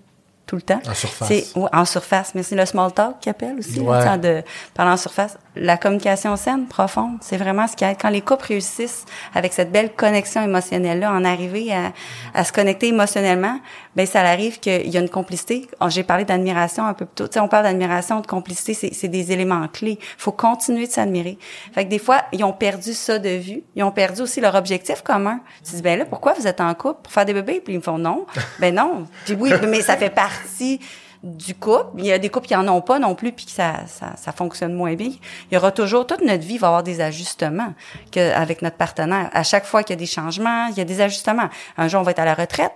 tout 0.45 0.55
le 0.57 0.61
temps. 0.61 0.81
En 0.87 0.93
surface. 0.93 1.53
En 1.55 1.85
surface, 1.85 2.35
mais 2.35 2.43
c'est 2.43 2.55
le 2.55 2.65
small 2.65 2.91
talk 2.91 3.19
qui 3.21 3.29
appelle 3.29 3.57
aussi, 3.59 3.79
Ouais. 3.79 3.99
tu 4.03 4.07
sais, 4.09 4.17
de 4.17 4.43
parler 4.73 4.91
en 4.91 4.97
surface. 4.97 5.37
La 5.55 5.77
communication 5.77 6.35
saine, 6.35 6.65
profonde, 6.67 7.17
c'est 7.21 7.37
vraiment 7.37 7.67
ce 7.67 7.75
qui 7.75 7.83
aide. 7.83 7.97
Quand 8.01 8.09
les 8.09 8.21
couples 8.21 8.45
réussissent 8.47 9.05
avec 9.35 9.53
cette 9.53 9.71
belle 9.71 9.93
connexion 9.93 10.41
émotionnelle-là, 10.41 11.11
en 11.11 11.23
arriver 11.23 11.71
à, 11.73 11.93
à 12.33 12.43
se 12.43 12.51
connecter 12.51 12.87
émotionnellement, 12.87 13.59
ben 13.95 14.05
ça 14.07 14.21
arrive 14.21 14.59
qu'il 14.59 14.89
y 14.89 14.97
a 14.97 14.99
une 14.99 15.09
complicité. 15.09 15.67
Oh, 15.79 15.89
J'ai 15.89 16.03
parlé 16.03 16.25
d'admiration 16.25 16.85
un 16.85 16.93
peu 16.93 17.05
plus 17.05 17.15
tôt. 17.15 17.27
Tu 17.27 17.33
sais, 17.33 17.39
on 17.39 17.47
parle 17.47 17.65
d'admiration, 17.65 18.19
de 18.19 18.27
complicité, 18.27 18.73
c'est 18.73 19.07
des 19.07 19.31
éléments 19.31 19.67
clés. 19.67 19.99
faut 20.17 20.31
continuer 20.31 20.87
de 20.87 20.91
s'admirer. 20.91 21.37
Fait 21.73 21.85
que 21.85 21.89
des 21.89 21.99
fois, 21.99 22.21
ils 22.31 22.43
ont 22.43 22.53
perdu 22.53 22.93
ça 22.93 23.19
de 23.19 23.29
vue. 23.29 23.63
Ils 23.75 23.83
ont 23.83 23.91
perdu 23.91 24.21
aussi 24.21 24.41
leur 24.41 24.55
objectif 24.55 25.01
commun. 25.03 25.39
Tu 25.63 25.75
dis, 25.75 25.81
ben 25.81 25.99
là, 25.99 26.05
pourquoi 26.05 26.33
vous 26.33 26.47
êtes 26.47 26.61
en 26.61 26.73
couple? 26.73 27.01
Pour 27.03 27.13
faire 27.13 27.25
des 27.25 27.33
bébés? 27.33 27.61
Puis 27.63 27.73
ils 27.73 27.77
me 27.77 27.83
font 27.83 27.99
non. 27.99 28.25
ben 28.59 28.73
non. 28.73 29.05
Puis 29.25 29.35
oui, 29.39 29.51
mais 29.67 29.81
ça 29.81 29.97
fait 29.97 30.09
partie 30.09 30.79
du 31.23 31.55
couple. 31.55 31.99
Il 31.99 32.05
y 32.05 32.11
a 32.11 32.19
des 32.19 32.29
couples 32.29 32.47
qui 32.47 32.55
en 32.55 32.67
ont 32.67 32.81
pas 32.81 32.99
non 32.99 33.15
plus, 33.15 33.31
puis 33.31 33.45
que 33.45 33.51
ça, 33.51 33.87
ça, 33.87 34.13
ça 34.17 34.31
fonctionne 34.33 34.73
moins 34.73 34.93
bien. 34.93 35.11
Il 35.49 35.53
y 35.53 35.57
aura 35.57 35.71
toujours, 35.71 36.05
toute 36.05 36.21
notre 36.21 36.43
vie 36.43 36.57
va 36.57 36.67
avoir 36.67 36.83
des 36.83 37.01
ajustements 37.01 37.73
que, 38.11 38.33
avec 38.33 38.61
notre 38.61 38.75
partenaire. 38.75 39.29
À 39.33 39.43
chaque 39.43 39.65
fois 39.65 39.83
qu'il 39.83 39.95
y 39.95 39.97
a 39.97 39.99
des 39.99 40.05
changements, 40.05 40.67
il 40.67 40.77
y 40.77 40.81
a 40.81 40.85
des 40.85 41.01
ajustements. 41.01 41.49
Un 41.77 41.87
jour, 41.87 42.01
on 42.01 42.03
va 42.03 42.11
être 42.11 42.19
à 42.19 42.25
la 42.25 42.33
retraite. 42.33 42.73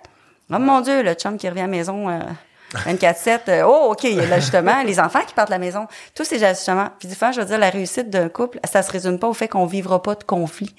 Oh 0.49 0.59
mon 0.59 0.79
Dieu, 0.79 1.03
le 1.03 1.13
chum 1.13 1.37
qui 1.37 1.49
revient 1.49 1.61
à 1.61 1.63
la 1.63 1.71
maison 1.71 2.09
euh, 2.09 2.21
24-7, 2.73 3.39
euh, 3.49 3.63
oh 3.65 3.91
OK, 3.91 4.05
il 4.05 4.15
y 4.15 4.19
a 4.21 4.25
l'ajustement. 4.25 4.81
les 4.85 4.99
enfants 4.99 5.21
qui 5.27 5.33
partent 5.33 5.49
de 5.49 5.53
la 5.53 5.59
maison, 5.59 5.87
tous 6.15 6.23
ces 6.23 6.41
ajustements. 6.43 6.89
Puis 6.99 7.09
des 7.09 7.15
fois, 7.15 7.31
je 7.31 7.41
veux 7.41 7.45
dire, 7.45 7.57
la 7.57 7.69
réussite 7.69 8.09
d'un 8.09 8.29
couple, 8.29 8.59
ça 8.63 8.81
se 8.81 8.91
résume 8.91 9.19
pas 9.19 9.27
au 9.27 9.33
fait 9.33 9.49
qu'on 9.49 9.65
vivra 9.65 10.01
pas 10.01 10.15
de 10.15 10.23
conflit. 10.23 10.73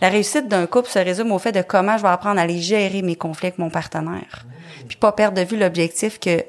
La 0.00 0.08
réussite 0.08 0.48
d'un 0.48 0.66
couple 0.66 0.88
se 0.88 0.98
résume 0.98 1.30
au 1.30 1.38
fait 1.38 1.52
de 1.52 1.62
comment 1.62 1.96
je 1.96 2.02
vais 2.02 2.08
apprendre 2.08 2.40
à 2.40 2.46
les 2.46 2.60
gérer 2.60 3.02
mes 3.02 3.14
conflits 3.14 3.48
avec 3.48 3.58
mon 3.58 3.70
partenaire. 3.70 4.44
Puis 4.88 4.96
pas 4.96 5.12
perdre 5.12 5.36
de 5.40 5.46
vue 5.46 5.56
l'objectif 5.56 6.18
que 6.18 6.44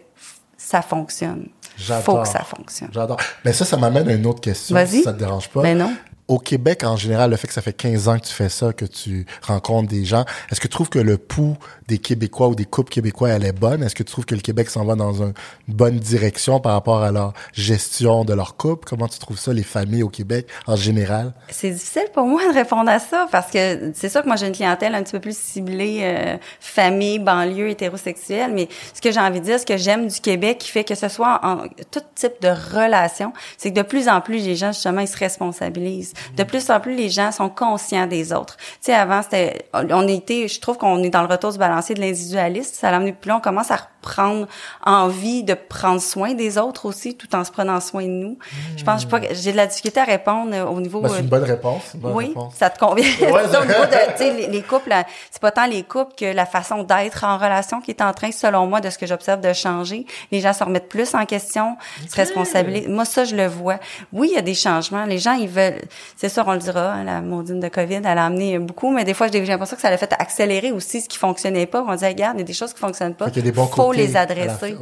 ça 0.63 0.81
fonctionne. 0.81 1.47
J'adore. 1.77 2.03
Faut 2.03 2.21
que 2.21 2.27
ça 2.27 2.43
fonctionne. 2.43 2.89
J'adore. 2.93 3.17
Mais 3.43 3.53
ça, 3.53 3.65
ça 3.65 3.77
m'amène 3.77 4.07
à 4.07 4.13
une 4.13 4.25
autre 4.25 4.41
question, 4.41 4.75
Vas-y. 4.75 4.97
si 4.97 5.03
ça 5.03 5.13
te 5.13 5.19
dérange 5.19 5.49
pas. 5.49 5.61
Ben 5.61 5.77
non. 5.77 5.93
au 6.27 6.39
Québec, 6.39 6.83
en 6.83 6.95
général, 6.95 7.31
le 7.31 7.35
fait 7.35 7.47
que 7.47 7.53
ça 7.53 7.61
fait 7.61 7.73
15 7.73 8.07
ans 8.07 8.17
que 8.19 8.25
tu 8.25 8.33
fais 8.33 8.49
ça, 8.49 8.71
que 8.73 8.85
tu 8.85 9.25
rencontres 9.41 9.89
des 9.89 10.05
gens, 10.05 10.23
est-ce 10.51 10.59
que 10.61 10.67
tu 10.67 10.73
trouves 10.73 10.89
que 10.89 10.99
le 10.99 11.17
pouls 11.17 11.57
des 11.87 11.97
Québécois 11.97 12.47
ou 12.47 12.55
des 12.55 12.65
couples 12.65 12.91
québécois, 12.91 13.29
elle 13.29 13.45
est 13.45 13.51
bonne? 13.51 13.83
Est-ce 13.83 13.95
que 13.95 14.03
tu 14.03 14.11
trouves 14.11 14.25
que 14.25 14.35
le 14.35 14.41
Québec 14.41 14.69
s'en 14.69 14.85
va 14.85 14.95
dans 14.95 15.21
une 15.21 15.33
bonne 15.67 15.97
direction 15.97 16.59
par 16.59 16.73
rapport 16.73 17.01
à 17.03 17.11
leur 17.11 17.33
gestion 17.53 18.25
de 18.25 18.33
leur 18.33 18.55
couple? 18.57 18.87
Comment 18.87 19.07
tu 19.07 19.19
trouves 19.19 19.37
ça, 19.37 19.53
les 19.53 19.63
familles 19.63 20.03
au 20.03 20.09
Québec 20.09 20.47
en 20.67 20.75
général? 20.75 21.33
C'est 21.49 21.71
difficile 21.71 22.07
pour 22.13 22.25
moi 22.25 22.41
de 22.47 22.53
répondre 22.53 22.89
à 22.89 22.99
ça 22.99 23.27
parce 23.31 23.51
que 23.51 23.91
c'est 23.93 24.09
sûr 24.09 24.21
que 24.21 24.27
moi 24.27 24.35
j'ai 24.35 24.47
une 24.47 24.53
clientèle 24.53 24.95
un 24.95 25.03
petit 25.03 25.13
peu 25.13 25.19
plus 25.19 25.37
ciblée 25.37 25.99
euh, 26.03 26.37
famille, 26.59 27.19
banlieue, 27.19 27.69
hétérosexuelle, 27.69 28.53
mais 28.53 28.67
ce 28.93 29.01
que 29.01 29.11
j'ai 29.11 29.19
envie 29.19 29.39
de 29.39 29.45
dire, 29.45 29.59
ce 29.59 29.65
que 29.65 29.77
j'aime 29.77 30.07
du 30.07 30.19
Québec 30.19 30.59
qui 30.59 30.69
fait 30.69 30.83
que 30.83 30.95
ce 30.95 31.07
soit 31.07 31.39
en 31.43 31.67
tout 31.91 32.01
type 32.15 32.41
de 32.41 32.49
relation, 32.49 33.33
c'est 33.57 33.71
que 33.71 33.75
de 33.75 33.81
plus 33.85 34.07
en 34.07 34.21
plus 34.21 34.37
les 34.37 34.55
gens 34.55 34.71
justement 34.71 35.01
ils 35.01 35.07
se 35.07 35.17
responsabilisent. 35.17 36.13
De 36.35 36.43
plus 36.43 36.69
en 36.69 36.79
plus 36.79 36.95
les 36.95 37.09
gens 37.09 37.31
sont 37.31 37.49
conscients 37.49 38.07
des 38.07 38.33
autres. 38.33 38.57
Tu 38.57 38.77
sais 38.81 38.93
avant 38.93 39.21
c'était 39.21 39.65
on 39.73 40.07
était 40.07 40.47
je 40.47 40.59
trouve 40.59 40.77
qu'on 40.77 41.03
est 41.03 41.09
dans 41.09 41.21
le 41.21 41.27
retour 41.27 41.51
du 41.51 41.57
de 41.93 41.99
l'individualiste, 41.99 42.75
ça 42.75 42.91
l'a 42.91 42.97
amené 42.97 43.13
plus 43.13 43.29
là 43.29 43.37
on 43.37 43.41
commence 43.41 43.71
à 43.71 43.77
reprendre 44.03 44.47
envie 44.85 45.43
de 45.43 45.53
prendre 45.53 46.01
soin 46.01 46.33
des 46.33 46.57
autres 46.57 46.85
aussi 46.85 47.15
tout 47.15 47.33
en 47.35 47.43
se 47.43 47.51
prenant 47.51 47.79
soin 47.79 48.03
de 48.03 48.07
nous. 48.07 48.37
Je 48.75 48.83
pense 48.83 49.05
pas 49.05 49.19
j'ai 49.31 49.51
de 49.51 49.57
la 49.57 49.67
difficulté 49.67 49.99
à 49.99 50.03
répondre 50.03 50.55
au 50.71 50.79
niveau 50.81 51.01
Ben, 51.01 51.09
c'est 51.09 51.19
une 51.21 51.27
bonne 51.27 51.43
réponse. 51.43 51.81
une 51.93 51.99
bonne 52.01 52.13
oui, 52.13 52.27
réponse. 52.27 52.53
ça 52.55 52.69
te 52.69 52.79
convient. 52.79 53.05
Ouais, 53.21 53.47
ça, 53.49 53.61
au 53.61 53.65
niveau 53.65 53.85
de, 53.85 54.37
les, 54.37 54.47
les 54.47 54.61
couples, 54.61 54.93
c'est 55.31 55.41
pas 55.41 55.51
tant 55.51 55.65
les 55.65 55.83
couples 55.83 56.13
que 56.17 56.25
la 56.25 56.45
façon 56.45 56.83
d'être 56.83 57.23
en 57.23 57.37
relation 57.37 57.81
qui 57.81 57.91
est 57.91 58.01
en 58.01 58.13
train, 58.13 58.31
selon 58.31 58.67
moi, 58.67 58.81
de 58.81 58.89
ce 58.89 58.97
que 58.97 59.05
j'observe, 59.05 59.41
de 59.41 59.53
changer. 59.53 60.05
Les 60.31 60.41
gens 60.41 60.53
se 60.53 60.63
remettent 60.63 60.89
plus 60.89 61.15
en 61.15 61.25
question, 61.25 61.77
se 62.09 62.15
responsabilisent. 62.15 62.87
Moi, 62.87 63.05
ça, 63.05 63.23
je 63.23 63.35
le 63.35 63.47
vois. 63.47 63.79
Oui, 64.11 64.29
il 64.31 64.35
y 64.35 64.39
a 64.39 64.41
des 64.41 64.53
changements. 64.53 65.05
Les 65.05 65.19
gens, 65.19 65.33
ils 65.33 65.47
veulent, 65.47 65.81
c'est 66.17 66.29
sûr, 66.29 66.43
on 66.47 66.53
le 66.53 66.59
dira, 66.59 66.91
hein, 66.91 67.03
la 67.03 67.21
maudine 67.21 67.59
de 67.59 67.67
COVID, 67.67 68.01
elle 68.03 68.17
a 68.17 68.25
amené 68.25 68.59
beaucoup, 68.59 68.91
mais 68.91 69.03
des 69.03 69.13
fois, 69.13 69.27
j'ai 69.31 69.43
l'impression 69.45 69.75
que 69.75 69.81
ça 69.81 69.89
l'a 69.89 69.97
fait 69.97 70.13
accélérer 70.13 70.71
aussi 70.71 71.01
ce 71.01 71.09
qui 71.09 71.17
fonctionnait 71.17 71.65
pas. 71.65 71.83
On 71.87 71.95
dit, 71.95 72.05
regarde, 72.05 72.35
il 72.37 72.39
y 72.39 72.43
a 72.43 72.45
des 72.45 72.53
choses 72.53 72.73
qui 72.73 72.79
fonctionnent 72.79 73.15
pas. 73.15 73.29
Qu'il 73.29 73.37
y 73.37 73.47
a 73.47 73.51
des 73.51 73.51
bons 73.51 73.67
Faut 73.67 73.92
les 73.93 74.15
à 74.15 74.21
adresser. 74.21 74.77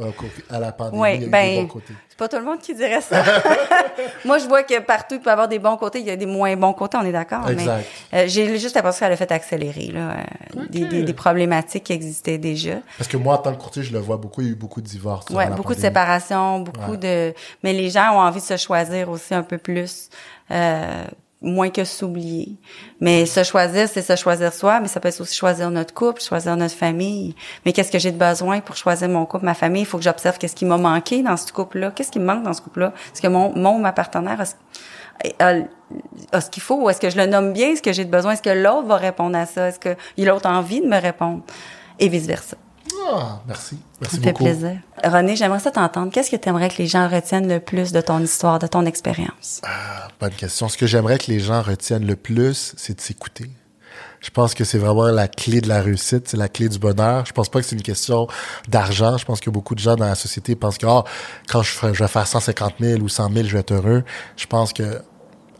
la, 0.50 0.56
à 0.56 0.60
la 0.60 0.72
pandémie. 0.72 1.00
Oui, 1.02 1.08
il 1.14 1.14
y 1.14 1.14
a 1.14 1.20
eu 1.20 1.24
des 1.24 1.30
ben, 1.30 1.56
bons 1.62 1.66
côtés. 1.68 1.94
c'est 2.08 2.18
pas 2.18 2.28
tout 2.28 2.36
le 2.36 2.44
monde 2.44 2.60
qui 2.60 2.74
dirait 2.74 3.00
ça. 3.00 3.22
Moi, 4.24 4.38
je 4.38 4.46
vois 4.46 4.62
que 4.62 4.78
partout, 4.80 5.16
il 5.16 5.20
peut 5.20 5.30
y 5.30 5.32
avoir 5.32 5.48
des 5.48 5.58
bons 5.58 5.76
côtés, 5.76 6.00
il 6.00 6.06
y 6.06 6.10
a 6.10 6.16
des 6.16 6.26
moins 6.26 6.54
bons 6.56 6.72
côtés, 6.72 6.96
on 7.00 7.04
est 7.04 7.12
d'accord. 7.12 7.48
Exact. 7.48 7.84
Mais 8.12 8.18
euh, 8.20 8.24
j'ai 8.28 8.58
juste 8.58 8.74
l'impression 8.74 9.00
qu'elle 9.06 9.12
a 9.12 9.16
fait 9.16 9.32
accélérer 9.32 9.90
là, 9.92 10.10
euh, 10.56 10.64
des, 10.70 10.84
des, 10.86 11.02
des 11.02 11.12
problématiques 11.12 11.84
qui 11.84 11.92
existaient 11.92 12.38
déjà. 12.38 12.74
Parce 12.98 13.08
que 13.08 13.16
moi, 13.16 13.34
en 13.34 13.38
tant 13.38 13.54
que 13.54 13.60
courtier, 13.60 13.82
je 13.82 13.92
le 13.92 13.98
vois 13.98 14.16
beaucoup. 14.16 14.40
Il 14.40 14.46
y 14.46 14.50
a 14.50 14.52
eu 14.52 14.56
beaucoup 14.56 14.80
de 14.80 14.86
divorces. 14.86 15.26
la 15.30 15.46
beaucoup 15.50 15.74
de 15.74 15.80
séparations, 15.80 16.60
beaucoup 16.60 16.92
Ouais. 16.92 16.96
de. 16.96 17.34
Mais 17.62 17.72
les 17.72 17.90
gens 17.90 18.12
ont 18.14 18.20
envie 18.20 18.40
de 18.40 18.44
se 18.46 18.56
choisir 18.56 19.08
aussi 19.10 19.34
un 19.34 19.42
peu 19.42 19.58
plus. 19.58 20.08
Euh, 20.50 21.04
moins 21.42 21.70
que 21.70 21.84
s'oublier. 21.84 22.56
Mais 23.00 23.26
se 23.26 23.42
choisir, 23.42 23.88
c'est 23.88 24.02
se 24.02 24.16
choisir 24.16 24.52
soi, 24.52 24.80
mais 24.80 24.88
ça 24.88 25.00
peut 25.00 25.08
être 25.08 25.20
aussi 25.20 25.34
choisir 25.34 25.70
notre 25.70 25.92
couple, 25.92 26.22
choisir 26.22 26.56
notre 26.56 26.74
famille. 26.74 27.34
Mais 27.64 27.72
qu'est-ce 27.72 27.90
que 27.90 27.98
j'ai 27.98 28.12
de 28.12 28.18
besoin 28.18 28.60
pour 28.60 28.76
choisir 28.76 29.08
mon 29.08 29.26
couple, 29.26 29.44
ma 29.44 29.54
famille? 29.54 29.82
Il 29.82 29.86
faut 29.86 29.98
que 29.98 30.04
j'observe 30.04 30.38
qu'est-ce 30.38 30.54
qui 30.54 30.64
m'a 30.64 30.78
manqué 30.78 31.22
dans 31.22 31.36
ce 31.36 31.52
couple-là. 31.52 31.90
Qu'est-ce 31.90 32.10
qui 32.10 32.18
me 32.20 32.24
manque 32.24 32.44
dans 32.44 32.52
ce 32.52 32.62
couple-là? 32.62 32.92
Est-ce 33.12 33.20
que 33.20 33.28
mon, 33.28 33.52
mon 33.56 33.78
ma 33.78 33.92
partenaire 33.92 34.40
a, 34.40 35.44
a- 35.44 35.60
a 36.32 36.40
ce 36.40 36.48
qu'il 36.50 36.62
faut? 36.62 36.88
Est-ce 36.88 37.00
que 37.00 37.10
je 37.10 37.16
le 37.16 37.26
nomme 37.26 37.52
bien? 37.52 37.70
Est-ce 37.70 37.82
que 37.82 37.92
j'ai 37.92 38.04
de 38.04 38.10
besoin? 38.10 38.32
Est-ce 38.32 38.42
que 38.42 38.50
l'autre 38.50 38.86
va 38.86 38.96
répondre 38.96 39.36
à 39.36 39.46
ça? 39.46 39.68
Est-ce 39.68 39.78
que 39.80 39.96
il 40.16 40.28
a 40.28 40.32
l'autre 40.32 40.48
envie 40.48 40.80
de 40.80 40.86
me 40.86 41.00
répondre? 41.00 41.42
Et 41.98 42.08
vice-versa. 42.08 42.56
Ah, 43.10 43.40
merci. 43.46 43.76
Merci 44.00 44.16
Ça 44.16 44.20
me 44.20 44.24
fait 44.24 44.32
beaucoup. 44.32 44.44
plaisir. 44.44 44.78
René, 45.04 45.36
j'aimerais 45.36 45.60
ça 45.60 45.70
t'entendre. 45.70 46.10
Qu'est-ce 46.12 46.30
que 46.30 46.36
tu 46.36 46.48
aimerais 46.48 46.68
que 46.68 46.78
les 46.78 46.86
gens 46.86 47.08
retiennent 47.08 47.48
le 47.48 47.60
plus 47.60 47.92
de 47.92 48.00
ton 48.00 48.20
histoire, 48.20 48.58
de 48.58 48.66
ton 48.66 48.84
expérience? 48.86 49.60
Ah, 49.64 50.08
bonne 50.20 50.30
question. 50.32 50.68
Ce 50.68 50.76
que 50.76 50.86
j'aimerais 50.86 51.18
que 51.18 51.30
les 51.30 51.40
gens 51.40 51.62
retiennent 51.62 52.06
le 52.06 52.16
plus, 52.16 52.74
c'est 52.76 52.94
de 52.96 53.00
s'écouter. 53.00 53.50
Je 54.20 54.30
pense 54.30 54.54
que 54.54 54.62
c'est 54.64 54.78
vraiment 54.78 55.06
la 55.06 55.26
clé 55.26 55.60
de 55.60 55.68
la 55.68 55.82
réussite, 55.82 56.28
c'est 56.28 56.36
la 56.36 56.48
clé 56.48 56.68
du 56.68 56.78
bonheur. 56.78 57.26
Je 57.26 57.32
pense 57.32 57.48
pas 57.48 57.60
que 57.60 57.66
c'est 57.66 57.74
une 57.74 57.82
question 57.82 58.28
d'argent. 58.68 59.16
Je 59.18 59.24
pense 59.24 59.40
que 59.40 59.50
beaucoup 59.50 59.74
de 59.74 59.80
gens 59.80 59.96
dans 59.96 60.06
la 60.06 60.14
société 60.14 60.54
pensent 60.54 60.78
que 60.78 60.86
ah, 60.86 61.02
quand 61.48 61.62
je, 61.62 61.72
ferai- 61.72 61.92
je 61.92 62.02
vais 62.04 62.08
faire 62.08 62.26
150 62.26 62.74
000 62.78 63.00
ou 63.02 63.08
100 63.08 63.32
000, 63.32 63.46
je 63.48 63.52
vais 63.52 63.58
être 63.60 63.72
heureux. 63.72 64.04
Je 64.36 64.46
pense 64.46 64.72
que 64.72 65.02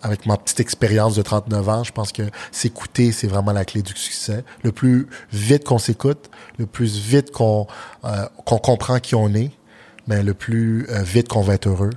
avec 0.02 0.26
ma 0.26 0.36
petite 0.36 0.60
expérience 0.60 1.14
de 1.14 1.22
39 1.22 1.68
ans, 1.68 1.84
je 1.84 1.92
pense 1.92 2.12
que 2.12 2.22
s'écouter, 2.50 3.12
c'est 3.12 3.26
vraiment 3.26 3.52
la 3.52 3.64
clé 3.64 3.82
du 3.82 3.96
succès. 3.96 4.44
Le 4.62 4.72
plus 4.72 5.06
vite 5.32 5.64
qu'on 5.64 5.78
s'écoute, 5.78 6.30
le 6.58 6.66
plus 6.66 6.98
vite 6.98 7.30
qu'on 7.30 7.66
euh, 8.04 8.26
qu'on 8.44 8.58
comprend 8.58 8.98
qui 8.98 9.14
on 9.14 9.32
est, 9.34 9.50
mais 10.06 10.22
le 10.22 10.34
plus 10.34 10.86
euh, 10.90 11.02
vite 11.02 11.28
qu'on 11.28 11.42
va 11.42 11.54
être 11.54 11.68
heureux. 11.68 11.90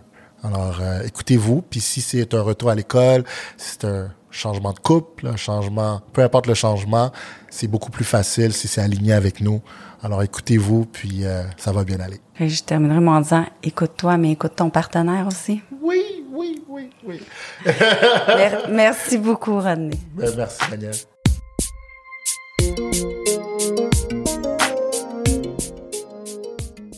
Alors, 0.44 0.78
euh, 0.82 1.02
écoutez-vous. 1.04 1.63
Puis 1.63 1.80
si 1.80 2.02
c'est 2.02 2.34
un 2.34 2.41
retour 2.41 2.70
à 2.70 2.76
l'école, 2.76 3.24
si 3.58 3.72
c'est 3.72 3.86
un 3.86 4.12
changement 4.30 4.74
de 4.74 4.80
couple, 4.80 5.28
un 5.28 5.38
changement, 5.38 6.02
peu 6.13 6.22
importe 6.22 6.46
le 6.48 6.54
changement, 6.54 7.12
c'est 7.50 7.68
beaucoup 7.68 7.89
plus 7.89 8.06
facile 8.06 8.54
si 8.54 8.68
c'est 8.68 8.82
aligné 8.82 9.13
avec 9.13 9.41
nous. 9.41 9.62
Alors, 10.04 10.22
écoutez-vous, 10.22 10.86
puis 10.86 11.26
euh, 11.26 11.41
ça 11.58 11.72
va 11.72 11.84
bien 11.84 12.00
aller. 12.00 12.20
Et 12.39 12.48
je 12.48 12.63
terminerai 12.63 13.00
moi 13.00 13.15
en 13.15 13.22
disant, 13.22 13.46
écoute-toi, 13.63 14.18
mais 14.18 14.34
écoute 14.34 14.56
ton 14.56 14.70
partenaire 14.70 15.26
aussi. 15.26 15.62
Oui, 15.82 16.04
oui, 16.36 16.63
oui, 16.67 16.89
oui. 17.04 17.21
Mer- 17.65 18.67
merci 18.69 19.17
beaucoup, 19.17 19.60
René. 19.60 19.95
Ben, 20.15 20.34
merci, 20.36 20.60
Daniel. 20.69 20.93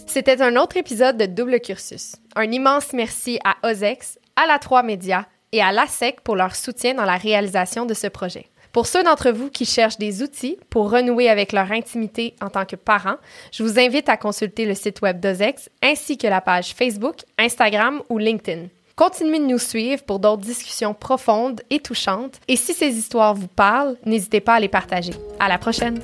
C'était 0.07 0.41
un 0.41 0.55
autre 0.55 0.77
épisode 0.77 1.17
de 1.17 1.25
Double 1.25 1.59
Cursus. 1.59 2.15
Un 2.35 2.51
immense 2.51 2.93
merci 2.93 3.39
à 3.43 3.55
Ozex, 3.69 4.17
à 4.35 4.47
la 4.47 4.57
3 4.59 4.83
Médias 4.83 5.25
et 5.51 5.61
à 5.61 5.71
l'ASEC 5.71 6.21
pour 6.21 6.35
leur 6.35 6.55
soutien 6.55 6.93
dans 6.95 7.05
la 7.05 7.17
réalisation 7.17 7.85
de 7.85 7.93
ce 7.93 8.07
projet. 8.07 8.47
Pour 8.73 8.85
ceux 8.87 9.03
d'entre 9.03 9.31
vous 9.31 9.49
qui 9.49 9.65
cherchent 9.65 9.97
des 9.97 10.21
outils 10.21 10.57
pour 10.69 10.91
renouer 10.91 11.29
avec 11.29 11.51
leur 11.51 11.71
intimité 11.71 12.35
en 12.41 12.49
tant 12.49 12.65
que 12.65 12.75
parents, 12.75 13.15
je 13.51 13.63
vous 13.63 13.79
invite 13.79 14.09
à 14.09 14.17
consulter 14.17 14.65
le 14.65 14.75
site 14.75 15.01
web 15.01 15.19
d'Ozex 15.19 15.69
ainsi 15.81 16.17
que 16.17 16.27
la 16.27 16.41
page 16.41 16.73
Facebook, 16.73 17.17
Instagram 17.37 18.01
ou 18.09 18.17
LinkedIn. 18.17 18.67
Continuez 18.97 19.37
de 19.37 19.45
nous 19.45 19.59
suivre 19.59 20.01
pour 20.01 20.17
d'autres 20.17 20.41
discussions 20.41 20.95
profondes 20.95 21.61
et 21.69 21.79
touchantes. 21.79 22.41
Et 22.47 22.55
si 22.55 22.73
ces 22.73 22.97
histoires 22.97 23.35
vous 23.35 23.47
parlent, 23.47 23.95
n'hésitez 24.07 24.41
pas 24.41 24.55
à 24.55 24.59
les 24.59 24.69
partager. 24.69 25.13
À 25.39 25.47
la 25.47 25.59
prochaine! 25.59 25.99